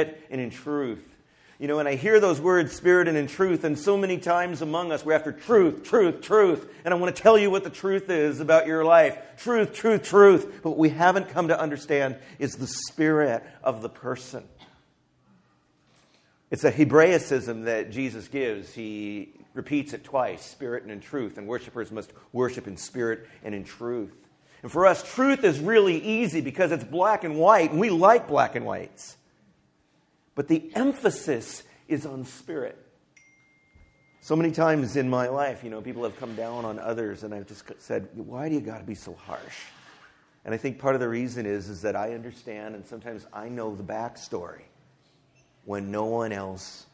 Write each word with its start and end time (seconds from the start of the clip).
and 0.00 0.14
in 0.30 0.50
truth. 0.50 1.02
You 1.58 1.66
know, 1.66 1.80
and 1.80 1.88
I 1.88 1.96
hear 1.96 2.20
those 2.20 2.40
words, 2.40 2.72
spirit 2.72 3.08
and 3.08 3.16
in 3.16 3.26
truth, 3.26 3.64
and 3.64 3.76
so 3.76 3.96
many 3.96 4.18
times 4.18 4.62
among 4.62 4.92
us 4.92 5.04
we're 5.04 5.14
after 5.14 5.32
truth, 5.32 5.82
truth, 5.82 6.20
truth. 6.20 6.72
And 6.84 6.94
I 6.94 6.96
want 6.96 7.16
to 7.16 7.20
tell 7.20 7.36
you 7.36 7.50
what 7.50 7.64
the 7.64 7.70
truth 7.70 8.08
is 8.08 8.38
about 8.38 8.68
your 8.68 8.84
life. 8.84 9.18
Truth, 9.38 9.72
truth, 9.72 10.04
truth. 10.04 10.60
But 10.62 10.70
what 10.70 10.78
we 10.78 10.90
haven't 10.90 11.30
come 11.30 11.48
to 11.48 11.60
understand 11.60 12.16
is 12.38 12.54
the 12.54 12.68
spirit 12.68 13.42
of 13.64 13.82
the 13.82 13.88
person. 13.88 14.44
It's 16.52 16.62
a 16.62 16.70
Hebraicism 16.70 17.64
that 17.64 17.90
Jesus 17.90 18.28
gives. 18.28 18.72
He 18.72 19.32
repeats 19.52 19.94
it 19.94 20.04
twice 20.04 20.46
spirit 20.46 20.84
and 20.84 20.92
in 20.92 21.00
truth. 21.00 21.38
And 21.38 21.48
worshipers 21.48 21.90
must 21.90 22.12
worship 22.32 22.68
in 22.68 22.76
spirit 22.76 23.26
and 23.42 23.52
in 23.52 23.64
truth. 23.64 24.14
And 24.62 24.70
for 24.70 24.86
us, 24.86 25.02
truth 25.02 25.42
is 25.42 25.58
really 25.58 26.00
easy 26.00 26.40
because 26.40 26.70
it's 26.70 26.84
black 26.84 27.24
and 27.24 27.36
white, 27.36 27.72
and 27.72 27.80
we 27.80 27.90
like 27.90 28.28
black 28.28 28.54
and 28.54 28.64
whites. 28.64 29.16
But 30.38 30.46
the 30.46 30.70
emphasis 30.76 31.64
is 31.88 32.06
on 32.06 32.24
spirit. 32.24 32.78
So 34.20 34.36
many 34.36 34.52
times 34.52 34.94
in 34.94 35.10
my 35.10 35.26
life, 35.26 35.64
you 35.64 35.68
know, 35.68 35.80
people 35.80 36.04
have 36.04 36.16
come 36.20 36.36
down 36.36 36.64
on 36.64 36.78
others, 36.78 37.24
and 37.24 37.34
I've 37.34 37.48
just 37.48 37.64
said, 37.78 38.06
Why 38.14 38.48
do 38.48 38.54
you 38.54 38.60
got 38.60 38.78
to 38.78 38.84
be 38.84 38.94
so 38.94 39.14
harsh? 39.14 39.56
And 40.44 40.54
I 40.54 40.56
think 40.56 40.78
part 40.78 40.94
of 40.94 41.00
the 41.00 41.08
reason 41.08 41.44
is, 41.44 41.68
is 41.68 41.82
that 41.82 41.96
I 41.96 42.14
understand, 42.14 42.76
and 42.76 42.86
sometimes 42.86 43.26
I 43.32 43.48
know 43.48 43.74
the 43.74 43.82
backstory 43.82 44.62
when 45.64 45.90
no 45.90 46.04
one 46.04 46.30
else, 46.30 46.86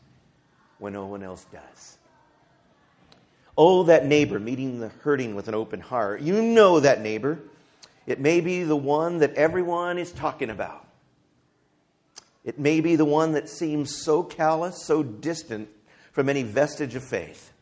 when 0.79 0.95
no 0.95 1.05
one 1.05 1.23
else 1.23 1.45
does. 1.53 1.99
Oh, 3.59 3.83
that 3.83 4.07
neighbor 4.07 4.39
meeting 4.39 4.81
the 4.81 4.89
hurting 4.89 5.35
with 5.35 5.49
an 5.49 5.55
open 5.55 5.81
heart. 5.81 6.23
You 6.23 6.41
know 6.41 6.81
that 6.81 7.03
neighbor. 7.03 7.41
It 8.07 8.21
may 8.21 8.41
be 8.41 8.63
the 8.63 8.75
one 8.75 9.19
that 9.19 9.35
everyone 9.35 9.99
is 9.99 10.13
talking 10.13 10.49
about. 10.49 10.84
It 12.45 12.59
may 12.59 12.81
be 12.81 12.97
the 12.97 13.05
one 13.05 13.33
that 13.33 13.49
seems 13.49 14.03
so 14.05 14.23
callous, 14.23 14.85
so 14.85 15.03
distant 15.03 15.69
from 16.13 16.29
any 16.29 16.43
vestige 16.43 16.95
of 16.95 17.03
faith. 17.03 17.53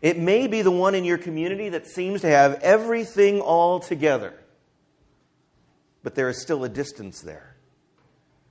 It 0.00 0.18
may 0.18 0.48
be 0.48 0.62
the 0.62 0.70
one 0.70 0.96
in 0.96 1.04
your 1.04 1.18
community 1.18 1.68
that 1.68 1.86
seems 1.86 2.22
to 2.22 2.28
have 2.28 2.54
everything 2.54 3.40
all 3.40 3.78
together, 3.78 4.34
but 6.02 6.16
there 6.16 6.28
is 6.28 6.42
still 6.42 6.64
a 6.64 6.68
distance 6.68 7.20
there. 7.20 7.54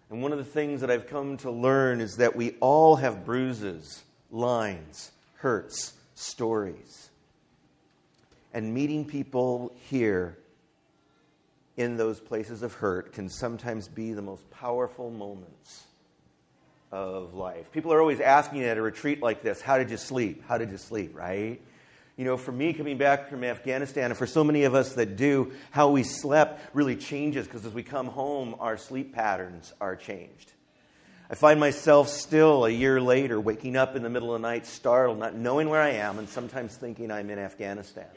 And 0.09 0.21
one 0.21 0.31
of 0.31 0.37
the 0.37 0.45
things 0.45 0.81
that 0.81 0.89
I've 0.89 1.07
come 1.07 1.37
to 1.37 1.51
learn 1.51 1.99
is 1.99 2.17
that 2.17 2.35
we 2.35 2.55
all 2.61 2.95
have 2.95 3.25
bruises, 3.25 4.03
lines, 4.29 5.11
hurts, 5.35 5.93
stories. 6.15 7.09
And 8.53 8.73
meeting 8.73 9.05
people 9.05 9.73
here 9.89 10.37
in 11.77 11.97
those 11.97 12.19
places 12.19 12.63
of 12.63 12.73
hurt 12.73 13.13
can 13.13 13.29
sometimes 13.29 13.87
be 13.87 14.13
the 14.13 14.21
most 14.21 14.49
powerful 14.51 15.09
moments 15.09 15.85
of 16.91 17.33
life. 17.33 17.71
People 17.71 17.93
are 17.93 18.01
always 18.01 18.19
asking 18.19 18.63
at 18.63 18.77
a 18.77 18.81
retreat 18.81 19.21
like 19.21 19.41
this, 19.41 19.61
How 19.61 19.77
did 19.77 19.89
you 19.89 19.97
sleep? 19.97 20.43
How 20.47 20.57
did 20.57 20.71
you 20.71 20.77
sleep, 20.77 21.15
right? 21.15 21.61
You 22.17 22.25
know, 22.25 22.37
for 22.37 22.51
me 22.51 22.73
coming 22.73 22.97
back 22.97 23.29
from 23.29 23.43
Afghanistan, 23.43 24.11
and 24.11 24.17
for 24.17 24.27
so 24.27 24.43
many 24.43 24.65
of 24.65 24.75
us 24.75 24.93
that 24.93 25.15
do, 25.15 25.53
how 25.71 25.89
we 25.89 26.03
slept 26.03 26.75
really 26.75 26.95
changes 26.95 27.47
because 27.47 27.65
as 27.65 27.73
we 27.73 27.83
come 27.83 28.07
home, 28.07 28.55
our 28.59 28.77
sleep 28.77 29.13
patterns 29.13 29.73
are 29.79 29.95
changed. 29.95 30.51
I 31.29 31.35
find 31.35 31.61
myself 31.61 32.09
still 32.09 32.65
a 32.65 32.69
year 32.69 32.99
later 32.99 33.39
waking 33.39 33.77
up 33.77 33.95
in 33.95 34.03
the 34.03 34.09
middle 34.09 34.35
of 34.35 34.41
the 34.41 34.47
night, 34.47 34.65
startled, 34.65 35.17
not 35.17 35.33
knowing 35.33 35.69
where 35.69 35.81
I 35.81 35.91
am, 35.91 36.19
and 36.19 36.27
sometimes 36.27 36.75
thinking 36.75 37.09
I'm 37.09 37.29
in 37.29 37.39
Afghanistan. 37.39 38.07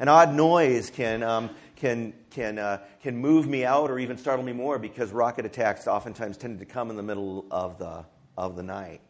An 0.00 0.08
odd 0.08 0.34
noise 0.34 0.90
can, 0.90 1.22
um, 1.22 1.50
can, 1.76 2.12
can, 2.30 2.58
uh, 2.58 2.78
can 3.02 3.16
move 3.16 3.46
me 3.46 3.64
out 3.64 3.90
or 3.90 3.98
even 3.98 4.16
startle 4.16 4.44
me 4.44 4.52
more 4.52 4.78
because 4.78 5.12
rocket 5.12 5.46
attacks 5.46 5.86
oftentimes 5.86 6.36
tended 6.36 6.60
to 6.60 6.66
come 6.66 6.90
in 6.90 6.96
the 6.96 7.02
middle 7.02 7.44
of 7.50 7.78
the, 7.78 8.04
of 8.36 8.56
the 8.56 8.62
night. 8.62 9.00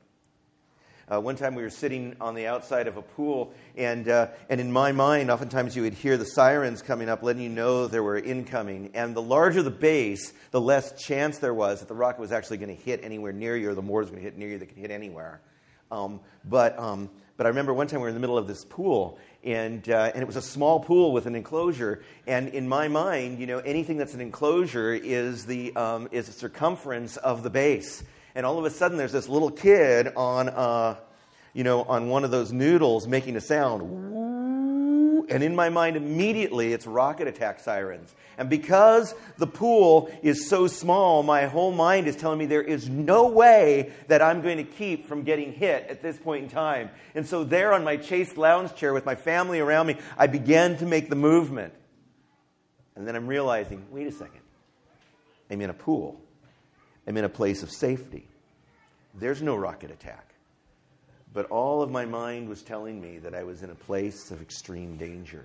Uh, 1.07 1.21
one 1.21 1.37
time 1.37 1.55
we 1.55 1.63
were 1.63 1.71
sitting 1.71 2.17
on 2.19 2.35
the 2.35 2.47
outside 2.47 2.89
of 2.89 2.97
a 2.97 3.03
pool, 3.03 3.53
and, 3.77 4.09
uh, 4.09 4.29
and 4.49 4.59
in 4.59 4.73
my 4.73 4.91
mind, 4.91 5.31
oftentimes 5.31 5.77
you 5.77 5.83
would 5.83 5.93
hear 5.93 6.17
the 6.17 6.25
sirens 6.25 6.81
coming 6.81 7.11
up, 7.11 7.23
letting 7.23 7.43
you 7.43 7.51
know 7.51 7.87
there 7.87 8.03
were 8.03 8.17
incoming. 8.17 8.91
And 8.95 9.15
the 9.15 9.21
larger 9.21 9.63
the 9.63 9.71
base, 9.71 10.33
the 10.51 10.61
less 10.61 10.93
chance 11.03 11.39
there 11.39 11.53
was 11.53 11.81
that 11.81 11.89
the 11.89 11.95
rocket 11.95 12.21
was 12.21 12.33
actually 12.33 12.57
going 12.57 12.75
to 12.75 12.83
hit 12.83 13.01
anywhere 13.03 13.33
near 13.33 13.55
you, 13.55 13.69
or 13.69 13.75
the 13.75 13.83
more 13.83 14.01
was 14.01 14.09
going 14.09 14.23
to 14.23 14.25
hit 14.25 14.39
near 14.39 14.49
you 14.49 14.59
that 14.59 14.67
could 14.67 14.79
hit 14.79 14.91
anywhere. 14.91 15.43
Um, 15.91 16.21
but, 16.43 16.79
um, 16.79 17.11
but 17.37 17.45
I 17.45 17.51
remember 17.51 17.75
one 17.75 17.87
time 17.87 18.01
we 18.01 18.05
were 18.05 18.09
in 18.09 18.15
the 18.15 18.21
middle 18.21 18.39
of 18.39 18.47
this 18.47 18.65
pool, 18.65 19.19
and, 19.45 19.89
uh, 19.89 20.11
and 20.15 20.23
it 20.23 20.27
was 20.27 20.37
a 20.37 20.43
small 20.43 20.81
pool 20.81 21.13
with 21.13 21.27
an 21.27 21.35
enclosure. 21.35 22.03
And 22.27 22.49
in 22.49 22.69
my 22.69 22.89
mind, 22.89 23.39
you 23.39 23.47
know, 23.47 23.59
anything 23.59 23.97
that's 23.97 24.15
an 24.15 24.21
enclosure 24.21 24.95
is 24.95 25.47
the, 25.47 25.75
um, 25.77 26.09
is 26.11 26.27
the 26.27 26.33
circumference 26.33 27.17
of 27.17 27.43
the 27.43 27.51
base. 27.51 28.03
And 28.35 28.45
all 28.45 28.59
of 28.59 28.65
a 28.65 28.71
sudden, 28.71 28.97
there's 28.99 29.13
this 29.13 29.29
little 29.29 29.51
kid 29.51 30.09
on, 30.17 30.49
uh, 30.49 30.97
you 31.53 31.63
know, 31.63 31.83
on 31.83 32.09
one 32.09 32.25
of 32.25 32.31
those 32.31 32.53
noodles 32.53 33.07
making 33.07 33.37
a 33.37 33.41
sound 33.41 33.83
and 35.29 35.43
in 35.43 35.55
my 35.55 35.69
mind, 35.69 35.97
immediately 35.97 36.73
it's 36.73 36.87
rocket 36.87 37.29
attack 37.29 37.61
sirens. 37.61 38.15
And 38.37 38.51
because 38.51 39.15
the 39.39 39.47
pool 39.47 40.11
is 40.23 40.49
so 40.49 40.67
small, 40.67 41.23
my 41.23 41.47
whole 41.47 41.73
mind 41.73 42.09
is 42.09 42.17
telling 42.17 42.39
me 42.39 42.47
there 42.47 42.63
is 42.63 42.89
no 42.89 43.29
way 43.29 43.93
that 44.09 44.23
I'm 44.23 44.43
going 44.43 44.59
to 44.59 44.65
keep 44.65 45.07
from 45.07 45.23
getting 45.23 45.53
hit 45.53 45.87
at 45.89 46.03
this 46.03 46.19
point 46.19 46.45
in 46.45 46.51
time. 46.51 46.91
And 47.15 47.27
so, 47.27 47.45
there 47.45 47.73
on 47.73 47.85
my 47.85 48.01
chaise 48.01 48.37
lounge 48.37 48.75
chair 48.75 48.93
with 48.93 49.07
my 49.07 49.15
family 49.15 49.61
around 49.61 49.87
me, 49.87 49.99
I 50.19 50.27
began 50.27 50.77
to 50.79 50.87
make 50.87 51.09
the 51.09 51.17
movement. 51.17 51.75
And 52.97 53.07
then 53.07 53.17
I'm 53.17 53.27
realizing 53.27 53.85
wait 53.91 54.07
a 54.07 54.13
second, 54.13 54.43
I'm 55.51 55.61
in 55.61 55.71
a 55.71 55.75
pool, 55.75 56.21
I'm 57.07 57.17
in 57.17 57.25
a 57.25 57.29
place 57.29 57.63
of 57.63 57.71
safety. 57.71 58.29
There's 59.15 59.43
no 59.43 59.55
rocket 59.55 59.91
attack. 59.91 60.34
But 61.35 61.51
all 61.51 61.83
of 61.83 61.91
my 61.91 62.05
mind 62.05 62.49
was 62.49 62.63
telling 62.63 63.01
me 63.01 63.19
that 63.19 63.35
I 63.35 63.43
was 63.43 63.65
in 63.65 63.71
a 63.71 63.75
place 63.75 64.31
of 64.31 64.41
extreme 64.41 64.97
danger. 64.97 65.45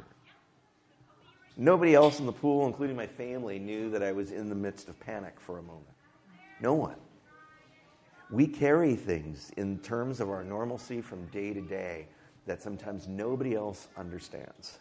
Nobody 1.57 1.95
else 1.95 2.19
in 2.19 2.27
the 2.27 2.31
pool, 2.31 2.67
including 2.67 2.95
my 2.95 3.07
family, 3.07 3.57
knew 3.57 3.89
that 3.89 4.03
I 4.03 4.11
was 4.11 4.31
in 4.31 4.47
the 4.47 4.55
midst 4.55 4.87
of 4.87 4.99
panic 4.99 5.39
for 5.39 5.57
a 5.57 5.63
moment. 5.63 5.87
No 6.61 6.75
one. 6.75 6.95
We 8.29 8.45
carry 8.45 8.95
things 8.95 9.51
in 9.57 9.79
terms 9.79 10.19
of 10.19 10.29
our 10.29 10.43
normalcy 10.43 11.01
from 11.01 11.25
day 11.27 11.53
to 11.53 11.61
day 11.61 12.07
that 12.45 12.61
sometimes 12.61 13.07
nobody 13.07 13.55
else 13.55 13.87
understands. 13.97 14.77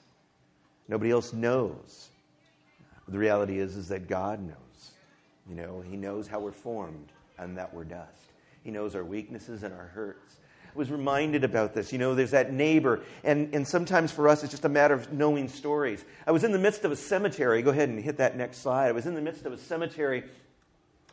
Nobody 0.89 1.11
else 1.11 1.33
knows. 1.33 2.11
The 3.09 3.19
reality 3.19 3.59
is, 3.59 3.77
is 3.77 3.89
that 3.89 4.09
God 4.09 4.41
knows. 4.43 4.93
You 5.49 5.55
know, 5.55 5.81
He 5.81 5.97
knows 5.97 6.29
how 6.29 6.41
we're 6.41 6.53
formed 6.53 7.13
and 7.39 7.57
that 7.57 7.73
we're 7.73 7.85
dust. 7.85 8.33
He 8.63 8.71
knows 8.71 8.95
our 8.95 9.05
weaknesses 9.05 9.63
and 9.63 9.73
our 9.73 9.87
hurts 9.87 10.37
was 10.78 10.91
reminded 10.91 11.44
about 11.44 11.75
this. 11.75 11.93
You 11.93 11.99
know, 11.99 12.15
there's 12.15 12.31
that 12.31 12.53
neighbor, 12.53 13.03
and, 13.22 13.55
and 13.55 13.69
sometimes 13.69 14.11
for 14.11 14.28
us 14.28 14.43
it's 14.43 14.53
just 14.53 14.65
a 14.65 14.69
matter 14.71 14.94
of 14.94 15.12
knowing 15.12 15.49
stories. 15.49 16.05
I 16.27 16.31
was 16.31 16.44
in 16.44 16.53
the 16.53 16.59
midst 16.59 16.84
of 16.84 16.93
a 16.93 16.97
cemetery. 16.97 17.61
Go 17.61 17.71
ahead 17.71 17.91
and 17.91 18.03
hit 18.03 18.16
that 18.16 18.37
next 18.37 18.59
slide. 18.59 18.89
I 18.89 18.93
was 18.93 19.05
in 19.05 19.15
the 19.15 19.21
midst 19.21 19.44
of 19.44 19.53
a 19.53 19.59
cemetery. 19.59 20.25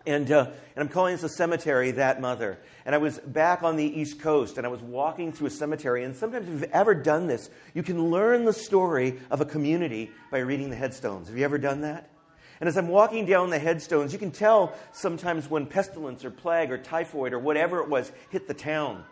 And, 0.08 0.32
uh, 0.32 0.46
and 0.76 0.84
I'm 0.84 0.88
calling 0.88 1.16
this 1.16 1.24
a 1.24 1.30
cemetery, 1.30 1.92
that 1.92 2.22
mother. 2.22 2.60
And 2.86 2.94
I 2.94 3.00
was 3.00 3.18
back 3.18 3.64
on 3.64 3.76
the 3.76 3.84
East 3.84 4.20
Coast, 4.20 4.58
and 4.58 4.66
I 4.66 4.70
was 4.70 4.82
walking 4.82 5.32
through 5.32 5.48
a 5.48 5.52
cemetery. 5.52 6.04
And 6.04 6.16
sometimes, 6.16 6.48
if 6.48 6.54
you've 6.54 6.72
ever 6.72 6.94
done 6.94 7.26
this, 7.26 7.50
you 7.74 7.82
can 7.82 8.12
learn 8.12 8.46
the 8.46 8.54
story 8.54 9.20
of 9.32 9.42
a 9.42 9.46
community 9.46 10.12
by 10.30 10.40
reading 10.40 10.70
the 10.70 10.76
headstones. 10.76 11.28
Have 11.28 11.38
you 11.38 11.44
ever 11.44 11.58
done 11.58 11.82
that? 11.82 12.12
And 12.60 12.70
as 12.70 12.78
I'm 12.78 12.88
walking 12.88 13.26
down 13.26 13.50
the 13.50 13.60
headstones, 13.60 14.14
you 14.14 14.20
can 14.20 14.32
tell 14.32 14.74
sometimes 14.94 15.50
when 15.50 15.66
pestilence 15.66 16.24
or 16.24 16.32
plague 16.32 16.72
or 16.72 16.78
typhoid 16.78 17.34
or 17.34 17.40
whatever 17.40 17.80
it 17.80 17.90
was 17.90 18.12
hit 18.30 18.48
the 18.48 18.54
town. 18.54 19.04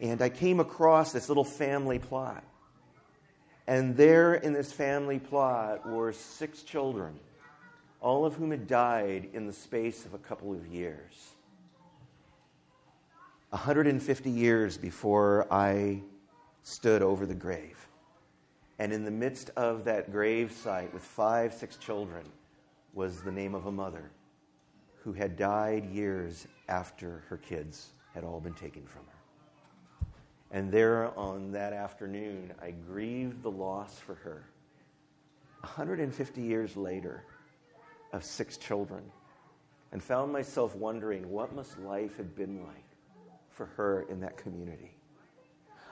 And 0.00 0.20
I 0.20 0.28
came 0.28 0.60
across 0.60 1.12
this 1.12 1.28
little 1.28 1.44
family 1.44 1.98
plot. 1.98 2.44
And 3.66 3.96
there 3.96 4.34
in 4.34 4.52
this 4.52 4.72
family 4.72 5.18
plot 5.18 5.88
were 5.88 6.12
six 6.12 6.62
children, 6.62 7.18
all 8.00 8.24
of 8.24 8.34
whom 8.34 8.50
had 8.50 8.66
died 8.66 9.30
in 9.32 9.46
the 9.46 9.52
space 9.52 10.04
of 10.04 10.14
a 10.14 10.18
couple 10.18 10.52
of 10.52 10.66
years. 10.66 11.32
150 13.50 14.30
years 14.30 14.76
before 14.76 15.46
I 15.50 16.02
stood 16.62 17.02
over 17.02 17.26
the 17.26 17.34
grave. 17.34 17.88
And 18.78 18.92
in 18.92 19.04
the 19.04 19.10
midst 19.10 19.50
of 19.56 19.84
that 19.84 20.12
grave 20.12 20.52
site 20.52 20.92
with 20.92 21.02
five, 21.02 21.54
six 21.54 21.76
children 21.76 22.24
was 22.92 23.22
the 23.22 23.32
name 23.32 23.54
of 23.54 23.66
a 23.66 23.72
mother 23.72 24.10
who 25.02 25.12
had 25.12 25.36
died 25.36 25.86
years 25.86 26.46
after 26.68 27.24
her 27.28 27.36
kids 27.36 27.90
had 28.14 28.24
all 28.24 28.40
been 28.40 28.54
taken 28.54 28.84
from 28.84 29.02
her. 29.06 29.15
And 30.56 30.72
there 30.72 31.12
on 31.18 31.52
that 31.52 31.74
afternoon, 31.74 32.50
I 32.62 32.70
grieved 32.70 33.42
the 33.42 33.50
loss 33.50 33.98
for 33.98 34.14
her. 34.14 34.42
150 35.60 36.40
years 36.40 36.74
later, 36.78 37.24
of 38.14 38.24
six 38.24 38.56
children, 38.56 39.02
and 39.92 40.02
found 40.02 40.32
myself 40.32 40.74
wondering 40.74 41.28
what 41.28 41.54
must 41.54 41.78
life 41.80 42.16
have 42.16 42.34
been 42.34 42.64
like 42.64 42.86
for 43.50 43.66
her 43.76 44.06
in 44.08 44.20
that 44.20 44.38
community. 44.38 44.96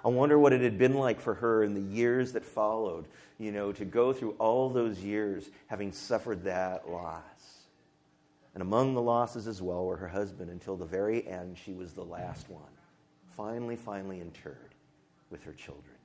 I 0.03 0.09
wonder 0.09 0.39
what 0.39 0.55
it 0.55 0.63
had 0.63 0.79
been 0.79 0.95
like 0.95 1.21
for 1.21 1.35
her 1.35 1.63
in 1.63 1.75
the 1.75 1.95
years 1.95 2.33
that 2.33 2.43
followed, 2.43 3.07
you 3.39 3.53
know, 3.53 3.71
to 3.73 3.85
go 3.85 4.15
through 4.15 4.35
all 4.39 4.71
those 4.71 4.99
years 4.99 5.51
having 5.67 5.93
suffered 5.93 6.45
that 6.45 6.89
loss. 6.89 7.67
And 8.55 8.63
among 8.63 8.95
the 8.95 9.03
losses 9.03 9.47
as 9.47 9.61
well 9.61 9.85
were 9.85 9.99
her 9.99 10.09
husband. 10.09 10.51
Until 10.51 10.79
the 10.79 10.87
very 10.87 11.29
end, 11.29 11.59
she 11.63 11.75
was 11.75 11.93
the 11.93 12.03
last 12.05 12.49
one, 12.49 12.63
finally, 13.37 13.77
finally 13.77 14.21
interred 14.21 14.75
with 15.31 15.43
her 15.45 15.53
children. 15.53 15.97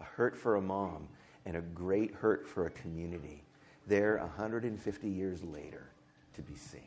A 0.00 0.04
hurt 0.04 0.36
for 0.36 0.56
a 0.56 0.60
mom 0.60 1.08
and 1.44 1.56
a 1.56 1.60
great 1.60 2.14
hurt 2.14 2.46
for 2.46 2.66
a 2.66 2.70
community. 2.70 3.42
There, 3.86 4.18
150 4.18 5.08
years 5.08 5.42
later, 5.42 5.90
to 6.34 6.42
be 6.42 6.54
seen. 6.54 6.80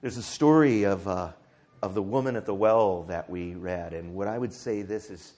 There's 0.00 0.16
a 0.16 0.22
story 0.22 0.84
of, 0.84 1.06
uh, 1.08 1.32
of 1.82 1.94
the 1.94 2.02
woman 2.02 2.36
at 2.36 2.46
the 2.46 2.54
well 2.54 3.02
that 3.04 3.28
we 3.28 3.54
read. 3.54 3.92
And 3.92 4.14
what 4.14 4.28
I 4.28 4.38
would 4.38 4.52
say 4.52 4.82
this 4.82 5.10
is 5.10 5.34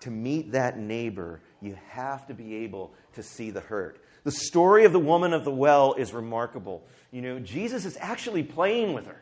to 0.00 0.10
meet 0.10 0.52
that 0.52 0.78
neighbor, 0.78 1.40
you 1.60 1.76
have 1.88 2.26
to 2.26 2.34
be 2.34 2.56
able 2.56 2.92
to 3.14 3.22
see 3.22 3.50
the 3.50 3.60
hurt. 3.60 4.02
The 4.24 4.32
story 4.32 4.84
of 4.84 4.92
the 4.92 4.98
woman 4.98 5.32
of 5.32 5.44
the 5.44 5.50
well 5.50 5.94
is 5.94 6.12
remarkable. 6.12 6.84
You 7.10 7.22
know, 7.22 7.38
Jesus 7.40 7.84
is 7.84 7.96
actually 8.00 8.42
playing 8.42 8.94
with 8.94 9.06
her. 9.06 9.20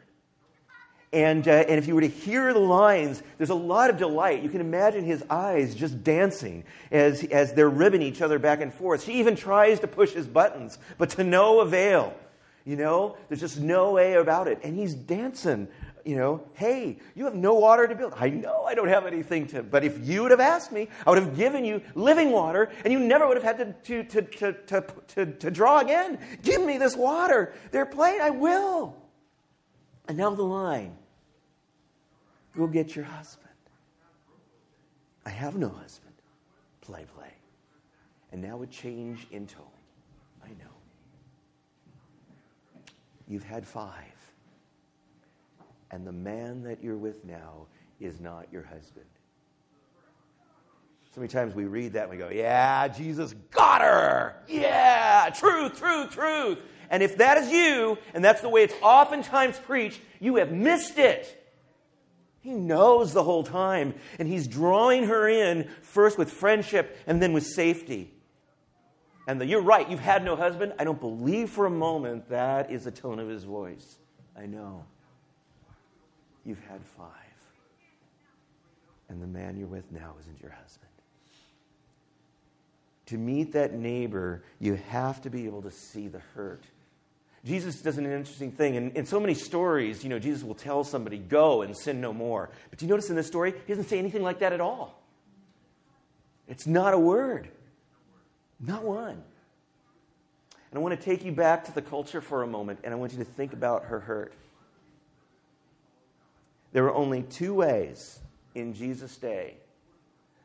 And, 1.12 1.48
uh, 1.48 1.50
and 1.50 1.78
if 1.78 1.88
you 1.88 1.96
were 1.96 2.02
to 2.02 2.08
hear 2.08 2.52
the 2.52 2.60
lines, 2.60 3.20
there's 3.36 3.50
a 3.50 3.54
lot 3.54 3.90
of 3.90 3.96
delight. 3.96 4.42
You 4.44 4.48
can 4.48 4.60
imagine 4.60 5.04
his 5.04 5.24
eyes 5.28 5.74
just 5.74 6.04
dancing 6.04 6.64
as, 6.92 7.24
as 7.24 7.52
they're 7.52 7.68
ribbing 7.68 8.02
each 8.02 8.22
other 8.22 8.38
back 8.38 8.60
and 8.60 8.72
forth. 8.72 9.02
She 9.02 9.14
even 9.14 9.34
tries 9.34 9.80
to 9.80 9.88
push 9.88 10.12
his 10.12 10.28
buttons, 10.28 10.78
but 10.98 11.10
to 11.10 11.24
no 11.24 11.60
avail. 11.60 12.14
You 12.64 12.76
know, 12.76 13.16
there's 13.28 13.40
just 13.40 13.58
no 13.58 13.92
way 13.92 14.14
about 14.14 14.46
it. 14.46 14.60
And 14.62 14.76
he's 14.76 14.94
dancing, 14.94 15.66
you 16.04 16.14
know, 16.14 16.44
hey, 16.54 16.98
you 17.16 17.24
have 17.24 17.34
no 17.34 17.54
water 17.54 17.88
to 17.88 17.94
build. 17.96 18.12
I 18.16 18.28
know 18.28 18.62
I 18.64 18.74
don't 18.74 18.86
have 18.86 19.06
anything 19.06 19.48
to, 19.48 19.64
but 19.64 19.82
if 19.82 20.06
you 20.06 20.22
would 20.22 20.30
have 20.30 20.38
asked 20.38 20.70
me, 20.70 20.86
I 21.04 21.10
would 21.10 21.18
have 21.18 21.36
given 21.36 21.64
you 21.64 21.82
living 21.96 22.30
water 22.30 22.70
and 22.84 22.92
you 22.92 23.00
never 23.00 23.26
would 23.26 23.36
have 23.36 23.58
had 23.58 23.82
to, 23.84 24.04
to, 24.04 24.22
to, 24.22 24.52
to, 24.52 24.84
to, 25.08 25.26
to 25.26 25.50
draw 25.50 25.80
again. 25.80 26.20
Give 26.44 26.64
me 26.64 26.78
this 26.78 26.94
water. 26.94 27.52
They're 27.72 27.86
playing, 27.86 28.20
I 28.20 28.30
will. 28.30 28.94
And 30.06 30.16
now 30.16 30.30
the 30.30 30.44
line 30.44 30.96
go 32.56 32.67
get 32.67 32.94
your 32.97 33.05
husband. 33.05 33.49
I 35.25 35.31
have 35.31 35.56
no 35.56 35.69
husband. 35.69 36.14
Play, 36.81 37.05
play. 37.17 37.32
And 38.32 38.43
now 38.43 38.62
a 38.62 38.67
change 38.67 39.26
in 39.31 39.47
tone. 39.47 39.64
I 40.44 40.49
know. 40.49 40.75
You've 43.29 43.44
had 43.44 43.67
five. 43.67 43.94
And 45.91 46.06
the 46.06 46.12
man 46.12 46.62
that 46.62 46.82
you're 46.82 46.97
with 46.97 47.25
now 47.25 47.67
is 48.00 48.20
not 48.20 48.47
your 48.53 48.62
husband. 48.62 49.06
So 51.14 51.20
many 51.20 51.29
times 51.29 51.55
we 51.55 51.64
read 51.64 51.94
that 51.94 52.03
and 52.03 52.11
we 52.11 52.17
go, 52.17 52.29
Yeah, 52.29 52.87
Jesus 52.88 53.35
got 53.50 53.81
her. 53.81 54.37
Yeah, 54.46 55.31
truth, 55.35 55.79
truth, 55.79 56.12
truth. 56.12 56.58
And 56.88 57.03
if 57.03 57.19
that 57.19 57.38
is 57.38 57.50
you, 57.50 57.99
and 58.14 58.25
that's 58.25 58.41
the 58.41 58.49
way 58.49 58.62
it's 58.62 58.75
oftentimes 58.82 59.58
preached, 59.58 60.00
you 60.20 60.37
have 60.37 60.53
missed 60.53 60.99
it. 60.99 61.39
He 62.40 62.52
knows 62.52 63.12
the 63.12 63.22
whole 63.22 63.44
time, 63.44 63.94
and 64.19 64.26
he's 64.26 64.48
drawing 64.48 65.04
her 65.04 65.28
in 65.28 65.69
first 65.82 66.16
with 66.16 66.31
friendship 66.31 66.98
and 67.06 67.22
then 67.22 67.32
with 67.32 67.46
safety. 67.46 68.12
And 69.26 69.40
the, 69.40 69.46
you're 69.46 69.62
right, 69.62 69.88
you've 69.88 70.00
had 70.00 70.25
no 70.25 70.37
husband. 70.37 70.72
I 70.78 70.84
don't 70.84 71.00
believe 71.00 71.50
for 71.50 71.66
a 71.66 71.70
moment 71.70 72.28
that 72.31 72.70
is 72.70 72.84
the 72.84 72.90
tone 72.90 73.19
of 73.19 73.28
his 73.28 73.44
voice. 73.44 73.98
I 74.37 74.46
know. 74.46 74.84
You've 76.46 76.64
had 76.64 76.81
five. 76.96 77.06
And 79.10 79.22
the 79.22 79.26
man 79.26 79.58
you're 79.58 79.69
with 79.69 79.90
now 79.93 80.14
isn't 80.20 80.40
your 80.40 80.52
husband. 80.52 80.88
To 83.06 83.19
meet 83.19 83.52
that 83.52 83.75
neighbor, 83.75 84.43
you 84.60 84.76
have 84.88 85.20
to 85.22 85.31
be 85.31 85.44
able 85.44 85.62
to 85.62 85.70
see 85.70 86.08
the 86.08 86.20
hurt. 86.34 86.64
Jesus 87.44 87.81
does 87.81 87.96
an 87.96 88.04
interesting 88.04 88.52
thing. 88.52 88.75
In, 88.75 88.90
in 88.92 89.06
so 89.06 89.19
many 89.19 89.34
stories, 89.34 90.04
you 90.04 90.10
know, 90.10 90.19
Jesus 90.19 90.42
will 90.42 90.54
tell 90.54 90.84
somebody, 90.84 91.16
go 91.16 91.62
and 91.62 91.76
sin 91.76 92.00
no 92.00 92.12
more. 92.12 92.50
But 92.69 92.78
do 92.78 92.84
you 92.84 92.90
notice 92.90 93.08
in 93.08 93.16
this 93.16 93.26
story, 93.26 93.54
he 93.66 93.72
doesn't 93.72 93.88
say 93.88 93.98
anything 93.98 94.22
like 94.22 94.40
that 94.40 94.52
at 94.52 94.60
all. 94.60 95.02
It's 96.48 96.66
not 96.66 96.92
a 96.92 96.98
word. 96.98 97.48
Not 98.60 98.84
one. 98.84 99.22
And 100.70 100.78
I 100.78 100.78
want 100.78 100.98
to 100.98 101.02
take 101.04 101.25
you 101.25 101.32
back 101.32 101.64
to 101.64 101.75
the 101.75 101.82
culture 101.82 102.20
for 102.20 102.42
a 102.42 102.46
moment, 102.46 102.81
and 102.84 102.92
I 102.92 102.96
want 102.96 103.12
you 103.12 103.19
to 103.19 103.25
think 103.25 103.52
about 103.52 103.84
her 103.84 104.00
hurt. 104.00 104.34
There 106.72 106.82
were 106.82 106.94
only 106.94 107.22
two 107.22 107.54
ways 107.54 108.20
in 108.54 108.75
Jesus' 108.75 109.16
day 109.16 109.56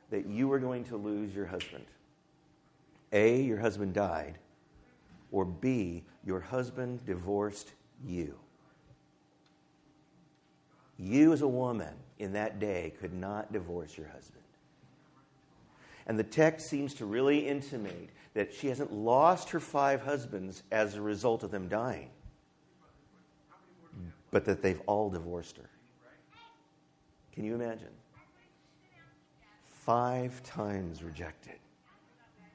that 0.09 0.25
you 0.25 0.47
were 0.47 0.59
going 0.59 0.85
to 0.85 0.97
lose 0.97 1.35
your 1.35 1.45
husband 1.45 1.85
A, 3.11 3.41
your 3.41 3.59
husband 3.59 3.93
died, 3.93 4.37
or 5.35 5.43
B, 5.43 6.01
your 6.23 6.39
husband 6.39 7.05
divorced 7.05 7.73
you. 8.01 8.35
You, 10.97 11.33
as 11.33 11.41
a 11.41 11.47
woman 11.47 11.93
in 12.19 12.31
that 12.31 12.57
day, 12.57 12.93
could 13.01 13.13
not 13.13 13.51
divorce 13.51 13.97
your 13.97 14.07
husband. 14.07 14.45
And 16.07 16.17
the 16.17 16.23
text 16.23 16.69
seems 16.69 16.93
to 16.93 17.05
really 17.05 17.45
intimate 17.45 18.11
that 18.33 18.53
she 18.53 18.67
hasn't 18.67 18.93
lost 18.93 19.49
her 19.49 19.59
five 19.59 20.01
husbands 20.01 20.63
as 20.71 20.95
a 20.95 21.01
result 21.01 21.43
of 21.43 21.51
them 21.51 21.67
dying, 21.67 22.11
but 24.31 24.45
that 24.45 24.61
they've 24.61 24.81
all 24.85 25.09
divorced 25.09 25.57
her. 25.57 25.69
Can 27.33 27.43
you 27.43 27.55
imagine? 27.55 27.91
Five 29.65 30.41
times 30.43 31.03
rejected. 31.03 31.59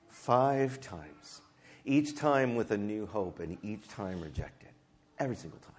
Five 0.09 0.81
times. 0.81 1.43
Each 1.91 2.15
time 2.15 2.55
with 2.55 2.71
a 2.71 2.79
new 2.79 3.05
hope, 3.05 3.41
and 3.41 3.59
each 3.65 3.89
time 3.89 4.21
rejected. 4.21 4.69
Every 5.19 5.35
single 5.35 5.59
time. 5.59 5.75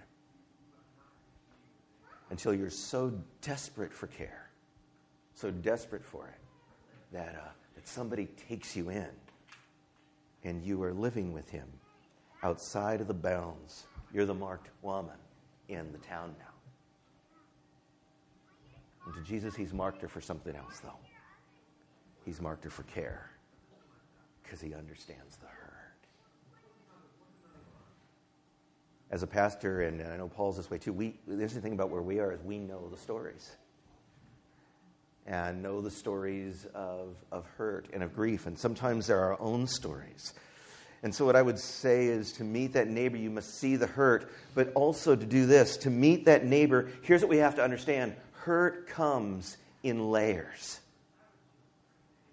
Until 2.28 2.52
you're 2.52 2.68
so 2.68 3.18
desperate 3.40 3.94
for 3.94 4.08
care, 4.08 4.50
so 5.34 5.50
desperate 5.50 6.04
for 6.04 6.28
it, 6.28 7.14
that, 7.14 7.34
uh, 7.34 7.48
that 7.74 7.88
somebody 7.88 8.26
takes 8.46 8.76
you 8.76 8.90
in 8.90 9.08
and 10.44 10.62
you 10.62 10.82
are 10.82 10.92
living 10.92 11.32
with 11.32 11.48
him 11.48 11.66
outside 12.42 13.00
of 13.00 13.08
the 13.08 13.14
bounds. 13.14 13.84
You're 14.12 14.26
the 14.26 14.34
marked 14.34 14.68
woman 14.82 15.16
in 15.68 15.92
the 15.92 15.98
town 15.98 16.34
now. 16.38 16.44
And 19.06 19.14
to 19.14 19.22
Jesus, 19.22 19.56
he's 19.56 19.72
marked 19.72 20.02
her 20.02 20.08
for 20.08 20.20
something 20.20 20.54
else, 20.54 20.80
though. 20.80 20.90
He's 22.26 22.42
marked 22.42 22.64
her 22.64 22.70
for 22.70 22.82
care 22.82 23.30
because 24.42 24.60
he 24.60 24.74
understands 24.74 25.36
the 25.36 25.46
hurt. 25.46 25.71
As 29.12 29.22
a 29.22 29.26
pastor, 29.26 29.82
and 29.82 30.02
I 30.02 30.16
know 30.16 30.28
Paul's 30.28 30.56
this 30.56 30.70
way 30.70 30.78
too, 30.78 30.92
we, 30.92 31.14
the 31.26 31.34
interesting 31.34 31.60
thing 31.60 31.74
about 31.74 31.90
where 31.90 32.02
we 32.02 32.18
are 32.18 32.32
is 32.32 32.40
we 32.42 32.58
know 32.58 32.88
the 32.90 32.96
stories 32.96 33.52
and 35.26 35.62
know 35.62 35.82
the 35.82 35.90
stories 35.90 36.66
of, 36.74 37.14
of 37.30 37.44
hurt 37.58 37.88
and 37.92 38.02
of 38.02 38.14
grief. 38.14 38.46
And 38.46 38.58
sometimes 38.58 39.06
they're 39.06 39.20
our 39.20 39.40
own 39.40 39.66
stories. 39.66 40.32
And 41.02 41.14
so, 41.14 41.26
what 41.26 41.36
I 41.36 41.42
would 41.42 41.58
say 41.58 42.06
is 42.06 42.32
to 42.34 42.44
meet 42.44 42.72
that 42.72 42.88
neighbor, 42.88 43.16
you 43.18 43.28
must 43.28 43.58
see 43.58 43.76
the 43.76 43.86
hurt, 43.86 44.30
but 44.54 44.72
also 44.74 45.14
to 45.14 45.26
do 45.26 45.46
this 45.46 45.76
to 45.78 45.90
meet 45.90 46.24
that 46.24 46.46
neighbor, 46.46 46.88
here's 47.02 47.20
what 47.20 47.28
we 47.28 47.38
have 47.38 47.56
to 47.56 47.62
understand 47.62 48.14
hurt 48.32 48.88
comes 48.88 49.58
in 49.82 50.10
layers. 50.10 50.80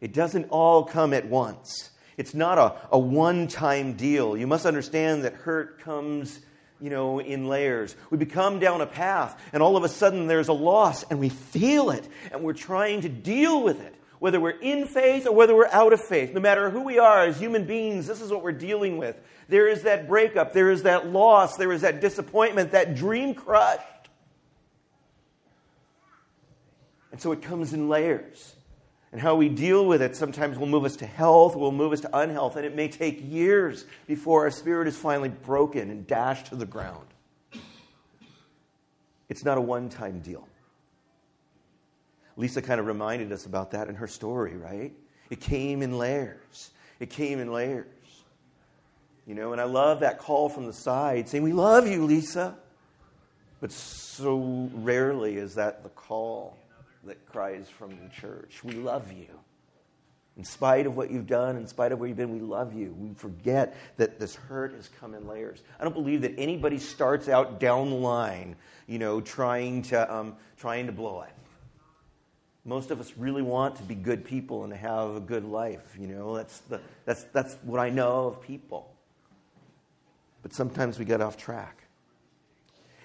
It 0.02 0.14
doesn't 0.14 0.46
all 0.50 0.84
come 0.86 1.14
at 1.14 1.28
once. 1.28 1.90
It's 2.16 2.34
not 2.34 2.58
a, 2.58 2.76
a 2.92 3.00
one 3.00 3.48
time 3.48 3.94
deal. 3.94 4.38
You 4.38 4.48
must 4.48 4.66
understand 4.66 5.24
that 5.24 5.34
hurt 5.34 5.80
comes 5.80 6.40
you 6.82 6.90
know, 6.90 7.20
in 7.20 7.48
layers. 7.48 7.96
We 8.10 8.18
become 8.18 8.60
down 8.60 8.82
a 8.82 8.86
path, 8.86 9.40
and 9.54 9.62
all 9.62 9.78
of 9.78 9.84
a 9.84 9.90
sudden 9.90 10.28
there's 10.28 10.48
a 10.48 10.54
loss, 10.54 11.04
and 11.04 11.20
we 11.20 11.30
feel 11.30 11.92
it, 11.92 12.08
and 12.32 12.44
we're 12.44 12.54
trying 12.54 13.02
to 13.02 13.10
deal 13.10 13.64
with 13.64 13.82
it, 13.82 13.96
whether 14.20 14.40
we're 14.40 14.52
in 14.52 14.86
faith 14.86 15.28
or 15.28 15.34
whether 15.34 15.56
we're 15.56 15.68
out 15.68 15.94
of 15.94 16.02
faith. 16.02 16.34
No 16.34 16.40
matter 16.40 16.70
who 16.70 16.84
we 16.84 17.00
are 17.00 17.24
as 17.24 17.40
human 17.40 17.66
beings, 17.66 18.08
this 18.08 18.22
is 18.22 18.32
what 18.32 18.44
we're 18.44 18.52
dealing 18.52 18.98
with. 18.98 19.18
There 19.48 19.68
is 19.68 19.84
that 19.84 20.08
breakup, 20.08 20.54
there 20.54 20.70
is 20.70 20.84
that 20.84 21.08
loss, 21.08 21.58
there 21.58 21.72
is 21.72 21.82
that 21.82 22.02
disappointment, 22.02 22.72
that 22.72 22.96
dream 22.96 23.34
crushed. 23.34 23.84
And 27.12 27.20
so 27.20 27.32
it 27.32 27.42
comes 27.42 27.74
in 27.74 27.90
layers. 27.90 28.56
And 29.12 29.20
how 29.20 29.36
we 29.36 29.50
deal 29.50 29.86
with 29.86 30.02
it 30.02 30.16
sometimes 30.16 30.60
will 30.60 30.68
move 30.68 30.86
us 30.86 30.96
to 30.98 31.06
health, 31.06 31.56
will 31.56 31.72
move 31.72 31.94
us 31.94 32.02
to 32.02 32.18
unhealth, 32.18 32.56
and 32.58 32.66
it 32.66 32.76
may 32.76 32.88
take 32.88 33.20
years 33.28 33.86
before 34.06 34.44
our 34.44 34.52
spirit 34.52 34.88
is 34.88 34.96
finally 34.96 35.30
broken 35.30 35.90
and 35.90 36.06
dashed 36.06 36.48
to 36.48 36.56
the 36.56 36.66
ground. 36.66 37.08
It's 39.28 39.44
not 39.44 39.58
a 39.58 39.62
one 39.62 39.90
time 39.90 40.20
deal. 40.20 40.48
Lisa 42.38 42.62
kind 42.62 42.80
of 42.80 42.86
reminded 42.86 43.32
us 43.32 43.46
about 43.46 43.72
that 43.72 43.90
in 43.90 43.96
her 43.96 44.08
story, 44.08 44.56
right? 44.56 44.94
It 45.30 45.40
came 45.40 45.82
in 45.82 45.98
layers. 45.98 46.72
It 47.00 47.10
came 47.10 47.40
in 47.40 47.52
layers. 47.52 47.86
You 49.28 49.36
know, 49.36 49.52
and 49.52 49.62
I 49.62 49.66
love 49.66 50.00
that 50.00 50.20
call 50.20 50.50
from 50.50 50.66
the 50.66 50.74
side 50.74 51.30
saying, 51.30 51.44
We 51.44 51.54
love 51.54 51.88
you, 51.88 52.06
Lisa. 52.06 52.56
But 53.60 53.72
so 53.72 54.70
rarely 54.74 55.38
is 55.38 55.56
that 55.56 55.84
the 55.84 55.90
call 55.90 56.58
that 57.06 57.26
cries 57.26 57.70
from 57.70 57.92
the 57.92 58.10
church, 58.10 58.64
We 58.64 58.74
love 58.74 59.12
you. 59.12 59.28
In 60.38 60.46
spite 60.46 60.86
of 60.86 60.96
what 60.96 61.12
you've 61.12 61.28
done, 61.28 61.58
in 61.58 61.68
spite 61.68 61.92
of 61.92 62.00
where 62.00 62.08
you've 62.08 62.18
been, 62.18 62.32
we 62.32 62.40
love 62.40 62.74
you. 62.74 62.96
We 62.98 63.14
forget 63.14 63.76
that 63.98 64.20
this 64.20 64.36
hurt 64.36 64.74
has 64.74 64.90
come 65.00 65.14
in 65.14 65.28
layers. 65.28 65.64
I 65.78 65.84
don't 65.84 65.94
believe 65.94 66.22
that 66.22 66.34
anybody 66.38 66.78
starts 66.78 67.28
out 67.28 67.60
down 67.60 67.90
the 67.90 67.98
line, 67.98 68.56
you 68.88 69.00
know, 69.00 69.20
trying 69.20 69.82
to, 69.84 70.14
um, 70.14 70.38
trying 70.56 70.86
to 70.86 70.94
blow 70.94 71.24
it. 71.24 71.34
Most 72.64 72.90
of 72.90 73.02
us 73.02 73.12
really 73.18 73.42
want 73.42 73.76
to 73.78 73.84
be 73.84 73.96
good 73.96 74.24
people 74.24 74.64
and 74.64 74.72
have 74.72 75.16
a 75.16 75.20
good 75.20 75.44
life. 75.44 75.98
You 76.00 76.08
know, 76.08 76.38
that's, 76.38 76.60
the, 76.60 76.80
that's, 77.04 77.24
that's 77.34 77.56
what 77.64 77.82
I 77.82 77.90
know 77.90 78.28
of 78.28 78.42
people. 78.42 78.94
But 80.42 80.54
sometimes 80.54 80.98
we 80.98 81.04
get 81.04 81.20
off 81.20 81.36
track. 81.36 81.79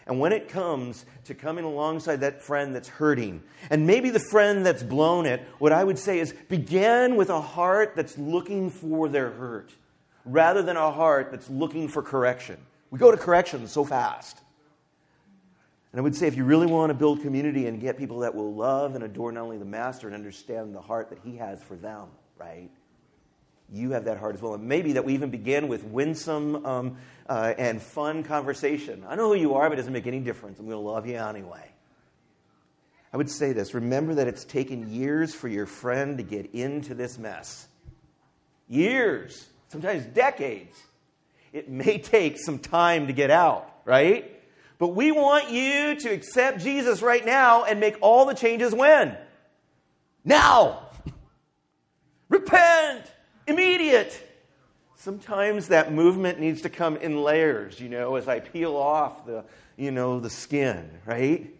And 0.07 0.21
when 0.21 0.33
it 0.33 0.49
comes 0.49 1.07
to 1.25 1.35
coming 1.35 1.65
alongside 1.65 2.17
that 2.17 2.43
friend 2.43 2.75
that's 2.75 2.89
hurting, 2.89 3.43
and 3.71 3.87
maybe 3.87 4.11
the 4.11 4.21
friend 4.21 4.65
that's 4.65 4.83
blown 4.83 5.25
it, 5.25 5.41
what 5.59 5.73
I 5.73 5.83
would 5.83 5.99
say 5.99 6.19
is 6.19 6.35
begin 6.49 7.17
with 7.17 7.31
a 7.31 7.41
heart 7.41 7.95
that's 7.97 8.19
looking 8.19 8.69
for 8.69 9.09
their 9.09 9.31
hurt 9.31 9.73
rather 10.27 10.63
than 10.63 10.77
a 10.77 10.91
heart 10.91 11.31
that's 11.31 11.49
looking 11.49 11.89
for 11.89 12.03
correction. 12.03 12.59
We 12.91 12.99
go 12.99 13.11
to 13.11 13.17
correction 13.17 13.67
so 13.67 13.85
fast. 13.85 14.39
And 15.93 16.01
I 16.01 16.03
would 16.03 16.17
say 16.17 16.27
if 16.27 16.37
you 16.37 16.45
really 16.45 16.67
want 16.67 16.91
to 16.91 16.95
build 16.95 17.23
community 17.23 17.67
and 17.67 17.81
get 17.81 17.97
people 17.97 18.19
that 18.21 18.35
will 18.35 18.53
love 18.53 18.97
and 18.97 19.05
adore 19.05 19.33
not 19.33 19.43
only 19.43 19.59
the 19.59 19.65
master 19.65 20.07
and 20.07 20.15
understand 20.15 20.75
the 20.75 20.81
heart 20.81 21.09
that 21.11 21.19
he 21.25 21.37
has 21.37 21.63
for 21.63 21.77
them, 21.77 22.09
right? 22.37 22.69
You 23.75 23.91
have 23.91 24.05
that 24.05 24.19
heart 24.19 24.37
as 24.37 24.43
well. 24.43 24.55
And 24.55 24.69
maybe 24.69 24.93
that 24.93 25.05
we 25.05 25.15
even 25.15 25.31
begin 25.31 25.67
with 25.67 25.83
winsome 25.83 26.65
um, 26.65 26.97
uh, 27.29 27.55
and 27.59 27.83
fun 27.83 28.23
conversation. 28.23 29.05
I 29.09 29.17
know 29.17 29.29
who 29.29 29.35
you 29.35 29.55
are, 29.55 29.69
but 29.69 29.73
it 29.73 29.77
doesn't 29.83 29.93
make 29.93 30.07
any 30.07 30.21
difference. 30.21 30.61
I'm 30.61 30.67
going 30.67 30.77
to 30.77 30.81
love 30.81 31.09
you 31.09 31.17
anyway. 31.17 31.73
I 33.13 33.17
would 33.17 33.31
say 33.31 33.53
this 33.53 33.75
remember 33.75 34.15
that 34.15 34.29
it's 34.29 34.45
taken 34.45 34.93
years 34.93 35.35
for 35.35 35.49
your 35.49 35.67
friend 35.67 36.19
to 36.19 36.25
get 36.25 36.55
into 36.55 36.95
this 36.95 37.19
mess. 37.19 37.67
Years, 38.69 39.47
sometimes 39.69 40.05
decades. 40.05 40.81
It 41.53 41.69
may 41.69 41.99
take 42.03 42.39
some 42.39 42.61
time 42.61 43.09
to 43.09 43.13
get 43.13 43.31
out, 43.31 43.69
right? 43.85 44.31
But 44.79 44.89
we 44.89 45.11
want 45.11 45.51
you 45.51 45.97
to 45.97 46.11
accept 46.11 46.61
Jesus 46.61 47.03
right 47.03 47.25
now 47.25 47.65
and 47.65 47.81
make 47.81 47.97
all 48.01 48.27
the 48.27 48.35
changes 48.35 48.73
when? 48.73 49.17
Now! 50.25 50.91
Repent! 52.29 53.11
Immediate! 53.47 54.31
sometimes 55.05 55.69
that 55.69 55.93
movement 55.93 56.41
needs 56.41 56.63
to 56.63 56.71
come 56.71 56.97
in 56.97 57.23
layers, 57.23 57.79
you 57.79 57.91
know, 57.91 58.15
as 58.17 58.27
I 58.27 58.41
peel 58.41 58.75
off 58.75 59.27
the, 59.27 59.45
you 59.77 59.91
know, 59.91 60.19
the 60.19 60.31
skin, 60.31 60.91
right? 61.05 61.55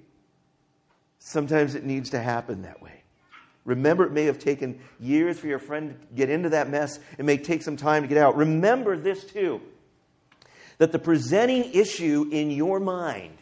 Sometimes 1.19 1.75
it 1.75 1.85
needs 1.85 2.11
to 2.11 2.21
happen 2.21 2.63
that 2.63 2.81
way. 2.81 3.03
Remember, 3.67 4.07
it 4.07 4.13
may 4.13 4.25
have 4.25 4.39
taken 4.39 4.81
years 4.99 5.39
for 5.39 5.47
your 5.47 5.59
friend 5.59 5.91
to 5.91 6.15
get 6.15 6.31
into 6.31 6.51
that 6.51 6.71
mess. 6.71 6.99
It 7.19 7.27
may 7.27 7.37
take 7.37 7.63
some 7.63 7.77
time 7.77 8.03
to 8.03 8.09
get 8.09 8.17
out. 8.17 8.37
Remember 8.37 8.97
this, 8.97 9.25
too 9.25 9.61
that 10.79 10.91
the 10.91 10.99
presenting 10.99 11.73
issue 11.73 12.29
in 12.33 12.51
your 12.51 12.81
mind, 12.81 13.37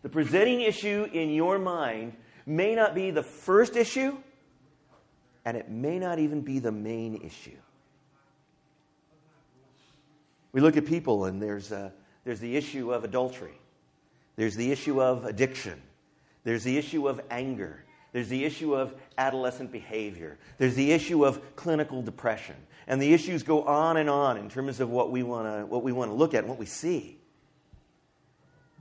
the 0.00 0.08
presenting 0.08 0.62
issue 0.62 1.06
in 1.12 1.28
your 1.28 1.58
mind 1.58 2.16
may 2.46 2.74
not 2.74 2.94
be 2.94 3.10
the 3.10 3.22
first 3.22 3.76
issue, 3.76 4.16
and 5.48 5.56
it 5.56 5.70
may 5.70 5.98
not 5.98 6.18
even 6.18 6.42
be 6.42 6.58
the 6.58 6.70
main 6.70 7.22
issue. 7.24 7.56
We 10.52 10.60
look 10.60 10.76
at 10.76 10.84
people, 10.84 11.24
and 11.24 11.40
there's, 11.40 11.72
uh, 11.72 11.88
there's 12.22 12.38
the 12.38 12.54
issue 12.54 12.92
of 12.92 13.02
adultery, 13.02 13.58
there's 14.36 14.56
the 14.56 14.70
issue 14.70 15.00
of 15.00 15.24
addiction, 15.24 15.80
there's 16.44 16.64
the 16.64 16.76
issue 16.76 17.08
of 17.08 17.22
anger, 17.30 17.82
there's 18.12 18.28
the 18.28 18.44
issue 18.44 18.74
of 18.74 18.92
adolescent 19.16 19.72
behavior, 19.72 20.36
there's 20.58 20.74
the 20.74 20.92
issue 20.92 21.24
of 21.24 21.40
clinical 21.56 22.02
depression. 22.02 22.56
And 22.86 23.00
the 23.00 23.14
issues 23.14 23.42
go 23.42 23.62
on 23.62 23.96
and 23.96 24.10
on 24.10 24.36
in 24.36 24.50
terms 24.50 24.80
of 24.80 24.90
what 24.90 25.10
we 25.10 25.22
want 25.22 25.46
to 25.46 25.64
what 25.64 25.82
we 25.82 25.92
want 25.92 26.10
to 26.10 26.14
look 26.14 26.34
at 26.34 26.40
and 26.40 26.48
what 26.48 26.58
we 26.58 26.66
see. 26.66 27.18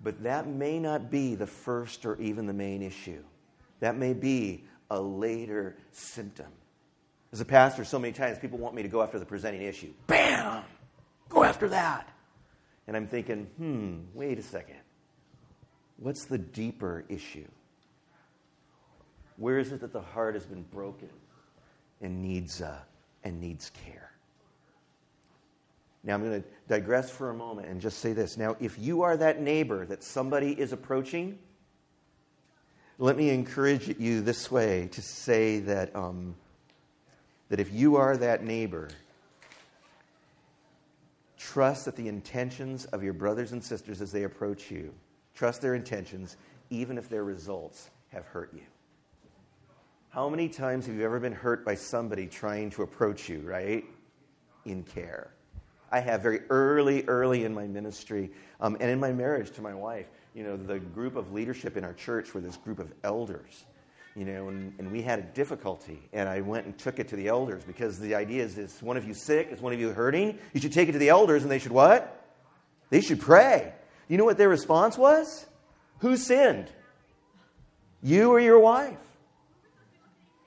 But 0.04 0.24
that 0.24 0.48
may 0.48 0.80
not 0.80 1.10
be 1.10 1.36
the 1.36 1.48
first 1.48 2.06
or 2.06 2.20
even 2.20 2.46
the 2.46 2.54
main 2.54 2.82
issue. 2.82 3.24
That 3.80 3.96
may 3.98 4.14
be 4.14 4.66
a 4.90 5.00
later 5.00 5.78
symptom. 5.92 6.48
As 7.32 7.42
a 7.42 7.46
pastor, 7.46 7.84
so 7.84 8.00
many 8.00 8.14
times 8.14 8.40
people 8.40 8.58
want 8.58 8.74
me 8.74 8.84
to 8.84 8.88
go 8.88 9.02
after 9.02 9.20
the 9.20 9.26
presenting 9.26 9.62
issue. 9.62 9.92
Bam! 10.08 10.64
Go 11.30 11.44
after 11.44 11.68
that. 11.70 12.10
And 12.88 12.96
I'm 12.96 13.08
thinking, 13.08 13.48
hmm, 13.58 13.98
wait 14.14 14.40
a 14.40 14.44
second. 14.44 14.78
What's 15.98 16.26
the 16.26 16.38
deeper 16.38 17.04
issue? 17.10 17.48
Where 19.36 19.60
is 19.60 19.72
it 19.72 19.82
that 19.82 19.94
the 19.94 20.02
heart 20.02 20.36
has 20.36 20.46
been 20.46 20.64
broken 20.64 21.10
and 22.02 22.22
needs, 22.22 22.62
uh, 22.62 22.80
and 23.24 23.42
needs 23.42 23.72
care? 23.86 24.12
Now, 26.04 26.14
I'm 26.14 26.24
going 26.24 26.42
to 26.42 26.48
digress 26.70 27.10
for 27.10 27.32
a 27.32 27.34
moment 27.34 27.68
and 27.68 27.82
just 27.82 28.00
say 28.00 28.14
this. 28.14 28.38
Now, 28.38 28.56
if 28.62 28.80
you 28.80 29.02
are 29.02 29.18
that 29.18 29.42
neighbor 29.42 29.86
that 29.88 30.04
somebody 30.04 30.54
is 30.54 30.72
approaching, 30.72 31.38
let 32.98 33.18
me 33.18 33.30
encourage 33.30 33.88
you 34.00 34.22
this 34.22 34.50
way 34.50 34.90
to 34.92 35.02
say 35.02 35.60
that, 35.60 35.96
um, 35.96 36.36
that 37.50 37.60
if 37.60 37.72
you 37.74 37.96
are 37.96 38.18
that 38.18 38.44
neighbor, 38.44 38.90
Trust 41.38 41.86
that 41.86 41.96
the 41.96 42.08
intentions 42.08 42.86
of 42.86 43.04
your 43.04 43.14
brothers 43.14 43.52
and 43.52 43.64
sisters 43.64 44.02
as 44.02 44.12
they 44.12 44.24
approach 44.24 44.70
you, 44.72 44.94
trust 45.34 45.62
their 45.62 45.76
intentions, 45.76 46.36
even 46.70 46.98
if 46.98 47.08
their 47.10 47.24
results 47.24 47.90
have 48.10 48.26
hurt 48.26 48.52
you. 48.54 48.64
How 50.10 50.28
many 50.30 50.50
times 50.50 50.88
have 50.88 50.96
you 50.96 51.06
ever 51.06 51.20
been 51.20 51.34
hurt 51.34 51.64
by 51.64 51.76
somebody 51.76 52.28
trying 52.28 52.72
to 52.72 52.82
approach 52.82 53.30
you, 53.30 53.40
right? 53.42 53.86
In 54.66 54.84
care. 54.84 55.32
I 55.92 56.00
have 56.00 56.22
very 56.22 56.42
early, 56.50 57.06
early 57.06 57.46
in 57.46 57.54
my 57.54 57.66
ministry 57.66 58.32
um, 58.60 58.76
and 58.80 58.90
in 58.90 59.00
my 59.00 59.12
marriage 59.12 59.52
to 59.52 59.62
my 59.62 59.74
wife, 59.74 60.08
you 60.38 60.44
know, 60.44 60.56
the 60.56 60.80
group 60.80 61.16
of 61.16 61.34
leadership 61.34 61.76
in 61.76 61.84
our 61.84 61.94
church 61.94 62.34
were 62.34 62.42
this 62.42 62.56
group 62.58 62.80
of 62.80 62.94
elders 63.04 63.66
you 64.18 64.26
know, 64.26 64.48
and, 64.48 64.74
and 64.80 64.92
we 64.92 65.04
had 65.04 65.20
a 65.20 65.22
difficulty. 65.22 66.02
And 66.12 66.28
I 66.28 66.42
went 66.42 66.66
and 66.66 66.76
took 66.76 66.98
it 66.98 67.10
to 67.10 67.16
the 67.16 67.28
elders 67.28 67.64
because 67.64 68.00
the 68.00 68.16
idea 68.16 68.44
is, 68.44 68.58
is 68.58 68.82
one 68.82 68.98
of 68.98 69.06
you 69.06 69.14
sick? 69.14 69.50
Is 69.52 69.62
one 69.62 69.74
of 69.74 69.80
you 69.80 69.90
hurting? 69.90 70.40
You 70.54 70.60
should 70.60 70.74
take 70.74 70.90
it 70.90 70.94
to 70.94 70.98
the 70.98 71.10
elders 71.10 71.44
and 71.44 71.52
they 71.52 71.60
should 71.60 71.72
what? 71.72 72.26
They 72.90 73.00
should 73.00 73.22
pray. 73.22 73.74
You 74.08 74.18
know 74.18 74.26
what 74.26 74.40
their 74.40 74.50
response 74.50 74.98
was? 74.98 75.46
Who 76.00 76.18
sinned? 76.18 76.68
You 78.02 78.32
or 78.32 78.40
your 78.40 78.58
wife? 78.58 78.98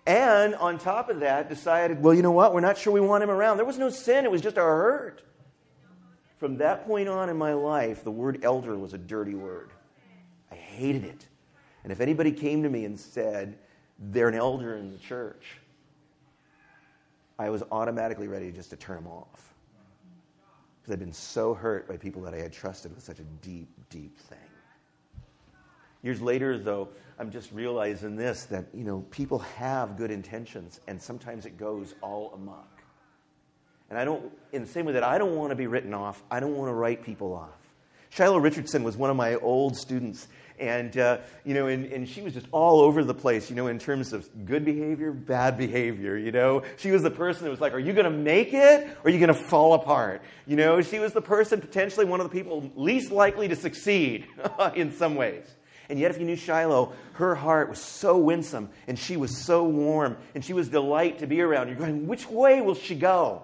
And 0.05 0.57
on 0.57 0.79
top 0.79 1.09
of 1.09 1.21
that, 1.21 1.49
decided, 1.49 2.03
well, 2.03 2.13
you 2.13 2.23
know 2.23 2.33
what? 2.33 2.53
We're 2.53 2.61
not 2.61 2.77
sure 2.77 2.93
we 2.93 3.01
want 3.01 3.23
him 3.23 3.31
around. 3.31 3.59
There 3.59 3.67
was 3.67 3.79
no 3.79 3.91
sin, 3.91 4.25
it 4.25 4.33
was 4.33 4.41
just 4.41 4.59
our 4.59 4.83
hurt. 4.83 5.23
From 6.39 6.57
that 6.57 6.87
point 6.89 7.09
on 7.09 7.29
in 7.29 7.37
my 7.37 7.53
life, 7.53 8.03
the 8.03 8.11
word 8.11 8.41
elder 8.43 8.77
was 8.77 8.95
a 8.95 8.99
dirty 8.99 9.37
word. 9.37 9.71
I 10.51 10.55
hated 10.55 11.05
it. 11.05 11.27
And 11.83 11.93
if 11.93 12.01
anybody 12.01 12.33
came 12.33 12.63
to 12.63 12.69
me 12.69 12.85
and 12.85 12.99
said, 12.99 13.59
they're 13.99 14.29
an 14.29 14.35
elder 14.35 14.77
in 14.77 14.91
the 14.91 14.99
church, 14.99 15.59
I 17.39 17.51
was 17.51 17.63
automatically 17.71 18.29
ready 18.29 18.53
just 18.53 18.71
to 18.71 18.77
turn 18.77 18.97
them 18.97 19.07
off. 19.07 19.55
Because 20.81 20.93
I'd 20.95 20.99
been 21.01 21.13
so 21.13 21.55
hurt 21.55 21.89
by 21.89 21.97
people 21.97 22.23
that 22.23 22.35
I 22.35 22.39
had 22.39 22.53
trusted 22.53 22.95
with 22.95 23.03
such 23.03 23.19
a 23.19 23.25
deep, 23.43 23.69
deep 23.89 24.19
thing. 24.19 24.39
Years 26.03 26.23
later, 26.23 26.59
though, 26.59 26.89
I'm 27.19 27.31
just 27.31 27.53
realizing 27.53 28.17
this 28.17 28.45
that, 28.45 28.65
you 28.73 28.85
know, 28.85 29.05
people 29.11 29.41
have 29.41 29.99
good 29.99 30.11
intentions, 30.11 30.81
and 30.89 31.01
sometimes 31.01 31.45
it 31.45 31.59
goes 31.59 31.95
all 32.01 32.33
amok. 32.35 32.81
And 33.91 33.99
I 33.99 34.05
don't, 34.05 34.33
in 34.53 34.63
the 34.63 34.69
same 34.69 34.87
way 34.87 34.93
that 34.93 35.03
I 35.03 35.19
don't 35.19 35.37
want 35.37 35.51
to 35.51 35.57
be 35.57 35.67
written 35.67 35.93
off, 35.93 36.23
I 36.31 36.41
don't 36.41 36.57
want 36.57 36.71
to 36.71 36.75
write 36.75 37.03
people 37.03 37.35
off. 37.35 37.51
Shiloh 38.09 38.39
Richardson 38.39 38.83
was 38.83 38.97
one 38.97 39.11
of 39.11 39.17
my 39.17 39.35
old 39.37 39.77
students, 39.77 40.29
and, 40.61 40.97
uh, 40.99 41.19
you 41.45 41.55
know, 41.55 41.67
and, 41.67 41.87
and 41.87 42.09
she 42.09 42.21
was 42.21 42.35
just 42.35 42.47
all 42.53 42.81
over 42.81 43.03
the 43.03 43.15
place, 43.15 43.49
you 43.49 43.57
know, 43.57 43.67
in 43.67 43.79
terms 43.79 44.13
of 44.13 44.29
good 44.45 44.65
behavior, 44.65 45.11
bad 45.11 45.57
behavior, 45.57 46.17
you 46.17 46.31
know. 46.31 46.63
She 46.77 46.91
was 46.91 47.03
the 47.03 47.11
person 47.11 47.45
that 47.45 47.51
was 47.51 47.61
like, 47.61 47.73
are 47.73 47.79
you 47.79 47.93
going 47.93 48.05
to 48.05 48.11
make 48.11 48.53
it 48.53 48.87
or 48.87 49.09
are 49.09 49.11
you 49.11 49.19
going 49.19 49.35
to 49.35 49.49
fall 49.49 49.75
apart? 49.75 50.23
You 50.47 50.57
know, 50.57 50.83
she 50.83 50.99
was 50.99 51.13
the 51.13 51.23
person, 51.23 51.61
potentially 51.61 52.05
one 52.05 52.21
of 52.21 52.31
the 52.31 52.33
people 52.33 52.71
least 52.77 53.11
likely 53.11 53.49
to 53.49 53.57
succeed 53.57 54.27
in 54.75 54.93
some 54.93 55.17
ways. 55.17 55.47
And 55.89 55.99
yet, 55.99 56.13
if 56.13 56.21
you 56.21 56.27
knew 56.27 56.37
Shiloh, 56.37 56.93
her 57.15 57.35
heart 57.35 57.69
was 57.69 57.81
so 57.81 58.17
winsome 58.17 58.69
and 58.87 58.97
she 58.97 59.17
was 59.17 59.37
so 59.45 59.65
warm 59.65 60.17
and 60.35 60.45
she 60.45 60.53
was 60.53 60.69
delight 60.69 61.19
to 61.19 61.27
be 61.27 61.41
around. 61.41 61.67
You're 61.67 61.79
going, 61.79 62.07
which 62.07 62.29
way 62.29 62.61
will 62.61 62.77
she 62.77 62.95
go? 62.95 63.43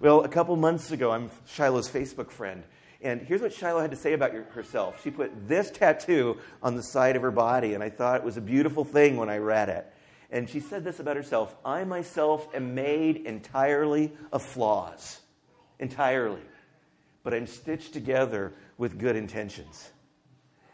Well, 0.00 0.24
a 0.24 0.28
couple 0.28 0.54
months 0.56 0.92
ago, 0.92 1.10
I'm 1.10 1.30
Shiloh's 1.46 1.88
Facebook 1.88 2.30
friend. 2.30 2.64
And 3.00 3.22
here's 3.22 3.40
what 3.40 3.52
Shiloh 3.52 3.80
had 3.80 3.92
to 3.92 3.96
say 3.96 4.12
about 4.12 4.32
herself. 4.32 5.02
She 5.04 5.10
put 5.10 5.48
this 5.48 5.70
tattoo 5.70 6.38
on 6.62 6.74
the 6.74 6.82
side 6.82 7.14
of 7.14 7.22
her 7.22 7.30
body, 7.30 7.74
and 7.74 7.82
I 7.82 7.90
thought 7.90 8.16
it 8.16 8.24
was 8.24 8.36
a 8.36 8.40
beautiful 8.40 8.84
thing 8.84 9.16
when 9.16 9.30
I 9.30 9.38
read 9.38 9.68
it. 9.68 9.86
And 10.30 10.48
she 10.48 10.60
said 10.60 10.84
this 10.84 10.98
about 11.00 11.16
herself 11.16 11.54
I 11.64 11.84
myself 11.84 12.48
am 12.54 12.74
made 12.74 13.18
entirely 13.18 14.12
of 14.32 14.42
flaws. 14.42 15.20
Entirely. 15.78 16.42
But 17.22 17.34
I'm 17.34 17.46
stitched 17.46 17.92
together 17.92 18.52
with 18.78 18.98
good 18.98 19.16
intentions. 19.16 19.90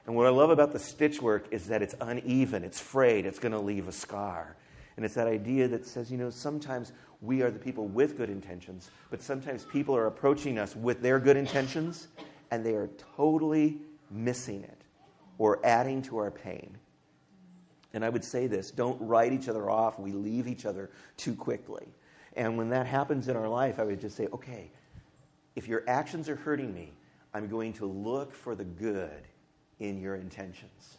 And 0.07 0.17
what 0.17 0.27
I 0.27 0.31
love 0.31 0.51
about 0.51 0.73
the 0.73 0.79
stitch 0.79 1.21
work 1.21 1.49
is 1.51 1.69
that 1.69 1.83
it's 1.83 1.95
uneven, 2.01 2.65
it's 2.65 2.81
frayed, 2.81 3.27
it's 3.27 3.39
going 3.39 3.53
to 3.53 3.61
leave 3.61 3.89
a 3.89 3.93
scar. 3.93 4.57
And 4.97 5.05
it's 5.05 5.15
that 5.15 5.27
idea 5.27 5.69
that 5.69 5.87
says, 5.87 6.11
you 6.11 6.19
know, 6.19 6.31
sometimes 6.31 6.93
we 7.25 7.43
are 7.43 7.51
the 7.51 7.59
people 7.59 7.87
with 7.87 8.17
good 8.17 8.29
intentions, 8.29 8.91
but 9.11 9.23
sometimes 9.23 9.65
people 9.65 9.97
are 9.97 10.07
approaching 10.07 10.59
us 10.59 10.77
with 10.77 11.01
their 11.01 11.19
good 11.19 11.37
intentions 11.37 12.09
and 12.51 12.65
they 12.65 12.75
are 12.75 12.91
totally 13.17 13.79
missing 14.11 14.63
it 14.63 14.83
or 15.39 15.65
adding 15.65 16.03
to 16.03 16.19
our 16.19 16.31
pain. 16.31 16.77
And 17.95 18.05
I 18.05 18.09
would 18.09 18.25
say 18.25 18.47
this 18.47 18.71
don't 18.71 19.01
write 19.01 19.33
each 19.33 19.49
other 19.49 19.71
off. 19.71 19.99
We 19.99 20.13
leave 20.13 20.47
each 20.47 20.67
other 20.67 20.91
too 21.17 21.35
quickly. 21.35 21.87
And 22.37 22.59
when 22.59 22.69
that 22.71 22.87
happens 22.87 23.29
in 23.29 23.37
our 23.37 23.49
life, 23.49 23.79
I 23.79 23.85
would 23.85 24.01
just 24.01 24.17
say, 24.17 24.27
okay, 24.33 24.71
if 25.55 25.69
your 25.69 25.85
actions 25.87 26.29
are 26.29 26.37
hurting 26.37 26.75
me, 26.75 26.93
I'm 27.33 27.49
going 27.49 27.73
to 27.75 27.87
look 27.87 28.35
for 28.35 28.55
the 28.55 28.65
good 28.65 29.23
in 29.79 30.01
your 30.01 30.17
intentions. 30.17 30.99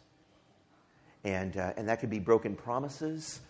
And, 1.24 1.56
uh, 1.56 1.74
and 1.76 1.88
that 1.88 2.00
could 2.00 2.10
be 2.10 2.18
broken 2.18 2.54
promises, 2.54 3.40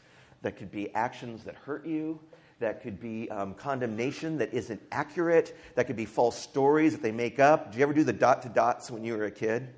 that 0.43 0.57
could 0.57 0.71
be 0.71 0.93
actions 0.95 1.45
that 1.45 1.55
hurt 1.55 1.87
you, 1.87 2.19
that 2.59 2.83
could 2.83 3.01
be 3.01 3.31
um, 3.31 3.55
condemnation 3.55 4.39
that 4.39 4.55
isn't 4.55 4.81
accurate, 4.91 5.57
that 5.75 5.87
could 5.87 5.97
be 5.97 6.07
false 6.07 6.39
stories 6.39 6.93
that 6.93 7.03
they 7.03 7.13
make 7.13 7.39
up. 7.39 7.73
Did 7.73 7.79
you 7.79 7.83
ever 7.83 7.93
do 7.93 8.05
the 8.05 8.13
dot 8.13 8.43
to 8.43 8.49
dots 8.49 8.91
when 8.91 9.05
you 9.05 9.17
were 9.17 9.25
a 9.25 9.31
kid? 9.31 9.69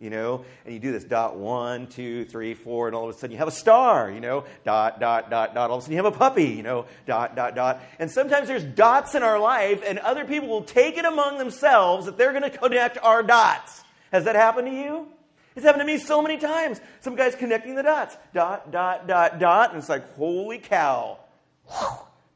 you 0.00 0.10
know, 0.10 0.44
and 0.64 0.72
you 0.72 0.78
do 0.78 0.92
this 0.92 1.02
dot 1.02 1.36
one, 1.36 1.88
two, 1.88 2.24
three, 2.24 2.54
four, 2.54 2.86
and 2.86 2.94
all 2.94 3.08
of 3.08 3.14
a 3.14 3.18
sudden 3.18 3.32
you 3.32 3.38
have 3.38 3.48
a 3.48 3.52
star, 3.52 4.10
you 4.10 4.20
know, 4.20 4.44
dot, 4.64 5.00
dot, 5.00 5.28
dot, 5.28 5.54
dot. 5.54 5.70
All 5.70 5.78
of 5.78 5.82
a 5.82 5.82
sudden 5.82 5.96
you 5.96 6.04
have 6.04 6.12
a 6.12 6.16
puppy, 6.16 6.44
you 6.44 6.62
know, 6.62 6.86
dot, 7.06 7.34
dot, 7.34 7.56
dot. 7.56 7.82
And 7.98 8.08
sometimes 8.08 8.46
there's 8.46 8.62
dots 8.62 9.16
in 9.16 9.24
our 9.24 9.40
life, 9.40 9.82
and 9.84 9.98
other 9.98 10.24
people 10.24 10.48
will 10.48 10.62
take 10.62 10.98
it 10.98 11.04
among 11.04 11.38
themselves 11.38 12.06
that 12.06 12.16
they're 12.16 12.30
going 12.30 12.48
to 12.48 12.56
connect 12.56 12.98
our 12.98 13.24
dots. 13.24 13.82
Has 14.12 14.24
that 14.24 14.36
happened 14.36 14.68
to 14.68 14.74
you? 14.74 15.08
It's 15.56 15.64
happened 15.64 15.82
to 15.82 15.86
me 15.86 15.98
so 15.98 16.22
many 16.22 16.38
times. 16.38 16.80
Some 17.00 17.16
guy's 17.16 17.34
connecting 17.34 17.74
the 17.74 17.82
dots, 17.82 18.16
dot, 18.32 18.70
dot, 18.70 19.08
dot, 19.08 19.40
dot, 19.40 19.70
and 19.70 19.78
it's 19.78 19.88
like, 19.88 20.14
holy 20.14 20.58
cow. 20.58 21.18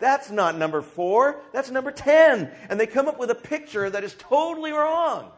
That's 0.02 0.32
not 0.32 0.58
number 0.58 0.82
four, 0.82 1.36
that's 1.52 1.70
number 1.70 1.92
10. 1.92 2.50
And 2.68 2.80
they 2.80 2.88
come 2.88 3.06
up 3.06 3.20
with 3.20 3.30
a 3.30 3.36
picture 3.36 3.88
that 3.88 4.02
is 4.02 4.16
totally 4.18 4.72
wrong. 4.72 5.30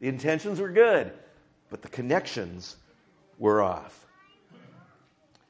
The 0.00 0.08
intentions 0.08 0.58
were 0.58 0.70
good, 0.70 1.12
but 1.68 1.82
the 1.82 1.90
connections 1.90 2.76
were 3.38 3.60
off. 3.60 4.06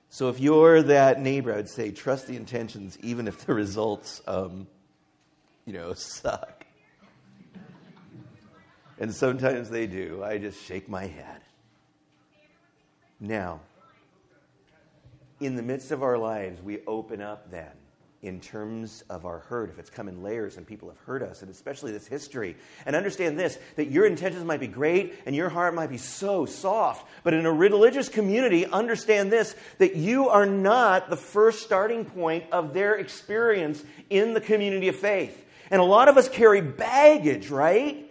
So 0.08 0.28
if 0.28 0.40
you're 0.40 0.82
that 0.82 1.20
neighbor, 1.20 1.52
I 1.52 1.56
would 1.58 1.68
say 1.68 1.92
trust 1.92 2.26
the 2.26 2.34
intentions, 2.34 2.98
even 2.98 3.28
if 3.28 3.46
the 3.46 3.54
results, 3.54 4.20
um, 4.26 4.66
you 5.64 5.72
know, 5.72 5.94
suck. 5.94 6.66
And 8.98 9.14
sometimes 9.14 9.70
they 9.70 9.86
do. 9.86 10.20
I 10.24 10.38
just 10.38 10.60
shake 10.64 10.88
my 10.88 11.06
head. 11.06 11.42
Now, 13.20 13.60
in 15.38 15.54
the 15.54 15.62
midst 15.62 15.92
of 15.92 16.02
our 16.02 16.18
lives, 16.18 16.60
we 16.60 16.80
open 16.88 17.22
up 17.22 17.52
then 17.52 17.70
in 18.22 18.38
terms 18.38 19.02
of 19.08 19.24
our 19.24 19.38
hurt, 19.38 19.70
if 19.70 19.78
it's 19.78 19.88
come 19.88 20.06
in 20.06 20.22
layers 20.22 20.58
and 20.58 20.66
people 20.66 20.88
have 20.88 20.98
hurt 20.98 21.22
us, 21.22 21.40
and 21.40 21.50
especially 21.50 21.90
this 21.90 22.06
history. 22.06 22.54
And 22.84 22.94
understand 22.94 23.38
this 23.38 23.58
that 23.76 23.90
your 23.90 24.04
intentions 24.04 24.44
might 24.44 24.60
be 24.60 24.66
great 24.66 25.14
and 25.24 25.34
your 25.34 25.48
heart 25.48 25.74
might 25.74 25.88
be 25.88 25.96
so 25.96 26.44
soft, 26.44 27.06
but 27.24 27.32
in 27.32 27.46
a 27.46 27.52
religious 27.52 28.10
community, 28.10 28.66
understand 28.66 29.32
this 29.32 29.54
that 29.78 29.96
you 29.96 30.28
are 30.28 30.44
not 30.44 31.08
the 31.08 31.16
first 31.16 31.62
starting 31.62 32.04
point 32.04 32.44
of 32.52 32.74
their 32.74 32.94
experience 32.96 33.82
in 34.10 34.34
the 34.34 34.40
community 34.40 34.88
of 34.88 34.96
faith. 34.96 35.46
And 35.70 35.80
a 35.80 35.84
lot 35.84 36.08
of 36.08 36.18
us 36.18 36.28
carry 36.28 36.60
baggage, 36.60 37.48
right? 37.48 38.06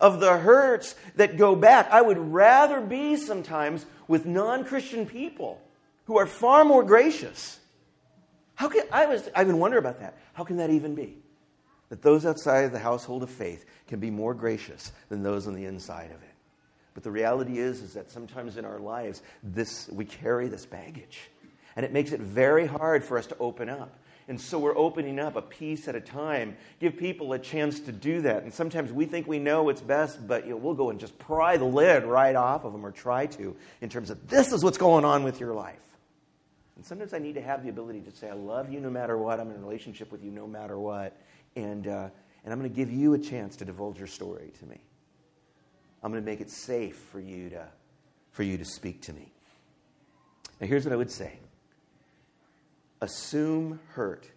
Of 0.00 0.20
the 0.20 0.36
hurts 0.36 0.94
that 1.14 1.38
go 1.38 1.56
back. 1.56 1.90
I 1.90 2.02
would 2.02 2.18
rather 2.18 2.82
be 2.82 3.16
sometimes 3.16 3.86
with 4.06 4.26
non 4.26 4.64
Christian 4.64 5.06
people 5.06 5.62
who 6.04 6.18
are 6.18 6.26
far 6.26 6.62
more 6.62 6.82
gracious 6.82 7.58
how 8.56 8.68
can, 8.68 8.84
I 8.90 9.06
was, 9.06 9.28
I've 9.34 9.46
been 9.46 9.58
wondering 9.58 9.84
about 9.84 10.00
that. 10.00 10.18
How 10.32 10.42
can 10.42 10.56
that 10.56 10.70
even 10.70 10.94
be? 10.94 11.18
That 11.90 12.02
those 12.02 12.26
outside 12.26 12.64
of 12.64 12.72
the 12.72 12.78
household 12.78 13.22
of 13.22 13.30
faith 13.30 13.64
can 13.86 14.00
be 14.00 14.10
more 14.10 14.34
gracious 14.34 14.92
than 15.08 15.22
those 15.22 15.46
on 15.46 15.54
the 15.54 15.66
inside 15.66 16.10
of 16.10 16.22
it. 16.22 16.34
But 16.94 17.04
the 17.04 17.10
reality 17.10 17.58
is, 17.58 17.82
is 17.82 17.92
that 17.92 18.10
sometimes 18.10 18.56
in 18.56 18.64
our 18.64 18.78
lives, 18.78 19.22
this, 19.42 19.88
we 19.90 20.06
carry 20.06 20.48
this 20.48 20.64
baggage. 20.64 21.30
And 21.76 21.84
it 21.84 21.92
makes 21.92 22.12
it 22.12 22.20
very 22.20 22.66
hard 22.66 23.04
for 23.04 23.18
us 23.18 23.26
to 23.26 23.36
open 23.38 23.68
up. 23.68 23.98
And 24.28 24.40
so 24.40 24.58
we're 24.58 24.76
opening 24.76 25.20
up 25.20 25.36
a 25.36 25.42
piece 25.42 25.86
at 25.86 25.94
a 25.94 26.00
time, 26.00 26.56
give 26.80 26.96
people 26.96 27.34
a 27.34 27.38
chance 27.38 27.78
to 27.80 27.92
do 27.92 28.22
that. 28.22 28.42
And 28.42 28.52
sometimes 28.52 28.90
we 28.90 29.04
think 29.04 29.28
we 29.28 29.38
know 29.38 29.62
what's 29.64 29.82
best, 29.82 30.26
but 30.26 30.44
you 30.44 30.52
know, 30.52 30.56
we'll 30.56 30.74
go 30.74 30.90
and 30.90 30.98
just 30.98 31.16
pry 31.18 31.58
the 31.58 31.64
lid 31.64 32.04
right 32.04 32.34
off 32.34 32.64
of 32.64 32.72
them 32.72 32.84
or 32.84 32.90
try 32.90 33.26
to 33.26 33.54
in 33.82 33.88
terms 33.88 34.10
of 34.10 34.26
this 34.26 34.50
is 34.52 34.64
what's 34.64 34.78
going 34.78 35.04
on 35.04 35.22
with 35.22 35.38
your 35.38 35.52
life. 35.52 35.76
And 36.76 36.84
sometimes 36.84 37.14
I 37.14 37.18
need 37.18 37.34
to 37.34 37.40
have 37.40 37.62
the 37.62 37.70
ability 37.70 38.02
to 38.02 38.10
say, 38.10 38.28
I 38.28 38.34
love 38.34 38.70
you 38.70 38.80
no 38.80 38.90
matter 38.90 39.16
what. 39.16 39.40
I'm 39.40 39.50
in 39.50 39.56
a 39.56 39.60
relationship 39.60 40.12
with 40.12 40.22
you 40.22 40.30
no 40.30 40.46
matter 40.46 40.78
what. 40.78 41.16
And, 41.56 41.88
uh, 41.88 42.08
and 42.44 42.52
I'm 42.52 42.58
going 42.58 42.70
to 42.70 42.76
give 42.76 42.92
you 42.92 43.14
a 43.14 43.18
chance 43.18 43.56
to 43.56 43.64
divulge 43.64 43.98
your 43.98 44.06
story 44.06 44.52
to 44.60 44.66
me. 44.66 44.78
I'm 46.02 46.12
going 46.12 46.22
to 46.22 46.30
make 46.30 46.40
it 46.40 46.50
safe 46.50 46.96
for 46.96 47.18
you 47.18 47.48
to, 47.50 47.66
for 48.30 48.42
you 48.42 48.58
to 48.58 48.64
speak 48.64 49.00
to 49.02 49.12
me. 49.12 49.32
Now, 50.60 50.66
here's 50.66 50.84
what 50.84 50.92
I 50.92 50.96
would 50.96 51.10
say 51.10 51.38
assume 53.00 53.78
hurt 53.88 54.30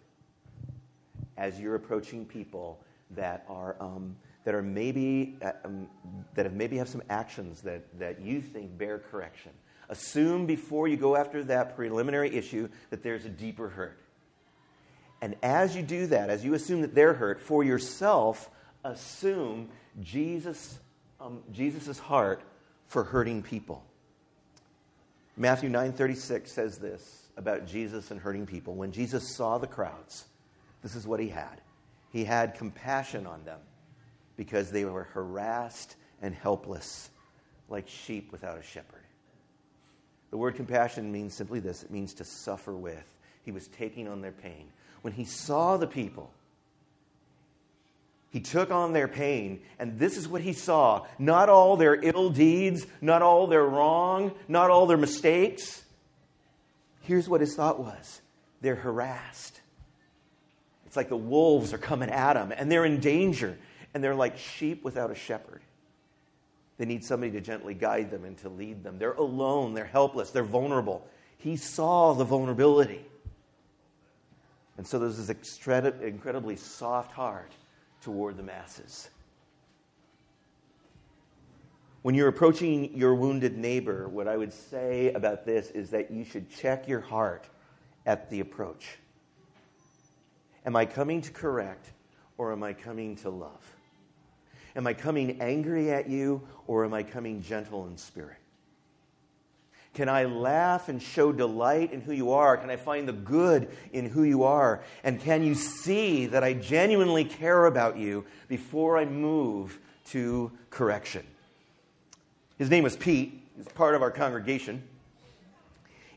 as 1.36 1.58
you're 1.58 1.74
approaching 1.74 2.24
people 2.24 2.80
that 3.12 3.44
are, 3.48 3.76
um, 3.80 4.16
that 4.44 4.54
are 4.54 4.62
maybe, 4.62 5.36
uh, 5.42 5.52
um, 5.64 5.88
that 6.34 6.44
have 6.44 6.54
maybe 6.54 6.76
have 6.76 6.88
some 6.88 7.02
actions 7.10 7.62
that, 7.62 7.82
that 7.98 8.20
you 8.20 8.40
think 8.40 8.76
bear 8.76 8.98
correction. 8.98 9.52
Assume 9.90 10.46
before 10.46 10.86
you 10.88 10.96
go 10.96 11.16
after 11.16 11.42
that 11.44 11.74
preliminary 11.74 12.34
issue 12.34 12.68
that 12.90 13.02
there's 13.02 13.24
a 13.24 13.28
deeper 13.28 13.68
hurt. 13.68 14.00
And 15.20 15.34
as 15.42 15.76
you 15.76 15.82
do 15.82 16.06
that, 16.06 16.30
as 16.30 16.44
you 16.44 16.54
assume 16.54 16.80
that 16.80 16.94
they're 16.94 17.12
hurt, 17.12 17.42
for 17.42 17.62
yourself, 17.62 18.48
assume 18.84 19.68
Jesus' 20.00 20.78
um, 21.20 21.42
Jesus' 21.52 21.98
heart 21.98 22.40
for 22.86 23.04
hurting 23.04 23.42
people. 23.42 23.84
Matthew 25.36 25.68
9:36 25.68 26.48
says 26.48 26.78
this 26.78 27.28
about 27.36 27.66
Jesus 27.66 28.10
and 28.10 28.20
hurting 28.20 28.46
people. 28.46 28.74
When 28.74 28.92
Jesus 28.92 29.28
saw 29.28 29.58
the 29.58 29.66
crowds, 29.66 30.24
this 30.82 30.94
is 30.94 31.06
what 31.06 31.20
he 31.20 31.28
had. 31.28 31.60
He 32.10 32.24
had 32.24 32.54
compassion 32.54 33.26
on 33.26 33.44
them 33.44 33.60
because 34.36 34.70
they 34.70 34.84
were 34.84 35.04
harassed 35.04 35.96
and 36.22 36.34
helpless 36.34 37.10
like 37.68 37.88
sheep 37.88 38.32
without 38.32 38.58
a 38.58 38.62
shepherd. 38.62 38.99
The 40.30 40.36
word 40.36 40.54
compassion 40.54 41.10
means 41.10 41.34
simply 41.34 41.60
this 41.60 41.82
it 41.82 41.90
means 41.90 42.14
to 42.14 42.24
suffer 42.24 42.72
with. 42.72 43.04
He 43.44 43.52
was 43.52 43.66
taking 43.68 44.06
on 44.08 44.20
their 44.20 44.32
pain. 44.32 44.68
When 45.02 45.12
he 45.12 45.24
saw 45.24 45.76
the 45.76 45.86
people, 45.86 46.30
he 48.30 48.40
took 48.40 48.70
on 48.70 48.92
their 48.92 49.08
pain, 49.08 49.60
and 49.78 49.98
this 49.98 50.16
is 50.16 50.28
what 50.28 50.40
he 50.40 50.52
saw 50.52 51.06
not 51.18 51.48
all 51.48 51.76
their 51.76 51.94
ill 51.94 52.30
deeds, 52.30 52.86
not 53.00 53.22
all 53.22 53.46
their 53.46 53.64
wrong, 53.64 54.32
not 54.46 54.70
all 54.70 54.86
their 54.86 54.96
mistakes. 54.96 55.82
Here's 57.02 57.28
what 57.28 57.40
his 57.40 57.56
thought 57.56 57.80
was 57.80 58.20
they're 58.60 58.76
harassed. 58.76 59.60
It's 60.86 60.96
like 60.96 61.08
the 61.08 61.16
wolves 61.16 61.72
are 61.72 61.78
coming 61.78 62.10
at 62.10 62.34
them, 62.34 62.52
and 62.56 62.70
they're 62.70 62.84
in 62.84 63.00
danger, 63.00 63.58
and 63.94 64.02
they're 64.02 64.14
like 64.14 64.38
sheep 64.38 64.84
without 64.84 65.10
a 65.10 65.14
shepherd. 65.14 65.62
They 66.80 66.86
need 66.86 67.04
somebody 67.04 67.30
to 67.32 67.42
gently 67.42 67.74
guide 67.74 68.10
them 68.10 68.24
and 68.24 68.38
to 68.38 68.48
lead 68.48 68.82
them. 68.82 68.98
They're 68.98 69.12
alone, 69.12 69.74
they're 69.74 69.84
helpless, 69.84 70.30
they're 70.30 70.42
vulnerable. 70.42 71.06
He 71.36 71.58
saw 71.58 72.14
the 72.14 72.24
vulnerability. 72.24 73.04
And 74.78 74.86
so 74.86 74.98
there's 74.98 75.18
this 75.18 75.28
incredibly 76.00 76.56
soft 76.56 77.12
heart 77.12 77.52
toward 78.00 78.38
the 78.38 78.42
masses. 78.42 79.10
When 82.00 82.14
you're 82.14 82.28
approaching 82.28 82.96
your 82.96 83.14
wounded 83.14 83.58
neighbor, 83.58 84.08
what 84.08 84.26
I 84.26 84.38
would 84.38 84.54
say 84.54 85.12
about 85.12 85.44
this 85.44 85.70
is 85.72 85.90
that 85.90 86.10
you 86.10 86.24
should 86.24 86.48
check 86.50 86.88
your 86.88 87.00
heart 87.00 87.46
at 88.06 88.30
the 88.30 88.40
approach. 88.40 88.96
Am 90.64 90.74
I 90.74 90.86
coming 90.86 91.20
to 91.20 91.30
correct 91.30 91.92
or 92.38 92.52
am 92.52 92.62
I 92.62 92.72
coming 92.72 93.16
to 93.16 93.28
love? 93.28 93.79
Am 94.76 94.86
I 94.86 94.94
coming 94.94 95.40
angry 95.40 95.90
at 95.90 96.08
you 96.08 96.42
or 96.66 96.84
am 96.84 96.94
I 96.94 97.02
coming 97.02 97.42
gentle 97.42 97.86
in 97.86 97.96
spirit? 97.96 98.36
Can 99.94 100.08
I 100.08 100.24
laugh 100.24 100.88
and 100.88 101.02
show 101.02 101.32
delight 101.32 101.92
in 101.92 102.00
who 102.00 102.12
you 102.12 102.32
are? 102.32 102.56
Can 102.56 102.70
I 102.70 102.76
find 102.76 103.08
the 103.08 103.12
good 103.12 103.68
in 103.92 104.08
who 104.08 104.22
you 104.22 104.44
are? 104.44 104.82
And 105.02 105.20
can 105.20 105.42
you 105.42 105.54
see 105.54 106.26
that 106.26 106.44
I 106.44 106.52
genuinely 106.52 107.24
care 107.24 107.66
about 107.66 107.96
you 107.96 108.24
before 108.46 108.98
I 108.98 109.04
move 109.04 109.78
to 110.10 110.52
correction? 110.70 111.26
His 112.56 112.70
name 112.70 112.84
was 112.84 112.96
Pete. 112.96 113.42
He's 113.56 113.66
part 113.68 113.96
of 113.96 114.02
our 114.02 114.12
congregation. 114.12 114.84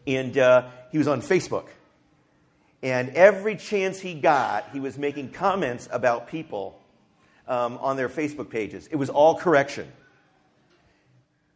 And 0.06 0.38
uh, 0.38 0.68
he 0.92 1.00
was 1.00 1.08
on 1.08 1.22
Facebook. 1.22 1.66
And 2.84 3.10
every 3.12 3.56
chance 3.56 4.00
he 4.00 4.14
got, 4.14 4.70
he 4.72 4.80
was 4.80 4.98
making 4.98 5.32
comments 5.32 5.88
about 5.92 6.28
people 6.28 6.80
um, 7.48 7.78
on 7.82 7.98
their 7.98 8.10
Facebook 8.10 8.50
pages. 8.50 8.88
It 8.88 8.96
was 8.96 9.10
all 9.10 9.36
correction. 9.36 9.92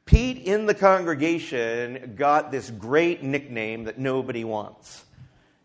Pete 0.05 0.45
in 0.45 0.65
the 0.65 0.73
congregation 0.73 2.13
got 2.15 2.49
this 2.49 2.69
great 2.71 3.23
nickname 3.23 3.83
that 3.83 3.99
nobody 3.99 4.43
wants 4.45 5.03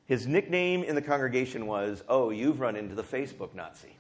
His 0.06 0.26
nickname 0.26 0.82
in 0.82 0.94
the 0.96 1.02
congregation 1.02 1.66
was, 1.66 2.02
Oh, 2.08 2.30
you've 2.30 2.60
run 2.60 2.76
into 2.76 2.94
the 2.94 3.04
Facebook 3.04 3.54
Nazi. 3.54 3.94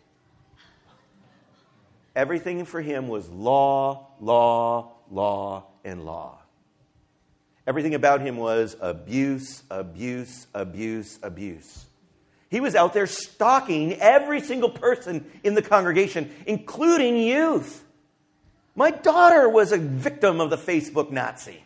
Everything 2.14 2.64
for 2.64 2.82
him 2.82 3.08
was 3.08 3.28
law, 3.30 4.08
law, 4.20 4.92
law, 5.10 5.64
and 5.84 6.04
law. 6.04 6.38
Everything 7.66 7.94
about 7.94 8.20
him 8.20 8.36
was 8.36 8.76
abuse, 8.80 9.62
abuse, 9.70 10.46
abuse, 10.52 11.18
abuse. 11.22 11.86
He 12.52 12.60
was 12.60 12.74
out 12.74 12.92
there 12.92 13.06
stalking 13.06 13.94
every 13.94 14.42
single 14.42 14.68
person 14.68 15.24
in 15.42 15.54
the 15.54 15.62
congregation, 15.62 16.30
including 16.46 17.16
youth. 17.16 17.82
My 18.76 18.90
daughter 18.90 19.48
was 19.48 19.72
a 19.72 19.78
victim 19.78 20.38
of 20.38 20.50
the 20.50 20.58
Facebook 20.58 21.10
Nazi. 21.10 21.64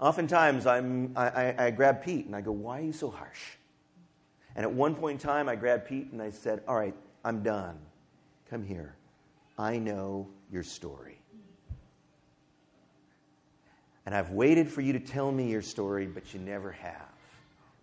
Oftentimes, 0.00 0.66
I'm, 0.66 1.12
I, 1.16 1.28
I, 1.28 1.66
I 1.66 1.70
grab 1.70 2.02
Pete 2.02 2.24
and 2.24 2.34
I 2.34 2.40
go, 2.40 2.50
Why 2.50 2.78
are 2.78 2.84
you 2.84 2.94
so 2.94 3.10
harsh? 3.10 3.42
And 4.56 4.64
at 4.64 4.72
one 4.72 4.94
point 4.94 5.20
in 5.20 5.28
time, 5.28 5.46
I 5.46 5.54
grabbed 5.54 5.86
Pete 5.86 6.10
and 6.10 6.22
I 6.22 6.30
said, 6.30 6.62
All 6.66 6.76
right, 6.76 6.94
I'm 7.22 7.42
done. 7.42 7.78
Come 8.48 8.64
here. 8.64 8.94
I 9.58 9.76
know 9.76 10.28
your 10.50 10.62
story. 10.62 11.20
And 14.06 14.14
I've 14.14 14.30
waited 14.30 14.70
for 14.70 14.80
you 14.80 14.94
to 14.94 15.00
tell 15.00 15.30
me 15.30 15.50
your 15.50 15.60
story, 15.60 16.06
but 16.06 16.32
you 16.32 16.40
never 16.40 16.72
have. 16.72 17.07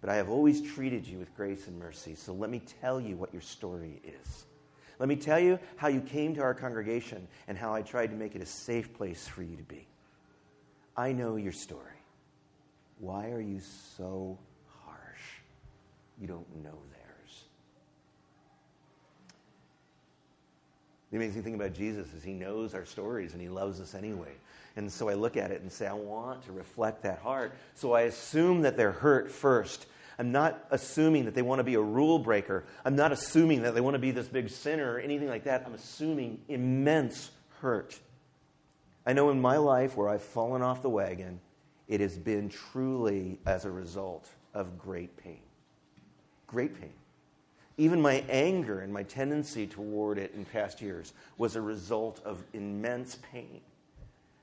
But 0.06 0.12
I 0.12 0.18
have 0.18 0.30
always 0.30 0.62
treated 0.62 1.08
you 1.08 1.18
with 1.18 1.36
grace 1.36 1.66
and 1.66 1.80
mercy. 1.80 2.14
So 2.14 2.32
let 2.32 2.52
me 2.52 2.62
tell 2.80 3.02
you 3.02 3.18
what 3.18 3.34
your 3.34 3.42
story 3.42 4.04
is. 4.04 4.46
Let 5.00 5.10
me 5.10 5.16
tell 5.16 5.40
you 5.40 5.58
how 5.78 5.88
you 5.88 6.00
came 6.00 6.36
to 6.36 6.42
our 6.42 6.54
congregation 6.54 7.28
and 7.48 7.58
how 7.58 7.74
I 7.74 7.82
tried 7.82 8.12
to 8.12 8.16
make 8.16 8.36
it 8.36 8.42
a 8.44 8.46
safe 8.46 8.94
place 8.94 9.28
for 9.28 9.42
you 9.42 9.58
to 9.58 9.64
be. 9.64 9.88
I 10.96 11.12
know 11.12 11.38
your 11.38 11.54
story. 11.54 11.98
Why 13.00 13.32
are 13.32 13.42
you 13.42 13.60
so 13.98 14.38
harsh? 14.84 15.42
You 16.22 16.28
don't 16.28 16.56
know 16.64 16.78
theirs. 16.92 17.44
The 21.10 21.18
amazing 21.18 21.42
thing 21.42 21.56
about 21.56 21.74
Jesus 21.74 22.14
is 22.14 22.24
he 22.24 22.34
knows 22.34 22.76
our 22.76 22.86
stories 22.86 23.34
and 23.34 23.42
he 23.42 23.50
loves 23.50 23.82
us 23.82 23.96
anyway. 23.96 24.34
And 24.76 24.92
so 24.92 25.10
I 25.10 25.16
look 25.16 25.36
at 25.36 25.50
it 25.50 25.62
and 25.62 25.72
say, 25.72 25.88
I 25.88 25.94
want 25.94 26.46
to 26.46 26.52
reflect 26.52 27.02
that 27.02 27.18
heart. 27.18 27.56
So 27.74 27.94
I 27.94 28.02
assume 28.02 28.62
that 28.62 28.78
they're 28.78 28.92
hurt 28.92 29.32
first. 29.32 29.88
I'm 30.18 30.32
not 30.32 30.66
assuming 30.72 31.26
that 31.26 31.36
they 31.36 31.42
want 31.42 31.60
to 31.60 31.64
be 31.64 31.76
a 31.76 31.82
rule 31.82 32.20
breaker. 32.20 32.66
I'm 32.86 32.96
not 32.96 33.12
assuming 33.12 33.64
that 33.64 33.76
they 33.76 33.82
want 33.82 33.96
to 33.96 34.00
be 34.00 34.12
this 34.12 34.28
big 34.28 34.50
sinner 34.50 34.94
or 34.94 35.00
anything 35.00 35.28
like 35.28 35.44
that. 35.44 35.64
I'm 35.66 35.74
assuming 35.74 36.40
immense 36.48 37.32
hurt. 37.60 38.00
I 39.06 39.14
know 39.14 39.30
in 39.30 39.42
my 39.42 39.58
life 39.58 39.98
where 39.98 40.10
I've 40.10 40.24
fallen 40.24 40.62
off 40.62 40.82
the 40.82 40.90
wagon, 40.90 41.40
it 41.88 42.00
has 42.00 42.18
been 42.18 42.50
truly 42.50 43.40
as 43.46 43.66
a 43.66 43.72
result 43.72 44.28
of 44.54 44.80
great 44.80 45.16
pain. 45.18 45.42
Great 46.48 46.80
pain. 46.80 46.94
Even 47.78 48.02
my 48.02 48.24
anger 48.30 48.80
and 48.80 48.94
my 48.94 49.04
tendency 49.04 49.68
toward 49.68 50.18
it 50.18 50.34
in 50.34 50.46
past 50.46 50.82
years 50.82 51.14
was 51.38 51.56
a 51.56 51.62
result 51.62 52.22
of 52.24 52.42
immense 52.54 53.18
pain. 53.32 53.60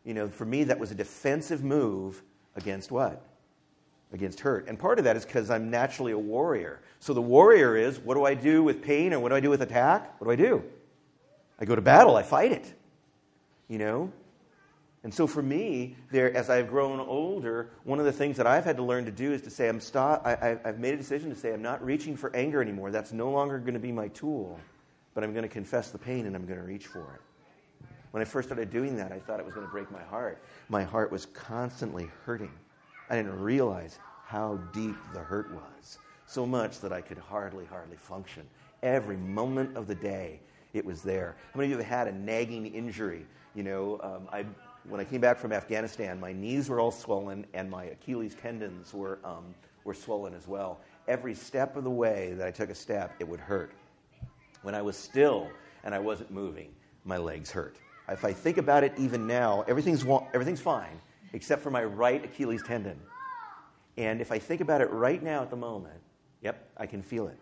You 0.05 0.15
know, 0.15 0.29
for 0.29 0.45
me, 0.45 0.65
that 0.65 0.79
was 0.79 0.91
a 0.91 0.95
defensive 0.95 1.65
move 1.65 2.23
against 2.57 2.91
what? 2.91 3.25
Against 4.13 4.41
hurt. 4.41 4.69
And 4.69 4.79
part 4.79 4.99
of 4.99 5.05
that 5.05 5.17
is 5.17 5.25
because 5.25 5.51
I'm 5.51 5.71
naturally 5.71 6.13
a 6.13 6.19
warrior. 6.19 6.81
So 7.01 7.15
the 7.15 7.23
warrior 7.23 7.77
is 7.77 7.99
what 7.99 8.15
do 8.15 8.25
I 8.25 8.35
do 8.35 8.63
with 8.63 8.83
pain 8.83 9.15
or 9.15 9.21
what 9.21 9.31
do 9.31 9.35
I 9.35 9.41
do 9.41 9.49
with 9.49 9.63
attack? 9.63 10.21
What 10.21 10.27
do 10.27 10.31
I 10.33 10.37
do? 10.37 10.63
I 11.59 11.65
go 11.65 11.75
to 11.75 11.81
battle, 11.81 12.17
I 12.17 12.23
fight 12.23 12.53
it. 12.53 12.73
You 13.69 13.79
know? 13.79 14.13
And 15.05 15.13
so 15.13 15.27
for 15.27 15.43
me, 15.43 15.97
there, 16.11 16.35
as 16.37 16.49
I've 16.49 16.69
grown 16.69 17.01
older, 17.01 17.71
one 17.85 17.99
of 17.99 18.05
the 18.05 18.13
things 18.13 18.37
that 18.37 18.47
I've 18.47 18.65
had 18.65 18.77
to 18.77 18.85
learn 18.85 19.05
to 19.07 19.11
do 19.11 19.33
is 19.33 19.43
to 19.43 19.51
say, 19.51 19.69
I'm 19.69 19.81
stop, 19.81 20.25
I, 20.25 20.59
have 20.65 20.79
made 20.79 20.95
a 20.95 20.97
decision 20.97 21.31
to 21.31 21.37
say, 21.37 21.53
I'm 21.53 21.63
not 21.63 21.85
reaching 21.85 22.17
for 22.17 22.35
anger 22.37 22.63
anymore. 22.63 22.91
That's 22.91 23.13
no 23.13 23.31
longer 23.31 23.59
going 23.59 23.75
to 23.75 23.81
be 23.81 23.91
my 23.91 24.09
tool, 24.09 24.61
but 25.15 25.25
I'm 25.25 25.33
going 25.33 25.43
to 25.43 25.49
confess 25.49 25.91
the 25.91 25.99
pain 25.99 26.27
and 26.27 26.37
I'm 26.37 26.47
going 26.47 26.59
to 26.59 26.65
reach 26.65 26.87
for 26.87 27.15
it. 27.15 27.87
When 28.13 28.21
I 28.21 28.25
first 28.25 28.49
started 28.49 28.71
doing 28.71 28.97
that, 28.99 29.11
I 29.11 29.19
thought 29.19 29.41
it 29.41 29.47
was 29.47 29.55
going 29.55 29.67
to 29.67 29.73
break 29.73 29.91
my 29.91 30.03
heart. 30.03 30.45
My 30.69 30.85
heart 30.85 31.11
was 31.11 31.27
constantly 31.27 32.09
hurting. 32.25 32.53
I 33.13 33.17
didn't 33.17 33.39
realize 33.39 33.99
how 34.25 34.57
deep 34.73 34.97
the 35.13 35.19
hurt 35.19 35.53
was. 35.53 35.99
So 36.25 36.47
much 36.47 36.81
that 36.81 36.95
I 36.95 37.03
could 37.03 37.19
hardly, 37.19 37.67
hardly 37.67 37.99
function. 37.99 38.47
Every 38.83 39.19
moment 39.19 39.77
of 39.77 39.87
the 39.87 39.95
day, 39.95 40.41
it 40.73 40.83
was 40.83 41.03
there. 41.03 41.37
How 41.53 41.59
many 41.59 41.71
of 41.71 41.79
you 41.79 41.85
have 41.85 42.07
had 42.07 42.09
a 42.09 42.19
nagging 42.19 42.65
injury? 42.65 43.27
You 43.55 43.65
know, 43.65 44.01
um, 44.03 44.29
I 44.33 44.47
when 44.89 44.99
I 44.99 45.05
came 45.05 45.21
back 45.21 45.39
from 45.39 45.53
Afghanistan, 45.53 46.19
my 46.19 46.33
knees 46.33 46.71
were 46.71 46.81
all 46.81 46.91
swollen 46.91 47.45
and 47.53 47.71
my 47.71 47.85
Achilles 47.85 48.35
tendons 48.35 48.95
were, 48.95 49.19
um, 49.25 49.55
were 49.85 49.95
swollen 49.95 50.33
as 50.33 50.49
well. 50.49 50.81
Every 51.07 51.35
step 51.35 51.77
of 51.77 51.85
the 51.85 51.91
way 51.91 52.33
that 52.39 52.47
I 52.47 52.51
took 52.51 52.71
a 52.71 52.75
step, 52.75 53.15
it 53.21 53.29
would 53.29 53.41
hurt. 53.41 53.75
When 54.63 54.75
I 54.75 54.81
was 54.81 54.97
still 54.97 55.51
and 55.85 55.95
I 55.95 55.99
wasn't 55.99 56.31
moving, 56.31 56.71
my 57.05 57.19
legs 57.19 57.51
hurt. 57.51 57.77
If 58.09 58.25
I 58.25 58.33
think 58.33 58.57
about 58.57 58.83
it 58.83 58.95
even 58.97 59.27
now, 59.27 59.65
everything's, 59.69 60.05
everything's 60.33 60.63
fine 60.63 60.99
except 61.33 61.63
for 61.63 61.71
my 61.71 61.85
right 61.85 62.25
Achilles 62.25 62.63
tendon. 62.63 62.99
And 63.97 64.21
if 64.21 64.33
I 64.33 64.39
think 64.39 64.61
about 64.61 64.81
it 64.81 64.91
right 64.91 65.23
now 65.23 65.43
at 65.43 65.51
the 65.51 65.57
moment, 65.57 66.01
yep, 66.41 66.69
I 66.77 66.87
can 66.87 67.03
feel 67.03 67.29
it. 67.29 67.39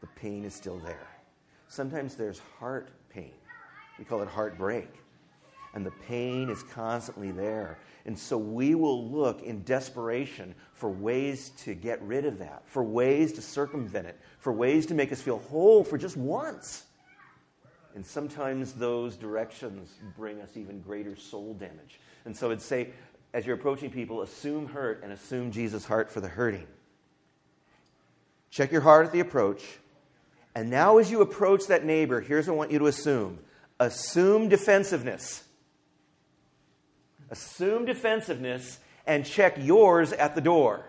The 0.00 0.08
pain 0.08 0.44
is 0.44 0.54
still 0.54 0.78
there. 0.78 1.08
Sometimes 1.68 2.14
there's 2.14 2.40
heart 2.58 2.90
pain. 3.08 3.32
We 3.98 4.04
call 4.04 4.22
it 4.22 4.28
heartbreak 4.28 4.88
and 5.74 5.84
the 5.84 5.90
pain 5.90 6.48
is 6.48 6.62
constantly 6.62 7.32
there. 7.32 7.78
And 8.06 8.16
so 8.18 8.38
we 8.38 8.74
will 8.74 9.10
look 9.10 9.42
in 9.42 9.62
desperation 9.64 10.54
for 10.72 10.88
ways 10.88 11.50
to 11.64 11.74
get 11.74 12.00
rid 12.02 12.24
of 12.24 12.38
that, 12.38 12.62
for 12.66 12.84
ways 12.84 13.32
to 13.32 13.42
circumvent 13.42 14.06
it, 14.06 14.18
for 14.38 14.52
ways 14.52 14.86
to 14.86 14.94
make 14.94 15.10
us 15.10 15.20
feel 15.20 15.38
whole 15.38 15.82
for 15.82 15.98
just 15.98 16.16
once. 16.16 16.84
And 17.96 18.06
sometimes 18.06 18.72
those 18.72 19.16
directions 19.16 19.94
bring 20.16 20.40
us 20.40 20.56
even 20.56 20.80
greater 20.80 21.16
soul 21.16 21.54
damage. 21.54 22.00
And 22.24 22.36
so 22.36 22.50
I'd 22.50 22.62
say, 22.62 22.90
as 23.34 23.44
you're 23.44 23.56
approaching 23.56 23.90
people, 23.90 24.22
assume 24.22 24.68
hurt 24.68 25.02
and 25.02 25.12
assume 25.12 25.50
Jesus' 25.50 25.84
heart 25.84 26.10
for 26.10 26.20
the 26.20 26.28
hurting. 26.28 26.68
Check 28.50 28.70
your 28.70 28.80
heart 28.80 29.06
at 29.06 29.12
the 29.12 29.18
approach. 29.18 29.62
And 30.54 30.70
now, 30.70 30.98
as 30.98 31.10
you 31.10 31.20
approach 31.20 31.66
that 31.66 31.84
neighbor, 31.84 32.20
here's 32.20 32.46
what 32.46 32.54
I 32.54 32.56
want 32.56 32.70
you 32.70 32.78
to 32.78 32.86
assume 32.86 33.40
assume 33.80 34.48
defensiveness. 34.48 35.42
Assume 37.28 37.84
defensiveness 37.86 38.78
and 39.04 39.26
check 39.26 39.56
yours 39.58 40.12
at 40.12 40.36
the 40.36 40.40
door. 40.40 40.86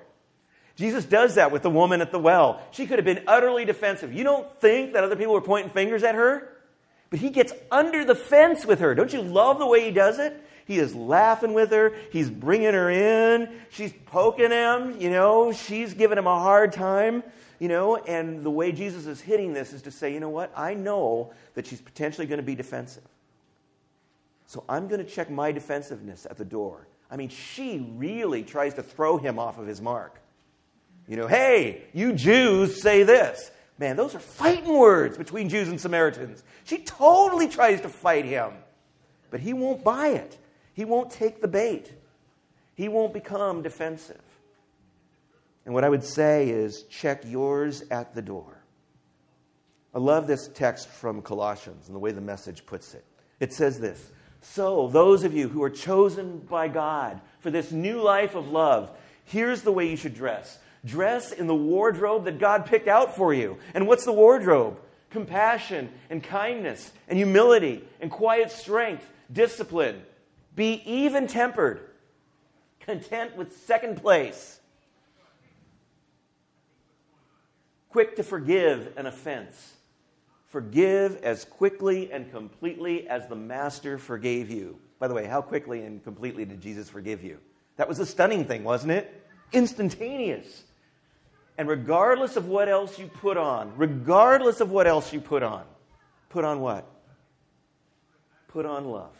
Jesus 0.75 1.03
does 1.03 1.35
that 1.35 1.51
with 1.51 1.63
the 1.63 1.69
woman 1.71 1.99
at 1.99 2.11
the 2.11 2.19
well. 2.19 2.61
She 2.69 2.85
could 2.85 2.99
have 2.99 3.05
been 3.05 3.23
utterly 3.25 3.65
defensive. 3.65 4.13
You 4.13 4.23
don't 4.23 4.61
think 4.61 4.93
that 4.93 5.03
other 5.03 5.15
people 5.15 5.33
were 5.33 5.41
pointing 5.41 5.71
fingers 5.71 6.03
at 6.03 6.13
her? 6.13 6.51
But 7.09 7.19
he 7.19 7.31
gets 7.31 7.53
under 7.71 8.05
the 8.05 8.13
fence 8.13 8.65
with 8.65 8.79
her. 8.81 8.93
Don't 8.93 9.11
you 9.11 9.21
love 9.21 9.57
the 9.57 9.65
way 9.65 9.83
he 9.85 9.91
does 9.91 10.19
it? 10.19 10.44
He 10.65 10.79
is 10.79 10.95
laughing 10.95 11.53
with 11.53 11.71
her. 11.71 11.93
He's 12.11 12.29
bringing 12.29 12.73
her 12.73 12.89
in. 12.89 13.49
She's 13.69 13.93
poking 14.07 14.51
him. 14.51 14.99
You 14.99 15.11
know, 15.11 15.51
she's 15.51 15.93
giving 15.93 16.17
him 16.17 16.27
a 16.27 16.39
hard 16.39 16.73
time. 16.73 17.23
You 17.59 17.69
know, 17.69 17.95
and 17.95 18.43
the 18.43 18.51
way 18.51 18.71
Jesus 18.71 19.05
is 19.05 19.21
hitting 19.21 19.53
this 19.53 19.71
is 19.71 19.83
to 19.83 19.91
say, 19.91 20.13
you 20.13 20.19
know 20.19 20.29
what? 20.29 20.51
I 20.55 20.73
know 20.73 21.33
that 21.53 21.67
she's 21.67 21.79
potentially 21.79 22.27
going 22.27 22.39
to 22.39 22.43
be 22.43 22.55
defensive. 22.55 23.03
So 24.47 24.63
I'm 24.67 24.87
going 24.87 25.03
to 25.03 25.09
check 25.09 25.29
my 25.29 25.51
defensiveness 25.51 26.27
at 26.29 26.37
the 26.37 26.45
door. 26.45 26.87
I 27.09 27.15
mean, 27.15 27.29
she 27.29 27.85
really 27.95 28.43
tries 28.43 28.73
to 28.73 28.83
throw 28.83 29.17
him 29.17 29.39
off 29.39 29.57
of 29.57 29.67
his 29.67 29.81
mark. 29.81 30.19
You 31.07 31.17
know, 31.17 31.27
hey, 31.27 31.83
you 31.93 32.13
Jews 32.13 32.81
say 32.81 33.03
this. 33.03 33.51
Man, 33.77 33.95
those 33.95 34.15
are 34.15 34.19
fighting 34.19 34.77
words 34.77 35.17
between 35.17 35.49
Jews 35.49 35.67
and 35.67 35.79
Samaritans. 35.79 36.43
She 36.63 36.79
totally 36.79 37.47
tries 37.47 37.81
to 37.81 37.89
fight 37.89 38.25
him, 38.25 38.51
but 39.29 39.39
he 39.39 39.53
won't 39.53 39.83
buy 39.83 40.09
it. 40.09 40.37
He 40.75 40.85
won't 40.85 41.09
take 41.09 41.41
the 41.41 41.47
bait. 41.47 41.91
He 42.75 42.89
won't 42.89 43.13
become 43.13 43.63
defensive. 43.63 44.21
And 45.65 45.73
what 45.73 45.83
I 45.83 45.89
would 45.89 46.03
say 46.03 46.49
is 46.49 46.83
check 46.83 47.23
yours 47.25 47.83
at 47.89 48.13
the 48.13 48.21
door. 48.21 48.61
I 49.95 49.99
love 49.99 50.27
this 50.27 50.49
text 50.49 50.89
from 50.89 51.21
Colossians 51.21 51.87
and 51.87 51.95
the 51.95 51.99
way 51.99 52.11
the 52.11 52.21
message 52.21 52.65
puts 52.65 52.93
it. 52.93 53.03
It 53.39 53.53
says 53.53 53.79
this 53.79 54.11
so, 54.41 54.87
those 54.89 55.23
of 55.23 55.33
you 55.33 55.49
who 55.49 55.63
are 55.63 55.71
chosen 55.71 56.37
by 56.37 56.67
God 56.67 57.19
for 57.39 57.49
this 57.49 57.71
new 57.71 57.99
life 57.99 58.35
of 58.35 58.49
love, 58.49 58.91
here's 59.23 59.63
the 59.63 59.71
way 59.71 59.89
you 59.89 59.97
should 59.97 60.13
dress 60.13 60.59
dress 60.85 61.31
in 61.31 61.47
the 61.47 61.55
wardrobe 61.55 62.25
that 62.25 62.37
God 62.37 62.67
picked 62.67 62.87
out 62.87 63.15
for 63.15 63.33
you. 63.33 63.57
And 63.73 63.87
what's 63.87 64.05
the 64.05 64.13
wardrobe? 64.13 64.77
Compassion 65.09 65.89
and 66.11 66.21
kindness 66.21 66.91
and 67.07 67.17
humility 67.17 67.83
and 67.99 68.11
quiet 68.11 68.51
strength, 68.51 69.09
discipline. 69.31 70.03
Be 70.55 70.81
even 70.85 71.27
tempered, 71.27 71.81
content 72.79 73.35
with 73.35 73.57
second 73.65 74.01
place, 74.01 74.59
quick 77.89 78.15
to 78.15 78.23
forgive 78.23 78.93
an 78.97 79.05
offense 79.05 79.75
Forgive 80.55 81.17
as 81.17 81.43
quickly 81.43 82.13
and 82.13 82.31
completely 82.31 83.09
as 83.09 83.27
the 83.27 83.35
Master 83.35 83.97
forgave 83.97 84.49
you. 84.49 84.79
By 84.99 85.09
the 85.09 85.13
way, 85.13 85.25
how 85.25 85.41
quickly 85.41 85.81
and 85.81 86.01
completely 86.01 86.45
did 86.45 86.61
Jesus 86.61 86.89
forgive 86.89 87.25
you? 87.25 87.39
That 87.75 87.89
was 87.89 87.99
a 87.99 88.05
stunning 88.05 88.45
thing, 88.45 88.63
wasn't 88.63 88.93
it? 88.93 89.21
instantaneous. 89.51 90.63
And 91.57 91.67
regardless 91.67 92.37
of 92.37 92.47
what 92.47 92.69
else 92.69 92.97
you 92.97 93.07
put 93.07 93.35
on, 93.35 93.73
regardless 93.75 94.61
of 94.61 94.71
what 94.71 94.87
else 94.87 95.11
you 95.11 95.19
put 95.19 95.43
on, 95.43 95.65
put 96.29 96.45
on 96.45 96.61
what? 96.61 96.85
Put 98.47 98.65
on 98.65 98.85
love. 98.85 99.11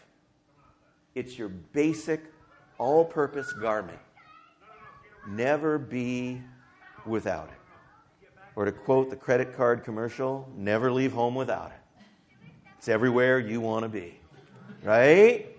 It's 1.15 1.39
your 1.39 1.47
basic, 1.49 2.21
all 2.78 3.06
purpose 3.06 3.54
garment. 3.54 3.99
Never 5.28 5.78
be 5.78 6.41
without 7.06 7.47
it. 7.47 8.30
Or 8.56 8.65
to 8.65 8.71
quote 8.71 9.10
the 9.10 9.15
credit 9.15 9.56
card 9.56 9.84
commercial, 9.84 10.47
never 10.56 10.91
leave 10.91 11.13
home 11.13 11.34
without 11.34 11.71
it. 11.71 12.47
It's 12.78 12.89
everywhere 12.89 13.39
you 13.39 13.62
want 13.62 13.84
to 13.84 13.89
be. 13.89 14.19
Right? 14.84 15.58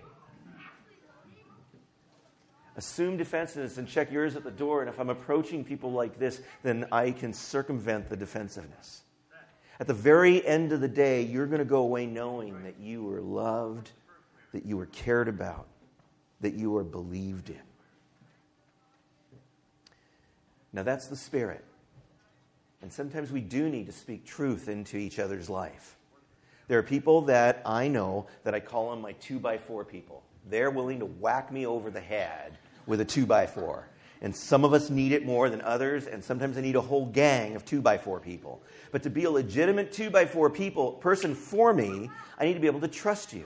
Assume 2.75 3.17
defensiveness 3.17 3.79
and 3.79 3.87
check 3.87 4.11
yours 4.11 4.35
at 4.35 4.43
the 4.43 4.51
door. 4.51 4.81
And 4.81 4.89
if 4.89 4.99
I'm 4.99 5.09
approaching 5.09 5.63
people 5.63 5.91
like 5.91 6.19
this, 6.19 6.41
then 6.61 6.85
I 6.91 7.11
can 7.11 7.33
circumvent 7.33 8.09
the 8.09 8.15
defensiveness. 8.15 9.01
At 9.79 9.87
the 9.87 9.93
very 9.93 10.45
end 10.45 10.71
of 10.71 10.81
the 10.81 10.87
day, 10.87 11.23
you're 11.23 11.47
going 11.47 11.59
to 11.59 11.65
go 11.65 11.81
away 11.81 12.05
knowing 12.05 12.63
that 12.63 12.79
you 12.79 13.03
were 13.03 13.21
loved, 13.21 13.91
that 14.53 14.65
you 14.65 14.77
were 14.77 14.85
cared 14.87 15.27
about, 15.27 15.67
that 16.41 16.53
you 16.53 16.71
were 16.71 16.83
believed 16.83 17.49
in. 17.49 17.61
Now, 20.73 20.83
that's 20.83 21.07
the 21.07 21.15
spirit. 21.15 21.63
And 22.81 22.91
sometimes 22.93 23.31
we 23.31 23.41
do 23.41 23.69
need 23.69 23.87
to 23.87 23.91
speak 23.91 24.25
truth 24.25 24.69
into 24.69 24.97
each 24.97 25.19
other's 25.19 25.49
life. 25.49 25.95
There 26.67 26.77
are 26.77 26.83
people 26.83 27.21
that 27.21 27.61
I 27.65 27.87
know 27.87 28.27
that 28.43 28.53
I 28.53 28.59
call 28.59 28.91
them 28.91 29.01
my 29.01 29.13
two 29.13 29.39
by 29.39 29.57
four 29.57 29.83
people. 29.85 30.21
They're 30.49 30.69
willing 30.69 30.99
to 30.99 31.05
whack 31.05 31.51
me 31.51 31.65
over 31.65 31.89
the 31.89 32.01
head 32.01 32.57
with 32.85 33.01
a 33.01 33.05
two 33.05 33.25
by 33.25 33.47
four. 33.47 33.87
And 34.21 34.35
some 34.35 34.65
of 34.65 34.73
us 34.73 34.89
need 34.89 35.11
it 35.11 35.25
more 35.25 35.49
than 35.49 35.61
others, 35.61 36.07
and 36.07 36.23
sometimes 36.23 36.57
I 36.57 36.61
need 36.61 36.75
a 36.75 36.81
whole 36.81 37.05
gang 37.05 37.55
of 37.55 37.65
two 37.65 37.81
by 37.81 37.97
four 37.97 38.19
people. 38.19 38.61
But 38.91 39.03
to 39.03 39.09
be 39.09 39.25
a 39.25 39.31
legitimate 39.31 39.91
two 39.91 40.09
by 40.09 40.25
four 40.25 40.49
people 40.49 40.93
person 40.93 41.35
for 41.35 41.73
me, 41.73 42.09
I 42.39 42.45
need 42.45 42.55
to 42.55 42.59
be 42.59 42.67
able 42.67 42.81
to 42.81 42.87
trust 42.87 43.31
you. 43.33 43.45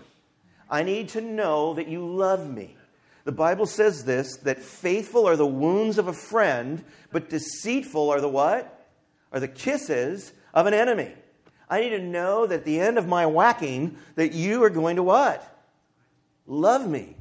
I 0.72 0.84
need 0.84 1.10
to 1.10 1.22
know 1.22 1.74
that 1.74 1.90
you 1.90 2.08
love 2.08 2.50
me. 2.50 2.78
The 3.26 3.32
Bible 3.32 3.66
says 3.66 4.06
this 4.06 4.38
that 4.38 4.60
faithful 4.60 5.28
are 5.28 5.36
the 5.36 5.46
wounds 5.46 5.98
of 5.98 6.08
a 6.08 6.14
friend, 6.14 6.84
but 7.12 7.30
deceitful 7.30 8.10
are 8.10 8.22
the 8.22 8.30
what? 8.30 8.88
Are 9.34 9.40
the 9.40 9.48
kisses 9.48 10.32
of 10.54 10.66
an 10.66 10.74
enemy. 10.74 11.14
I 11.70 11.82
need 11.82 11.92
to 11.92 12.00
know 12.00 12.48
that 12.48 12.62
at 12.62 12.66
the 12.66 12.80
end 12.80 12.98
of 12.98 13.08
my 13.08 13.26
whacking 13.26 13.98
that 14.16 14.34
you 14.34 14.64
are 14.64 14.70
going 14.70 14.96
to 14.96 15.04
what? 15.04 15.48
Love 16.48 16.88
me. 16.88 17.16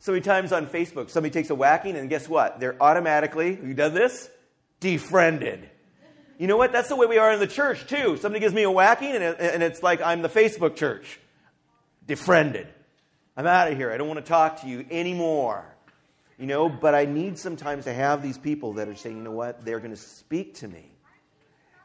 So 0.00 0.12
many 0.12 0.22
times 0.22 0.50
on 0.50 0.66
Facebook, 0.66 1.10
somebody 1.10 1.32
takes 1.32 1.50
a 1.50 1.54
whacking, 1.54 1.94
and 1.94 2.08
guess 2.08 2.28
what? 2.28 2.58
They're 2.58 2.80
automatically, 2.82 3.58
you 3.62 3.74
done 3.74 3.92
this? 3.92 4.30
Defriended. 4.80 5.68
You 6.38 6.46
know 6.46 6.56
what? 6.56 6.72
That's 6.72 6.88
the 6.88 6.96
way 6.96 7.06
we 7.06 7.18
are 7.18 7.32
in 7.32 7.38
the 7.38 7.46
church, 7.46 7.86
too. 7.86 8.16
Somebody 8.16 8.40
gives 8.40 8.54
me 8.54 8.62
a 8.62 8.70
whacking, 8.70 9.14
and, 9.14 9.22
and 9.22 9.62
it's 9.62 9.82
like 9.82 10.00
I'm 10.00 10.22
the 10.22 10.28
Facebook 10.28 10.74
church. 10.74 11.20
Defriended. 12.10 12.66
I'm 13.36 13.46
out 13.46 13.70
of 13.70 13.76
here. 13.78 13.92
I 13.92 13.96
don't 13.96 14.08
want 14.08 14.18
to 14.18 14.28
talk 14.28 14.62
to 14.62 14.66
you 14.66 14.84
anymore. 14.90 15.64
You 16.40 16.46
know, 16.46 16.68
but 16.68 16.92
I 16.92 17.04
need 17.04 17.38
sometimes 17.38 17.84
to 17.84 17.92
have 17.92 18.20
these 18.20 18.36
people 18.36 18.72
that 18.72 18.88
are 18.88 18.96
saying, 18.96 19.16
you 19.16 19.22
know 19.22 19.30
what? 19.30 19.64
They're 19.64 19.78
going 19.78 19.92
to 19.92 19.96
speak 19.96 20.54
to 20.54 20.66
me, 20.66 20.90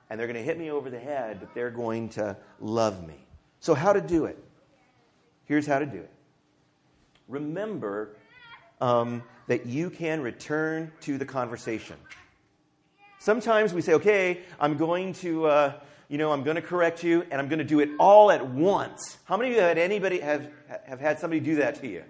and 0.10 0.20
they're 0.20 0.26
going 0.26 0.36
to 0.36 0.42
hit 0.42 0.58
me 0.58 0.72
over 0.72 0.90
the 0.90 0.98
head, 0.98 1.38
but 1.42 1.54
they're 1.54 1.70
going 1.70 2.10
to 2.10 2.36
love 2.60 3.06
me. 3.06 3.14
So, 3.60 3.76
how 3.76 3.94
to 3.94 4.02
do 4.02 4.26
it? 4.26 4.44
Here's 5.44 5.68
how 5.68 5.78
to 5.78 5.86
do 5.86 6.00
it 6.00 6.10
remember 7.28 8.16
um, 8.82 9.22
that 9.46 9.68
you 9.68 9.92
can 9.92 10.22
return 10.22 10.92
to 11.02 11.20
the 11.20 11.26
conversation. 11.26 11.98
Sometimes 13.20 13.76
we 13.76 13.82
say, 13.82 13.94
okay, 13.94 14.40
I'm 14.60 14.76
going 14.76 15.14
to, 15.14 15.46
uh, 15.46 15.74
you 16.08 16.18
know, 16.18 16.32
I'm 16.32 16.44
going 16.44 16.56
to 16.56 16.62
correct 16.62 17.04
you 17.04 17.26
and 17.32 17.42
I'm 17.42 17.48
going 17.48 17.60
to 17.60 17.66
do 17.66 17.80
it 17.80 17.90
all 18.00 18.32
at 18.32 18.48
once. 18.48 19.18
How 19.26 19.38
many 19.38 19.52
of 19.52 19.56
you 19.56 19.62
had 19.62 19.78
anybody 19.78 20.20
have, 20.20 20.48
have 20.86 21.00
had 21.00 21.20
somebody 21.20 21.40
do 21.40 21.56
that 21.56 21.82
to 21.82 21.88
you? 21.88 22.04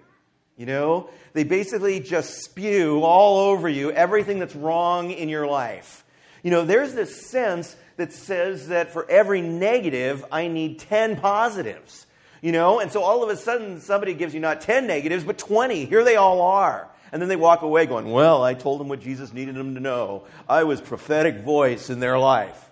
You 0.56 0.66
know, 0.66 1.10
they 1.34 1.44
basically 1.44 2.00
just 2.00 2.42
spew 2.42 3.02
all 3.02 3.50
over 3.50 3.68
you 3.68 3.90
everything 3.92 4.38
that's 4.38 4.56
wrong 4.56 5.10
in 5.10 5.28
your 5.28 5.46
life. 5.46 6.04
You 6.42 6.50
know, 6.50 6.64
there's 6.64 6.94
this 6.94 7.28
sense 7.28 7.76
that 7.96 8.12
says 8.12 8.68
that 8.68 8.92
for 8.92 9.08
every 9.10 9.42
negative, 9.42 10.24
I 10.30 10.48
need 10.48 10.78
10 10.78 11.16
positives. 11.16 12.06
You 12.42 12.52
know, 12.52 12.80
and 12.80 12.92
so 12.92 13.02
all 13.02 13.22
of 13.22 13.30
a 13.30 13.36
sudden 13.36 13.80
somebody 13.80 14.14
gives 14.14 14.32
you 14.34 14.40
not 14.40 14.60
10 14.60 14.86
negatives, 14.86 15.24
but 15.24 15.38
20. 15.38 15.86
Here 15.86 16.04
they 16.04 16.16
all 16.16 16.40
are. 16.42 16.88
And 17.12 17.20
then 17.20 17.28
they 17.28 17.36
walk 17.36 17.62
away 17.62 17.86
going, 17.86 18.10
Well, 18.10 18.42
I 18.42 18.54
told 18.54 18.80
them 18.80 18.88
what 18.88 19.00
Jesus 19.00 19.32
needed 19.32 19.54
them 19.54 19.74
to 19.74 19.80
know. 19.80 20.24
I 20.48 20.64
was 20.64 20.80
prophetic 20.80 21.40
voice 21.40 21.90
in 21.90 22.00
their 22.00 22.18
life. 22.18 22.70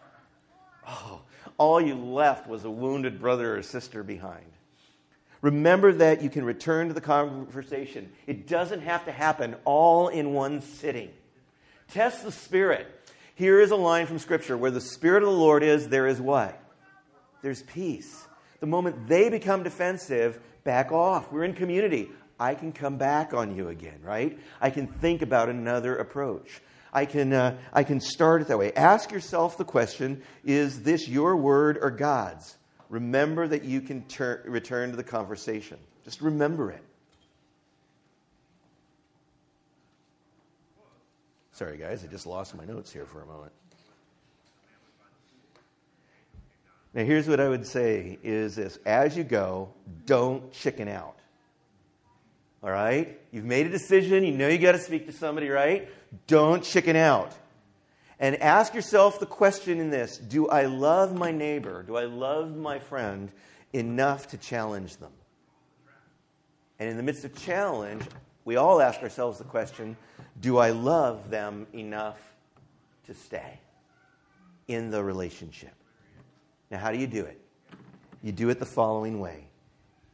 Oh, 0.87 1.23
all 1.59 1.81
you 1.81 1.95
left 1.95 2.49
was 2.49 2.65
a 2.65 2.71
wounded 2.71 3.21
brother 3.21 3.57
or 3.57 3.63
sister 3.63 4.03
behind. 4.03 4.47
Remember 5.41 5.93
that 5.93 6.23
you 6.23 6.31
can 6.31 6.45
return 6.45 6.89
to 6.89 6.95
the 6.95 7.01
conversation. 7.01 8.11
It 8.27 8.47
doesn't 8.47 8.81
have 8.81 9.05
to 9.05 9.13
happen 9.13 9.57
all 9.65 10.09
in 10.09 10.33
one 10.33 10.63
sitting. 10.63 11.11
Test 11.89 12.25
the 12.25 12.33
Spirit. 12.33 12.87
Here 13.35 13.61
is 13.61 13.71
a 13.71 13.77
line 13.77 14.07
from 14.07 14.19
Scripture 14.19 14.57
where 14.57 14.71
the 14.71 14.81
Spirit 14.81 15.23
of 15.23 15.29
the 15.29 15.35
Lord 15.35 15.63
is, 15.63 15.89
there 15.89 16.07
is 16.07 16.21
what? 16.21 16.59
There's 17.43 17.63
peace. 17.63 18.27
The 18.61 18.67
moment 18.67 19.07
they 19.07 19.29
become 19.29 19.63
defensive, 19.63 20.41
back 20.65 20.93
off. 20.93 21.31
We're 21.31 21.45
in 21.45 21.53
community. 21.53 22.11
I 22.41 22.55
can 22.55 22.73
come 22.73 22.97
back 22.97 23.35
on 23.35 23.55
you 23.55 23.69
again, 23.69 24.01
right? 24.03 24.39
I 24.61 24.71
can 24.71 24.87
think 24.87 25.21
about 25.21 25.49
another 25.49 25.97
approach. 25.97 26.63
I 26.95 27.07
can, 27.07 27.33
uh, 27.33 27.57
I 27.73 27.83
can 27.83 28.01
start 28.01 28.43
it 28.43 28.49
that 28.49 28.59
way. 28.59 28.73
Ask 28.73 29.11
yourself 29.11 29.59
the 29.59 29.65
question 29.65 30.23
is 30.45 30.83
this 30.83 31.09
your 31.09 31.37
word 31.37 31.79
or 31.81 31.91
God's? 31.91 32.57
Remember 32.89 33.49
that 33.49 33.65
you 33.65 33.81
can 33.81 34.05
ter- 34.05 34.43
return 34.47 34.91
to 34.91 34.97
the 34.97 35.03
conversation. 35.03 35.79
Just 36.05 36.21
remember 36.21 36.71
it. 36.71 36.83
Sorry, 41.53 41.77
guys, 41.77 42.05
I 42.05 42.09
just 42.09 42.27
lost 42.27 42.57
my 42.57 42.65
notes 42.65 42.93
here 42.93 43.07
for 43.07 43.23
a 43.23 43.27
moment. 43.27 43.53
Now, 46.95 47.05
here's 47.05 47.27
what 47.27 47.41
I 47.41 47.49
would 47.49 47.67
say 47.67 48.19
is 48.23 48.55
this 48.55 48.79
as 48.87 49.17
you 49.17 49.25
go, 49.25 49.73
don't 50.07 50.53
chicken 50.53 50.87
out. 50.87 51.19
All 52.65 52.71
right? 52.71 53.21
You've 53.31 53.45
made 53.45 53.67
a 53.67 53.69
decision, 53.69 54.25
you 54.25 54.33
know 54.33 54.49
you 54.49 54.57
got 54.57 54.73
to 54.73 54.79
speak 54.79 55.05
to 55.07 55.13
somebody, 55.13 55.51
right? 55.51 55.87
Don't 56.27 56.65
chicken 56.65 56.97
out. 56.97 57.35
And 58.19 58.41
ask 58.41 58.73
yourself 58.73 59.21
the 59.21 59.27
question 59.27 59.79
in 59.79 59.91
this 59.91 60.17
Do 60.17 60.49
I 60.49 60.65
love 60.65 61.15
my 61.15 61.31
neighbor? 61.31 61.83
Do 61.83 61.97
I 61.97 62.05
love 62.05 62.57
my 62.57 62.79
friend 62.79 63.31
enough 63.75 64.29
to 64.29 64.39
challenge 64.39 64.97
them? 64.97 65.13
And 66.79 66.89
in 66.89 66.97
the 66.97 67.03
midst 67.03 67.27
of 67.27 67.37
challenge, 67.37 68.05
we 68.47 68.57
all 68.57 68.81
ask 68.81 69.03
ourselves 69.03 69.37
the 69.37 69.45
question 69.45 69.95
Do 70.41 70.57
I 70.57 70.71
love 70.71 71.29
them 71.29 71.67
enough 71.75 72.19
to 73.07 73.15
stay 73.15 73.61
in 74.69 74.91
the 74.91 75.05
relationship? 75.05 75.75
Now, 76.71 76.79
how 76.79 76.93
do 76.93 76.99
you 76.99 77.07
do 77.07 77.27
it? 77.27 77.39
You 78.23 78.33
do 78.33 78.49
it 78.49 78.59
the 78.59 78.65
following 78.65 79.21
way 79.21 79.49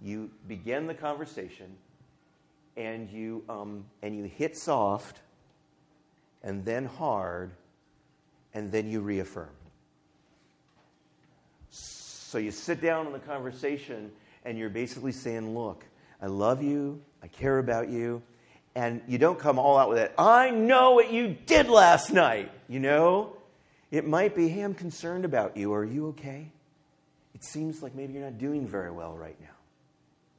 you 0.02 0.30
begin 0.48 0.88
the 0.88 0.94
conversation 0.94 1.76
and 2.76 3.10
you, 3.10 3.44
um, 3.48 3.84
and 4.02 4.16
you 4.16 4.24
hit 4.24 4.56
soft 4.56 5.20
and 6.42 6.64
then 6.64 6.86
hard 6.86 7.50
and 8.54 8.70
then 8.72 8.88
you 8.88 9.00
reaffirm. 9.00 9.50
So 11.70 12.38
you 12.38 12.50
sit 12.50 12.80
down 12.80 13.06
in 13.06 13.12
the 13.12 13.18
conversation 13.18 14.10
and 14.44 14.56
you're 14.56 14.70
basically 14.70 15.12
saying, 15.12 15.54
Look, 15.54 15.84
I 16.22 16.26
love 16.26 16.62
you, 16.62 17.00
I 17.22 17.28
care 17.28 17.58
about 17.58 17.88
you, 17.88 18.22
and 18.74 19.00
you 19.08 19.18
don't 19.18 19.38
come 19.38 19.58
all 19.58 19.76
out 19.76 19.88
with 19.88 19.98
it. 19.98 20.12
I 20.16 20.50
know 20.50 20.92
what 20.92 21.12
you 21.12 21.36
did 21.46 21.68
last 21.68 22.12
night, 22.12 22.50
you 22.68 22.78
know? 22.78 23.36
It 23.90 24.06
might 24.06 24.36
be, 24.36 24.48
hey, 24.48 24.60
I'm 24.60 24.74
concerned 24.74 25.24
about 25.24 25.56
you. 25.56 25.72
Are 25.72 25.84
you 25.84 26.08
okay? 26.08 26.52
It 27.34 27.42
seems 27.42 27.82
like 27.82 27.94
maybe 27.94 28.12
you're 28.12 28.22
not 28.22 28.38
doing 28.38 28.66
very 28.66 28.90
well 28.90 29.16
right 29.16 29.38
now. 29.40 29.48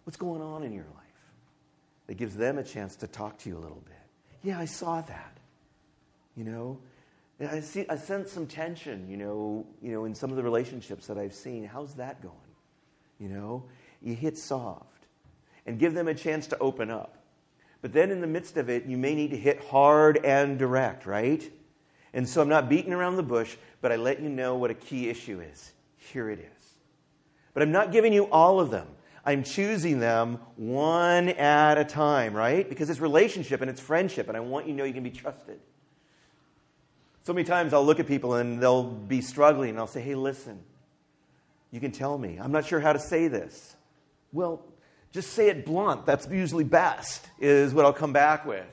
What's 0.06 0.18
going 0.18 0.42
on 0.42 0.64
in 0.64 0.72
your 0.72 0.86
life? 0.86 1.01
It 2.12 2.18
gives 2.18 2.36
them 2.36 2.58
a 2.58 2.64
chance 2.64 2.98
to 2.98 3.08
talk 3.08 3.38
to 3.38 3.50
you 3.50 3.58
a 3.58 3.62
little 3.62 3.82
bit. 3.86 3.96
Yeah, 4.44 4.60
I 4.60 4.66
saw 4.66 5.00
that. 5.00 5.38
You 6.36 6.44
know, 6.44 6.78
I 7.40 7.62
see 7.62 7.86
I 7.88 7.96
sense 7.96 8.34
some 8.34 8.48
tension, 8.48 9.10
you 9.10 9.16
know, 9.16 9.66
you 9.82 9.94
know, 9.94 10.04
in 10.04 10.14
some 10.14 10.30
of 10.30 10.36
the 10.36 10.44
relationships 10.44 11.08
that 11.08 11.18
I've 11.18 11.34
seen. 11.34 11.64
How's 11.64 11.94
that 11.94 12.22
going? 12.22 12.36
You 13.18 13.30
know, 13.30 13.64
you 14.02 14.14
hit 14.14 14.38
soft 14.38 15.08
and 15.66 15.80
give 15.80 15.94
them 15.94 16.10
a 16.10 16.14
chance 16.14 16.48
to 16.48 16.58
open 16.60 16.92
up. 16.92 17.24
But 17.82 17.94
then 17.94 18.12
in 18.12 18.20
the 18.20 18.28
midst 18.28 18.58
of 18.58 18.70
it, 18.70 18.86
you 18.88 18.98
may 18.98 19.16
need 19.16 19.32
to 19.32 19.38
hit 19.38 19.64
hard 19.64 20.18
and 20.18 20.60
direct, 20.60 21.06
right? 21.06 21.50
And 22.14 22.28
so 22.28 22.42
I'm 22.42 22.50
not 22.50 22.68
beating 22.68 22.92
around 22.92 23.16
the 23.16 23.24
bush, 23.24 23.56
but 23.80 23.94
I 23.94 23.96
let 23.96 24.22
you 24.22 24.28
know 24.28 24.58
what 24.58 24.70
a 24.70 24.74
key 24.76 25.08
issue 25.08 25.40
is. 25.40 25.72
Here 25.96 26.30
it 26.30 26.40
is. 26.40 26.74
But 27.54 27.64
I'm 27.64 27.72
not 27.72 27.94
giving 27.94 28.12
you 28.12 28.26
all 28.26 28.60
of 28.60 28.70
them. 28.70 28.88
I'm 29.24 29.44
choosing 29.44 30.00
them 30.00 30.40
one 30.56 31.30
at 31.30 31.78
a 31.78 31.86
time, 31.86 32.34
right? 32.34 32.68
Because 32.68 32.90
it's 32.90 33.00
relationship 33.00 33.62
and 33.62 33.70
it's 33.70 33.80
friendship, 33.80 34.28
and 34.28 34.36
I 34.36 34.40
want 34.40 34.66
you 34.66 34.74
to 34.74 34.78
know 34.78 34.84
you 34.84 34.94
can 34.94 35.04
be 35.04 35.12
trusted. 35.12 35.60
So 37.24 37.34
many 37.34 37.46
times 37.46 37.74
I'll 37.74 37.86
look 37.86 38.00
at 38.00 38.08
people 38.08 38.34
and 38.34 38.62
they'll 38.62 38.84
be 38.84 39.22
struggling, 39.22 39.72
and 39.72 39.80
I'll 39.80 39.88
say, 39.88 40.02
hey, 40.02 40.16
listen, 40.16 40.60
you 41.70 41.80
can 41.80 41.92
tell 41.92 42.18
me. 42.18 42.40
I'm 42.42 42.52
not 42.52 42.66
sure 42.66 42.80
how 42.80 42.94
to 42.94 43.00
say 43.00 43.28
this. 43.28 43.76
Well, 44.34 44.66
just 45.12 45.34
say 45.34 45.50
it 45.50 45.66
blunt. 45.66 46.06
That's 46.06 46.28
usually 46.28 46.64
best, 46.64 47.28
is 47.40 47.74
what 47.74 47.86
I'll 47.86 47.94
come 47.94 48.14
back 48.14 48.46
with. 48.46 48.66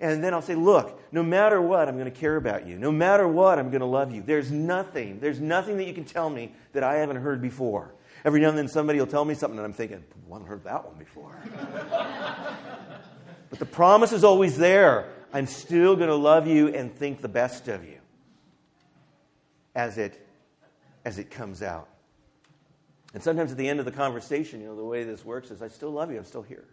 And 0.00 0.22
then 0.24 0.32
I'll 0.32 0.42
say, 0.42 0.54
look, 0.54 1.00
no 1.12 1.22
matter 1.22 1.60
what, 1.60 1.88
I'm 1.88 1.96
going 1.98 2.10
to 2.10 2.18
care 2.18 2.36
about 2.36 2.66
you. 2.66 2.78
No 2.78 2.92
matter 2.92 3.28
what, 3.28 3.58
I'm 3.58 3.70
going 3.70 3.80
to 3.80 3.86
love 3.86 4.14
you. 4.14 4.22
There's 4.22 4.50
nothing, 4.50 5.20
there's 5.20 5.40
nothing 5.40 5.76
that 5.78 5.86
you 5.86 5.92
can 5.92 6.04
tell 6.04 6.30
me 6.30 6.54
that 6.72 6.82
I 6.82 6.96
haven't 6.96 7.16
heard 7.16 7.42
before. 7.42 7.92
Every 8.24 8.40
now 8.40 8.50
and 8.50 8.58
then 8.58 8.68
somebody 8.68 8.98
will 8.98 9.06
tell 9.06 9.24
me 9.24 9.34
something, 9.34 9.58
and 9.58 9.66
I'm 9.66 9.72
thinking, 9.72 10.04
I 10.28 10.32
haven't 10.32 10.48
heard 10.48 10.64
that 10.64 10.84
one 10.84 10.96
before. 10.98 11.36
but 13.50 13.58
the 13.58 13.66
promise 13.66 14.12
is 14.12 14.24
always 14.24 14.58
there. 14.58 15.10
I'm 15.32 15.46
still 15.46 15.96
going 15.96 16.08
to 16.08 16.16
love 16.16 16.46
you 16.46 16.68
and 16.68 16.94
think 16.94 17.20
the 17.20 17.28
best 17.28 17.68
of 17.68 17.84
you 17.84 17.98
as 19.74 19.96
it, 19.96 20.26
as 21.04 21.18
it 21.18 21.30
comes 21.30 21.62
out. 21.62 21.88
And 23.14 23.22
sometimes 23.22 23.50
at 23.50 23.58
the 23.58 23.68
end 23.68 23.78
of 23.78 23.86
the 23.86 23.92
conversation, 23.92 24.60
you 24.60 24.66
know, 24.66 24.76
the 24.76 24.84
way 24.84 25.04
this 25.04 25.24
works 25.24 25.50
is 25.50 25.62
I 25.62 25.68
still 25.68 25.90
love 25.90 26.10
you, 26.10 26.18
I'm 26.18 26.24
still 26.24 26.42
here. 26.42 26.64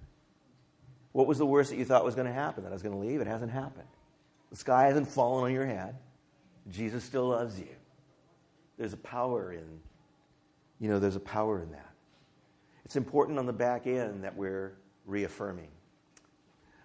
What 1.13 1.25
was 1.27 1.37
the 1.37 1.45
worst 1.45 1.71
that 1.71 1.77
you 1.77 1.85
thought 1.85 2.03
was 2.03 2.15
going 2.15 2.27
to 2.27 2.33
happen? 2.33 2.63
That 2.63 2.69
I 2.69 2.73
was 2.73 2.83
going 2.83 2.93
to 2.93 3.01
leave? 3.01 3.21
It 3.21 3.27
hasn't 3.27 3.51
happened. 3.51 3.87
The 4.51 4.57
sky 4.57 4.85
hasn't 4.85 5.07
fallen 5.07 5.45
on 5.45 5.51
your 5.51 5.65
head. 5.65 5.95
Jesus 6.69 7.03
still 7.03 7.29
loves 7.29 7.59
you. 7.59 7.69
There's 8.77 8.93
a 8.93 8.97
power 8.97 9.51
in, 9.51 9.79
you 10.79 10.89
know, 10.89 10.99
there's 10.99 11.15
a 11.15 11.21
power 11.21 11.61
in 11.61 11.71
that. 11.71 11.91
It's 12.85 12.95
important 12.95 13.39
on 13.39 13.45
the 13.45 13.53
back 13.53 13.87
end 13.87 14.23
that 14.23 14.35
we're 14.35 14.73
reaffirming. 15.05 15.69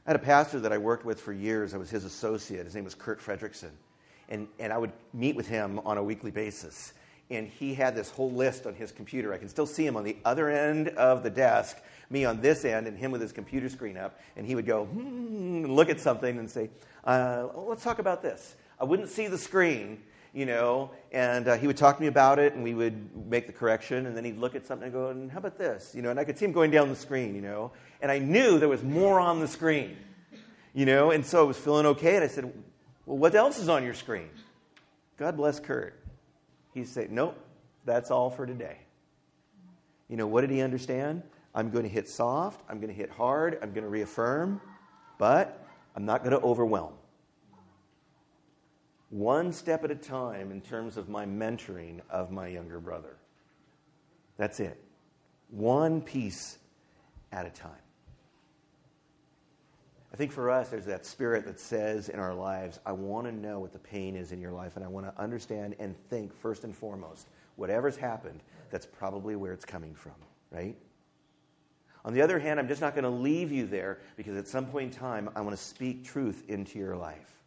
I 0.06 0.10
had 0.10 0.16
a 0.16 0.24
pastor 0.24 0.58
that 0.60 0.72
I 0.72 0.78
worked 0.78 1.04
with 1.04 1.20
for 1.20 1.32
years. 1.32 1.74
I 1.74 1.76
was 1.76 1.90
his 1.90 2.04
associate. 2.04 2.64
His 2.64 2.74
name 2.74 2.84
was 2.84 2.94
Kurt 2.94 3.20
Fredrickson. 3.20 3.70
And, 4.28 4.48
and 4.58 4.72
I 4.72 4.78
would 4.78 4.92
meet 5.12 5.36
with 5.36 5.46
him 5.46 5.78
on 5.84 5.98
a 5.98 6.02
weekly 6.02 6.30
basis 6.30 6.92
and 7.32 7.48
he 7.48 7.74
had 7.74 7.94
this 7.94 8.10
whole 8.10 8.30
list 8.30 8.66
on 8.66 8.74
his 8.74 8.92
computer. 8.92 9.32
I 9.32 9.38
can 9.38 9.48
still 9.48 9.66
see 9.66 9.86
him 9.86 9.96
on 9.96 10.04
the 10.04 10.16
other 10.24 10.50
end 10.50 10.88
of 10.90 11.22
the 11.22 11.30
desk, 11.30 11.78
me 12.10 12.24
on 12.26 12.42
this 12.42 12.64
end, 12.64 12.86
and 12.86 12.96
him 12.96 13.10
with 13.10 13.22
his 13.22 13.32
computer 13.32 13.70
screen 13.70 13.96
up. 13.96 14.20
And 14.36 14.46
he 14.46 14.54
would 14.54 14.66
go, 14.66 14.84
hmm, 14.84 15.64
look 15.64 15.88
at 15.88 15.98
something 15.98 16.38
and 16.38 16.50
say, 16.50 16.68
uh, 17.04 17.48
let's 17.54 17.82
talk 17.82 17.98
about 17.98 18.22
this. 18.22 18.54
I 18.78 18.84
wouldn't 18.84 19.08
see 19.08 19.28
the 19.28 19.38
screen, 19.38 20.02
you 20.32 20.46
know, 20.46 20.90
and 21.12 21.46
uh, 21.46 21.56
he 21.56 21.66
would 21.66 21.76
talk 21.76 21.96
to 21.96 22.02
me 22.02 22.08
about 22.08 22.38
it, 22.38 22.54
and 22.54 22.62
we 22.62 22.74
would 22.74 23.26
make 23.28 23.46
the 23.46 23.52
correction, 23.52 24.06
and 24.06 24.16
then 24.16 24.24
he'd 24.24 24.38
look 24.38 24.54
at 24.54 24.66
something 24.66 24.86
and 24.86 24.92
go, 24.92 25.08
and 25.08 25.30
how 25.30 25.38
about 25.38 25.58
this? 25.58 25.94
You 25.94 26.02
know, 26.02 26.10
and 26.10 26.18
I 26.18 26.24
could 26.24 26.38
see 26.38 26.46
him 26.46 26.52
going 26.52 26.70
down 26.70 26.88
the 26.88 26.96
screen, 26.96 27.34
you 27.34 27.42
know, 27.42 27.72
and 28.00 28.10
I 28.10 28.18
knew 28.18 28.58
there 28.58 28.68
was 28.68 28.82
more 28.82 29.20
on 29.20 29.40
the 29.40 29.48
screen, 29.48 29.96
you 30.74 30.86
know, 30.86 31.10
and 31.10 31.24
so 31.24 31.40
I 31.40 31.46
was 31.46 31.58
feeling 31.58 31.86
okay, 31.86 32.16
and 32.16 32.24
I 32.24 32.28
said, 32.28 32.44
well, 33.06 33.18
what 33.18 33.34
else 33.34 33.58
is 33.58 33.68
on 33.68 33.84
your 33.84 33.94
screen? 33.94 34.30
God 35.18 35.36
bless 35.36 35.60
Kurt. 35.60 35.98
He 36.72 36.84
said, 36.84 37.12
Nope, 37.12 37.36
that's 37.84 38.10
all 38.10 38.30
for 38.30 38.46
today. 38.46 38.78
You 40.08 40.16
know, 40.16 40.26
what 40.26 40.40
did 40.42 40.50
he 40.50 40.60
understand? 40.62 41.22
I'm 41.54 41.70
going 41.70 41.84
to 41.84 41.90
hit 41.90 42.08
soft, 42.08 42.62
I'm 42.68 42.78
going 42.78 42.88
to 42.88 42.94
hit 42.94 43.10
hard, 43.10 43.58
I'm 43.62 43.72
going 43.72 43.84
to 43.84 43.90
reaffirm, 43.90 44.60
but 45.18 45.66
I'm 45.94 46.06
not 46.06 46.24
going 46.24 46.32
to 46.32 46.40
overwhelm. 46.40 46.94
One 49.12 49.52
step 49.52 49.84
at 49.84 49.90
a 49.90 49.94
time 49.94 50.50
in 50.50 50.62
terms 50.62 50.96
of 50.96 51.10
my 51.10 51.26
mentoring 51.26 52.00
of 52.08 52.30
my 52.30 52.48
younger 52.48 52.80
brother. 52.80 53.18
That's 54.38 54.58
it. 54.58 54.82
One 55.50 56.00
piece 56.00 56.56
at 57.30 57.44
a 57.44 57.50
time. 57.50 57.72
I 60.14 60.16
think 60.16 60.32
for 60.32 60.48
us, 60.50 60.70
there's 60.70 60.86
that 60.86 61.04
spirit 61.04 61.44
that 61.44 61.60
says 61.60 62.08
in 62.08 62.18
our 62.18 62.32
lives, 62.32 62.80
I 62.86 62.92
want 62.92 63.26
to 63.26 63.32
know 63.32 63.60
what 63.60 63.74
the 63.74 63.78
pain 63.78 64.16
is 64.16 64.32
in 64.32 64.40
your 64.40 64.50
life, 64.50 64.76
and 64.76 64.84
I 64.84 64.88
want 64.88 65.04
to 65.04 65.22
understand 65.22 65.76
and 65.78 65.94
think 66.08 66.34
first 66.34 66.64
and 66.64 66.74
foremost, 66.74 67.28
whatever's 67.56 67.98
happened, 67.98 68.40
that's 68.70 68.86
probably 68.86 69.36
where 69.36 69.52
it's 69.52 69.66
coming 69.66 69.94
from, 69.94 70.14
right? 70.50 70.74
On 72.06 72.14
the 72.14 72.22
other 72.22 72.38
hand, 72.38 72.58
I'm 72.58 72.66
just 72.66 72.80
not 72.80 72.94
going 72.94 73.04
to 73.04 73.10
leave 73.10 73.52
you 73.52 73.66
there 73.66 73.98
because 74.16 74.38
at 74.38 74.48
some 74.48 74.64
point 74.64 74.94
in 74.94 74.98
time, 74.98 75.28
I 75.36 75.42
want 75.42 75.54
to 75.54 75.62
speak 75.62 76.02
truth 76.02 76.44
into 76.48 76.78
your 76.78 76.96
life. 76.96 77.41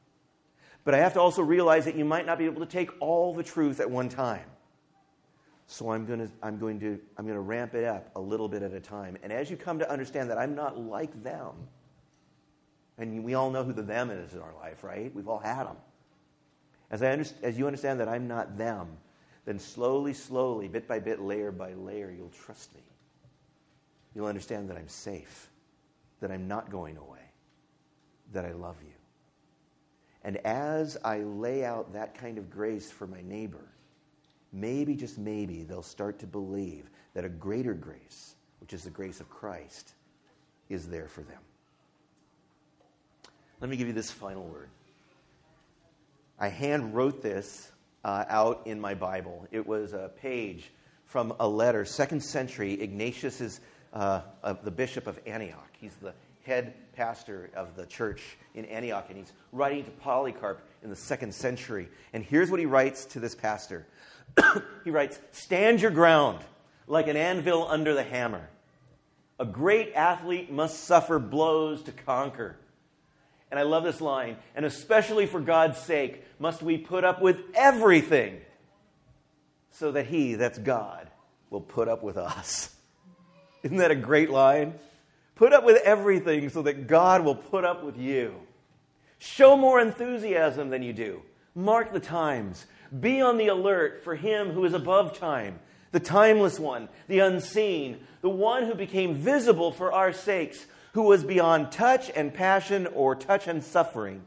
But 0.86 0.93
I 0.93 1.00
have 1.00 1.13
to 1.13 1.19
also 1.19 1.41
realize 1.41 1.84
that 1.86 1.95
you 1.95 2.06
might 2.06 2.26
not 2.26 2.38
be 2.38 2.45
able 2.45 2.62
to 2.62 2.71
take 2.71 2.89
all 3.02 3.34
the 3.34 3.43
truth 3.43 3.80
at 3.82 3.89
one 3.89 4.08
time. 4.08 4.45
So 5.67 5.91
I'm 5.91 6.06
going 6.06 6.19
to, 6.19 6.32
I'm 6.43 6.60
going 6.60 6.80
to, 6.80 7.00
I'm 7.17 7.26
going 7.26 7.36
to 7.36 7.41
ramp 7.41 7.74
it 7.74 7.84
up 7.84 8.12
a 8.15 8.21
little 8.21 8.48
bit 8.48 8.62
at 8.62 8.71
a 8.71 8.80
time. 8.80 9.17
And 9.24 9.34
as 9.34 9.50
you 9.50 9.58
come 9.58 9.80
to 9.80 9.91
understand 9.91 10.30
that 10.30 10.38
I'm 10.38 10.56
not 10.56 10.80
like 10.80 11.24
them, 11.24 11.54
and 13.00 13.24
we 13.24 13.34
all 13.34 13.50
know 13.50 13.63
who 13.63 13.74
the 13.74 13.82
them 13.82 14.12
is 14.12 14.34
in 14.34 14.39
our 14.39 14.54
life, 14.54 14.84
right? 14.84 15.13
We've 15.13 15.28
all 15.28 15.39
had 15.39 15.65
them. 15.65 15.76
As, 16.91 17.02
I 17.02 17.08
understand, 17.08 17.43
as 17.43 17.58
you 17.58 17.65
understand 17.65 18.00
that 18.00 18.08
I'm 18.08 18.28
not 18.28 18.58
them, 18.58 18.88
then 19.45 19.60
slowly, 19.60 20.13
slowly, 20.13 20.67
bit 20.67 20.88
by 20.88 21.00
bit, 21.00 21.19
layer 21.19 21.52
by 21.52 21.74
layer, 21.74 22.13
you'll 22.15 22.30
trust 22.30 22.74
me. 22.76 22.82
You'll 24.13 24.28
understand 24.28 24.69
that 24.69 24.78
I'm 24.78 24.88
safe, 24.88 25.50
that 26.19 26.32
I'm 26.32 26.48
not 26.48 26.69
going 26.69 26.98
away, 26.98 27.19
that 28.34 28.45
I 28.45 28.54
love 28.54 28.78
you. 28.84 28.94
And 30.25 30.38
as 30.38 30.97
I 31.05 31.19
lay 31.19 31.63
out 31.63 31.93
that 31.93 32.15
kind 32.15 32.39
of 32.39 32.49
grace 32.49 32.91
for 32.91 33.05
my 33.05 33.21
neighbor, 33.21 33.63
maybe, 34.51 34.95
just 34.95 35.19
maybe, 35.19 35.61
they'll 35.63 35.83
start 35.83 36.17
to 36.19 36.25
believe 36.25 36.89
that 37.13 37.23
a 37.23 37.29
greater 37.29 37.75
grace, 37.75 38.35
which 38.59 38.73
is 38.73 38.83
the 38.83 38.89
grace 38.89 39.19
of 39.19 39.29
Christ, 39.29 39.93
is 40.67 40.88
there 40.88 41.07
for 41.07 41.21
them. 41.21 41.38
Let 43.61 43.69
me 43.69 43.77
give 43.77 43.85
you 43.88 43.93
this 43.93 44.09
final 44.09 44.43
word. 44.43 44.69
I 46.39 46.47
hand 46.47 46.95
wrote 46.95 47.21
this 47.21 47.71
uh, 48.03 48.25
out 48.27 48.63
in 48.65 48.81
my 48.81 48.95
Bible. 48.95 49.47
It 49.51 49.65
was 49.65 49.93
a 49.93 50.11
page 50.21 50.71
from 51.05 51.33
a 51.39 51.47
letter, 51.47 51.85
second 51.85 52.23
century. 52.23 52.81
Ignatius 52.81 53.41
is 53.41 53.61
uh, 53.93 54.21
the 54.63 54.71
bishop 54.71 55.05
of 55.05 55.19
Antioch. 55.27 55.69
He's 55.79 55.95
the 55.97 56.15
head 56.45 56.73
pastor 56.95 57.49
of 57.55 57.75
the 57.75 57.86
church 57.86 58.38
in 58.53 58.65
Antioch, 58.65 59.05
and 59.10 59.17
he's 59.17 59.34
writing 59.51 59.84
to 59.84 59.91
Polycarp 59.91 60.62
in 60.84 60.89
the 60.89 60.95
second 60.95 61.34
century. 61.34 61.89
And 62.13 62.23
here's 62.23 62.49
what 62.49 62.60
he 62.60 62.65
writes 62.65 63.05
to 63.05 63.19
this 63.19 63.36
pastor 63.36 63.86
He 64.84 64.91
writes, 64.91 65.19
Stand 65.31 65.81
your 65.81 65.91
ground 65.91 66.39
like 66.88 67.08
an 67.08 67.17
anvil 67.17 67.67
under 67.67 67.93
the 67.93 68.03
hammer. 68.03 68.47
A 69.39 69.45
great 69.45 69.93
athlete 69.93 70.51
must 70.51 70.86
suffer 70.86 71.19
blows 71.19 71.84
to 71.84 71.91
conquer. 71.91 72.55
And 73.51 73.60
I 73.60 73.63
love 73.63 73.84
this 73.84 74.01
line, 74.01 74.38
and 74.55 74.65
especially 74.65 75.27
for 75.27 75.39
God's 75.39 75.77
sake, 75.77 76.23
must 76.39 76.62
we 76.62 76.77
put 76.77 77.03
up 77.03 77.21
with 77.21 77.41
everything 77.53 78.41
so 79.71 79.91
that 79.91 80.08
He, 80.08 80.36
that's 80.36 80.58
God, 80.58 81.10
will 81.49 81.62
put 81.62 81.88
up 81.88 82.01
with 82.01 82.17
us. 82.17 82.73
Isn't 83.63 83.77
that 83.77 83.91
a 83.91 83.95
great 83.95 84.29
line? 84.29 84.73
Put 85.36 85.54
up 85.54 85.65
with 85.65 85.82
everything 85.84 86.50
so 86.50 86.62
that 86.62 86.88
God 86.88 87.24
will 87.24 87.36
put 87.36 87.65
up 87.65 87.84
with 87.84 87.98
you. 87.98 88.36
Show 89.19 89.58
more 89.58 89.80
enthusiasm 89.80 90.69
than 90.69 90.82
you 90.82 90.93
do. 90.93 91.21
Mark 91.54 91.93
the 91.93 92.00
times. 92.00 92.65
Be 93.00 93.21
on 93.21 93.38
the 93.38 93.48
alert 93.48 94.04
for 94.04 94.15
Him 94.15 94.52
who 94.52 94.63
is 94.65 94.74
above 94.74 95.17
time, 95.17 95.60
the 95.91 96.00
timeless 96.00 96.60
one, 96.60 96.88
the 97.08 97.19
unseen, 97.19 98.00
the 98.21 98.30
one 98.30 98.65
who 98.65 98.76
became 98.76 99.15
visible 99.15 99.71
for 99.71 99.91
our 99.91 100.13
sakes 100.13 100.65
who 100.93 101.04
was 101.04 101.24
beyond 101.26 101.71
touch 101.71 102.10
and 102.15 102.34
passion 102.34 102.88
or 102.88 103.15
touch 103.15 103.48
and 103.48 103.62
suffering, 103.62 104.21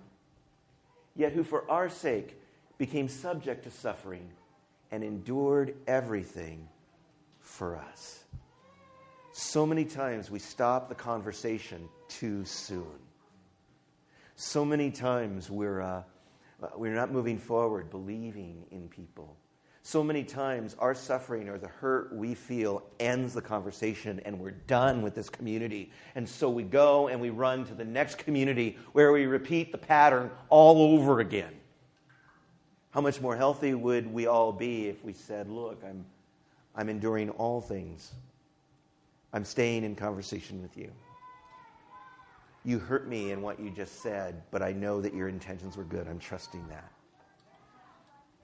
yet 1.16 1.32
who 1.32 1.42
for 1.42 1.68
our 1.70 1.88
sake 1.88 2.38
became 2.76 3.08
subject 3.08 3.64
to 3.64 3.70
suffering 3.70 4.28
and 4.90 5.02
endured 5.02 5.74
everything 5.86 6.68
for 7.40 7.76
us. 7.76 8.24
So 9.40 9.64
many 9.64 9.84
times 9.84 10.32
we 10.32 10.40
stop 10.40 10.88
the 10.88 10.96
conversation 10.96 11.88
too 12.08 12.44
soon. 12.44 12.98
So 14.34 14.64
many 14.64 14.90
times 14.90 15.48
we're, 15.48 15.80
uh, 15.80 16.02
we're 16.76 16.96
not 16.96 17.12
moving 17.12 17.38
forward, 17.38 17.88
believing 17.88 18.64
in 18.72 18.88
people. 18.88 19.36
So 19.84 20.02
many 20.02 20.24
times, 20.24 20.74
our 20.80 20.92
suffering 20.92 21.48
or 21.48 21.56
the 21.56 21.68
hurt 21.68 22.12
we 22.12 22.34
feel 22.34 22.82
ends 22.98 23.32
the 23.32 23.40
conversation 23.40 24.20
and 24.24 24.40
we're 24.40 24.50
done 24.50 25.02
with 25.02 25.14
this 25.14 25.30
community. 25.30 25.92
And 26.16 26.28
so 26.28 26.50
we 26.50 26.64
go 26.64 27.06
and 27.06 27.20
we 27.20 27.30
run 27.30 27.64
to 27.66 27.74
the 27.74 27.84
next 27.84 28.18
community 28.18 28.76
where 28.90 29.12
we 29.12 29.26
repeat 29.26 29.70
the 29.70 29.78
pattern 29.78 30.32
all 30.48 30.82
over 30.98 31.20
again. 31.20 31.54
How 32.90 33.02
much 33.02 33.20
more 33.20 33.36
healthy 33.36 33.72
would 33.72 34.12
we 34.12 34.26
all 34.26 34.50
be 34.50 34.88
if 34.88 35.04
we 35.04 35.12
said, 35.12 35.48
Look, 35.48 35.80
I'm, 35.88 36.04
I'm 36.74 36.88
enduring 36.88 37.30
all 37.30 37.60
things, 37.60 38.14
I'm 39.32 39.44
staying 39.44 39.84
in 39.84 39.94
conversation 39.94 40.62
with 40.62 40.76
you. 40.76 40.90
You 42.64 42.78
hurt 42.78 43.08
me 43.08 43.30
in 43.30 43.42
what 43.42 43.60
you 43.60 43.70
just 43.70 44.02
said, 44.02 44.42
but 44.50 44.62
I 44.62 44.72
know 44.72 45.00
that 45.00 45.14
your 45.14 45.28
intentions 45.28 45.76
were 45.76 45.84
good. 45.84 46.06
I'm 46.08 46.18
trusting 46.18 46.66
that. 46.68 46.90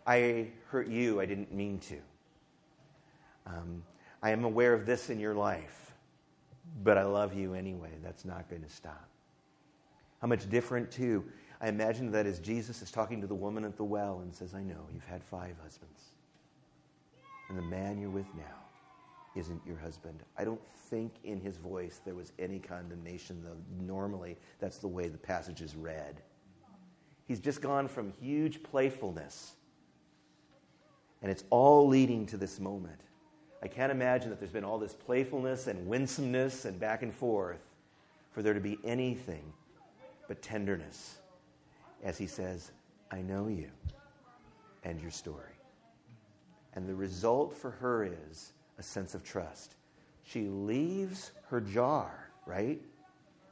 I 0.06 0.48
hurt 0.68 0.88
you, 0.88 1.20
I 1.20 1.26
didn't 1.26 1.52
mean 1.52 1.78
to. 1.80 1.98
Um, 3.46 3.82
I 4.22 4.30
am 4.30 4.44
aware 4.44 4.74
of 4.74 4.86
this 4.86 5.10
in 5.10 5.18
your 5.18 5.34
life, 5.34 5.92
but 6.82 6.98
I 6.98 7.04
love 7.04 7.34
you 7.34 7.54
anyway. 7.54 7.90
That's 8.02 8.24
not 8.24 8.48
going 8.48 8.62
to 8.62 8.68
stop. 8.68 9.08
How 10.20 10.26
much 10.26 10.48
different, 10.48 10.90
too. 10.90 11.24
I 11.60 11.68
imagine 11.68 12.10
that 12.12 12.26
as 12.26 12.38
Jesus 12.38 12.82
is 12.82 12.90
talking 12.90 13.20
to 13.22 13.26
the 13.26 13.34
woman 13.34 13.64
at 13.64 13.76
the 13.76 13.84
well 13.84 14.20
and 14.20 14.34
says, 14.34 14.54
I 14.54 14.62
know 14.62 14.86
you've 14.92 15.04
had 15.04 15.22
five 15.22 15.56
husbands, 15.62 16.00
and 17.48 17.56
the 17.56 17.62
man 17.62 17.98
you're 17.98 18.10
with 18.10 18.26
now 18.36 18.63
isn't 19.34 19.60
your 19.66 19.76
husband. 19.76 20.22
I 20.36 20.44
don't 20.44 20.60
think 20.90 21.12
in 21.24 21.40
his 21.40 21.56
voice 21.56 22.00
there 22.04 22.14
was 22.14 22.32
any 22.38 22.58
condemnation, 22.58 23.42
though 23.42 23.56
normally 23.84 24.36
that's 24.58 24.78
the 24.78 24.88
way 24.88 25.08
the 25.08 25.18
passage 25.18 25.60
is 25.60 25.74
read. 25.76 26.22
He's 27.26 27.40
just 27.40 27.60
gone 27.60 27.88
from 27.88 28.12
huge 28.20 28.62
playfulness, 28.62 29.54
and 31.22 31.30
it's 31.30 31.44
all 31.50 31.86
leading 31.88 32.26
to 32.26 32.36
this 32.36 32.60
moment. 32.60 33.00
I 33.62 33.68
can't 33.68 33.90
imagine 33.90 34.28
that 34.28 34.38
there's 34.38 34.52
been 34.52 34.64
all 34.64 34.78
this 34.78 34.92
playfulness 34.92 35.68
and 35.68 35.86
winsomeness 35.86 36.66
and 36.66 36.78
back 36.78 37.02
and 37.02 37.14
forth 37.14 37.62
for 38.30 38.42
there 38.42 38.52
to 38.52 38.60
be 38.60 38.78
anything 38.84 39.52
but 40.28 40.42
tenderness 40.42 41.18
as 42.02 42.18
he 42.18 42.26
says, 42.26 42.72
I 43.10 43.22
know 43.22 43.48
you 43.48 43.70
and 44.84 45.00
your 45.00 45.10
story. 45.10 45.54
And 46.74 46.88
the 46.88 46.94
result 46.94 47.56
for 47.56 47.70
her 47.70 48.04
is 48.04 48.52
a 48.78 48.82
sense 48.82 49.14
of 49.14 49.22
trust. 49.22 49.76
She 50.24 50.48
leaves 50.48 51.32
her 51.48 51.60
jar, 51.60 52.30
right, 52.46 52.80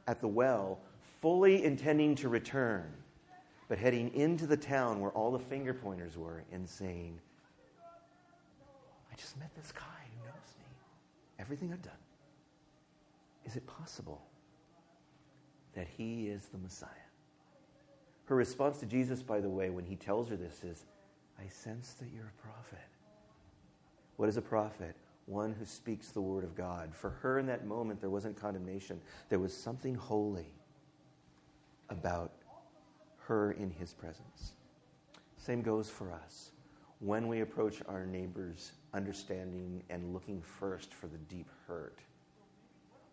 at 0.07 0.19
the 0.19 0.27
well, 0.27 0.79
fully 1.21 1.63
intending 1.63 2.15
to 2.15 2.29
return, 2.29 2.91
but 3.69 3.77
heading 3.77 4.13
into 4.13 4.45
the 4.45 4.57
town 4.57 4.99
where 4.99 5.11
all 5.11 5.31
the 5.31 5.39
finger 5.39 5.73
pointers 5.73 6.17
were 6.17 6.43
and 6.51 6.67
saying, 6.67 7.19
I 9.11 9.15
just 9.15 9.37
met 9.39 9.53
this 9.55 9.71
guy 9.71 9.81
who 9.81 10.25
knows 10.25 10.55
me, 10.57 10.65
everything 11.39 11.71
I've 11.71 11.81
done. 11.81 11.93
Is 13.45 13.55
it 13.55 13.65
possible 13.67 14.21
that 15.75 15.87
he 15.87 16.27
is 16.27 16.45
the 16.47 16.57
Messiah? 16.57 16.89
Her 18.25 18.35
response 18.35 18.79
to 18.79 18.85
Jesus, 18.85 19.21
by 19.21 19.39
the 19.39 19.49
way, 19.49 19.69
when 19.69 19.85
he 19.85 19.95
tells 19.95 20.29
her 20.29 20.35
this 20.35 20.63
is, 20.63 20.85
I 21.39 21.47
sense 21.47 21.93
that 21.99 22.07
you're 22.13 22.31
a 22.37 22.41
prophet. 22.41 22.87
What 24.17 24.29
is 24.29 24.37
a 24.37 24.41
prophet? 24.41 24.95
One 25.25 25.53
who 25.53 25.65
speaks 25.65 26.09
the 26.09 26.21
word 26.21 26.43
of 26.43 26.55
God. 26.55 26.93
For 26.93 27.09
her 27.09 27.39
in 27.39 27.45
that 27.47 27.65
moment, 27.65 28.01
there 28.01 28.09
wasn't 28.09 28.35
condemnation, 28.35 28.99
there 29.29 29.39
was 29.39 29.55
something 29.55 29.95
holy 29.95 30.47
about 31.89 32.33
her 33.19 33.51
in 33.53 33.69
his 33.71 33.93
presence. 33.93 34.53
Same 35.37 35.61
goes 35.61 35.89
for 35.89 36.11
us. 36.11 36.51
When 36.99 37.27
we 37.27 37.41
approach 37.41 37.81
our 37.87 38.05
neighbors, 38.05 38.71
understanding 38.93 39.83
and 39.89 40.13
looking 40.13 40.41
first 40.41 40.93
for 40.93 41.07
the 41.07 41.17
deep 41.29 41.49
hurt, 41.67 41.99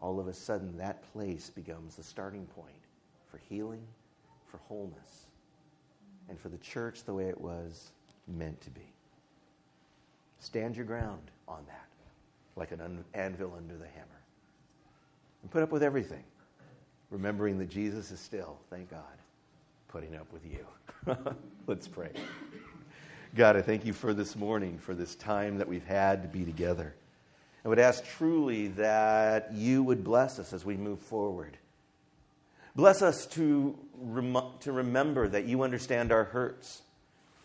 all 0.00 0.18
of 0.18 0.28
a 0.28 0.34
sudden 0.34 0.76
that 0.78 1.02
place 1.12 1.50
becomes 1.50 1.96
the 1.96 2.02
starting 2.02 2.46
point 2.46 2.84
for 3.30 3.38
healing 3.38 3.86
for 4.50 4.58
wholeness 4.58 5.26
and 6.28 6.38
for 6.38 6.48
the 6.48 6.58
church 6.58 7.04
the 7.04 7.14
way 7.14 7.26
it 7.26 7.40
was 7.40 7.92
meant 8.26 8.60
to 8.60 8.70
be. 8.70 8.92
Stand 10.38 10.76
your 10.76 10.86
ground 10.86 11.30
on 11.46 11.64
that, 11.66 11.88
like 12.56 12.72
an 12.72 13.04
anvil 13.14 13.54
under 13.56 13.76
the 13.76 13.86
hammer. 13.86 14.06
And 15.42 15.50
put 15.50 15.62
up 15.62 15.72
with 15.72 15.82
everything, 15.82 16.24
remembering 17.10 17.58
that 17.58 17.70
Jesus 17.70 18.10
is 18.10 18.20
still, 18.20 18.58
thank 18.68 18.90
God, 18.90 19.00
putting 19.88 20.14
up 20.16 20.26
with 20.32 20.42
you. 20.44 20.66
Let's 21.66 21.88
pray. 21.88 22.10
God, 23.34 23.56
I 23.56 23.62
thank 23.62 23.84
you 23.84 23.92
for 23.92 24.12
this 24.12 24.34
morning, 24.34 24.78
for 24.78 24.94
this 24.94 25.14
time 25.14 25.58
that 25.58 25.68
we've 25.68 25.86
had 25.86 26.22
to 26.22 26.28
be 26.28 26.44
together. 26.44 26.94
I 27.64 27.68
would 27.68 27.78
ask 27.78 28.04
truly 28.04 28.68
that 28.68 29.52
you 29.52 29.82
would 29.82 30.02
bless 30.02 30.38
us 30.38 30.52
as 30.52 30.64
we 30.64 30.76
move 30.76 30.98
forward. 30.98 31.56
Bless 32.74 33.02
us 33.02 33.26
to, 33.26 33.78
rem- 34.00 34.52
to 34.60 34.72
remember 34.72 35.28
that 35.28 35.44
you 35.44 35.62
understand 35.62 36.12
our 36.12 36.24
hurts. 36.24 36.82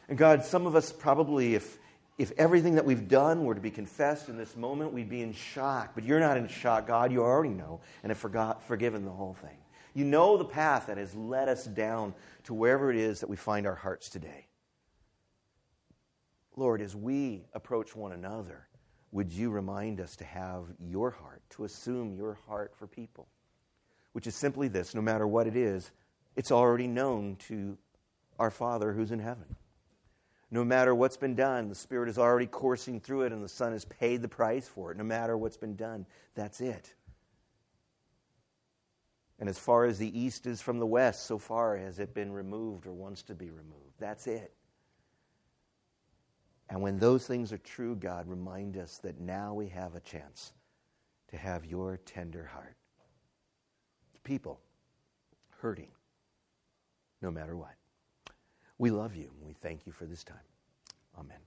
And 0.07 0.17
God, 0.17 0.45
some 0.45 0.65
of 0.67 0.75
us 0.75 0.91
probably, 0.91 1.55
if, 1.55 1.77
if 2.17 2.31
everything 2.37 2.75
that 2.75 2.85
we've 2.85 3.07
done 3.07 3.43
were 3.43 3.55
to 3.55 3.61
be 3.61 3.71
confessed 3.71 4.29
in 4.29 4.37
this 4.37 4.55
moment, 4.55 4.93
we'd 4.93 5.09
be 5.09 5.21
in 5.21 5.33
shock. 5.33 5.91
But 5.95 6.03
you're 6.03 6.19
not 6.19 6.37
in 6.37 6.47
shock, 6.47 6.87
God. 6.87 7.11
You 7.11 7.21
already 7.21 7.53
know 7.53 7.81
and 8.03 8.09
have 8.09 8.17
forgot, 8.17 8.63
forgiven 8.63 9.05
the 9.05 9.11
whole 9.11 9.33
thing. 9.33 9.57
You 9.93 10.05
know 10.05 10.37
the 10.37 10.45
path 10.45 10.87
that 10.87 10.97
has 10.97 11.13
led 11.15 11.49
us 11.49 11.65
down 11.65 12.13
to 12.45 12.53
wherever 12.53 12.91
it 12.91 12.97
is 12.97 13.19
that 13.19 13.29
we 13.29 13.35
find 13.35 13.65
our 13.65 13.75
hearts 13.75 14.09
today. 14.09 14.47
Lord, 16.55 16.81
as 16.81 16.95
we 16.95 17.45
approach 17.53 17.95
one 17.95 18.13
another, 18.13 18.67
would 19.11 19.31
you 19.31 19.49
remind 19.49 19.99
us 19.99 20.15
to 20.17 20.25
have 20.25 20.65
your 20.79 21.11
heart, 21.11 21.41
to 21.51 21.65
assume 21.65 22.13
your 22.13 22.37
heart 22.47 22.73
for 22.75 22.87
people? 22.87 23.27
which 24.15 24.27
is 24.27 24.33
simply 24.33 24.69
this 24.69 24.95
no 24.95 25.01
matter 25.01 25.27
what 25.27 25.45
it 25.45 25.57
is, 25.57 25.91
it's 26.37 26.49
already 26.49 26.87
known 26.87 27.35
to 27.35 27.77
our 28.39 28.49
Father 28.49 28.93
who's 28.93 29.11
in 29.11 29.19
heaven. 29.19 29.57
No 30.51 30.63
matter 30.63 30.93
what's 30.93 31.17
been 31.17 31.35
done, 31.35 31.69
the 31.69 31.75
Spirit 31.75 32.07
is 32.07 32.17
already 32.17 32.45
coursing 32.45 32.99
through 32.99 33.23
it, 33.23 33.31
and 33.31 33.43
the 33.43 33.49
Son 33.49 33.71
has 33.71 33.85
paid 33.85 34.21
the 34.21 34.27
price 34.27 34.67
for 34.67 34.91
it. 34.91 34.97
No 34.97 35.03
matter 35.03 35.37
what's 35.37 35.57
been 35.57 35.75
done, 35.75 36.05
that's 36.35 36.61
it. 36.61 36.93
And 39.39 39.49
as 39.49 39.57
far 39.57 39.85
as 39.85 39.97
the 39.97 40.17
east 40.17 40.45
is 40.45 40.61
from 40.61 40.79
the 40.79 40.85
west, 40.85 41.25
so 41.25 41.37
far 41.37 41.75
has 41.77 41.99
it 41.99 42.13
been 42.13 42.31
removed 42.31 42.87
or 42.87 42.93
wants 42.93 43.21
to 43.23 43.35
be 43.35 43.49
removed. 43.49 43.95
That's 43.99 44.27
it. 44.27 44.53
And 46.69 46.81
when 46.81 46.97
those 46.97 47.27
things 47.27 47.51
are 47.51 47.57
true, 47.59 47.95
God, 47.95 48.27
remind 48.27 48.77
us 48.77 48.97
that 48.99 49.19
now 49.19 49.53
we 49.53 49.67
have 49.69 49.95
a 49.95 49.99
chance 49.99 50.53
to 51.29 51.37
have 51.37 51.65
your 51.65 51.97
tender 52.05 52.45
heart 52.45 52.75
people 54.25 54.59
hurting 55.61 55.87
no 57.21 57.31
matter 57.31 57.55
what. 57.55 57.75
We 58.77 58.91
love 58.91 59.15
you 59.15 59.29
and 59.39 59.47
we 59.47 59.53
thank 59.61 59.85
you 59.85 59.93
for 59.93 60.05
this 60.05 60.23
time. 60.23 60.37
Amen. 61.17 61.44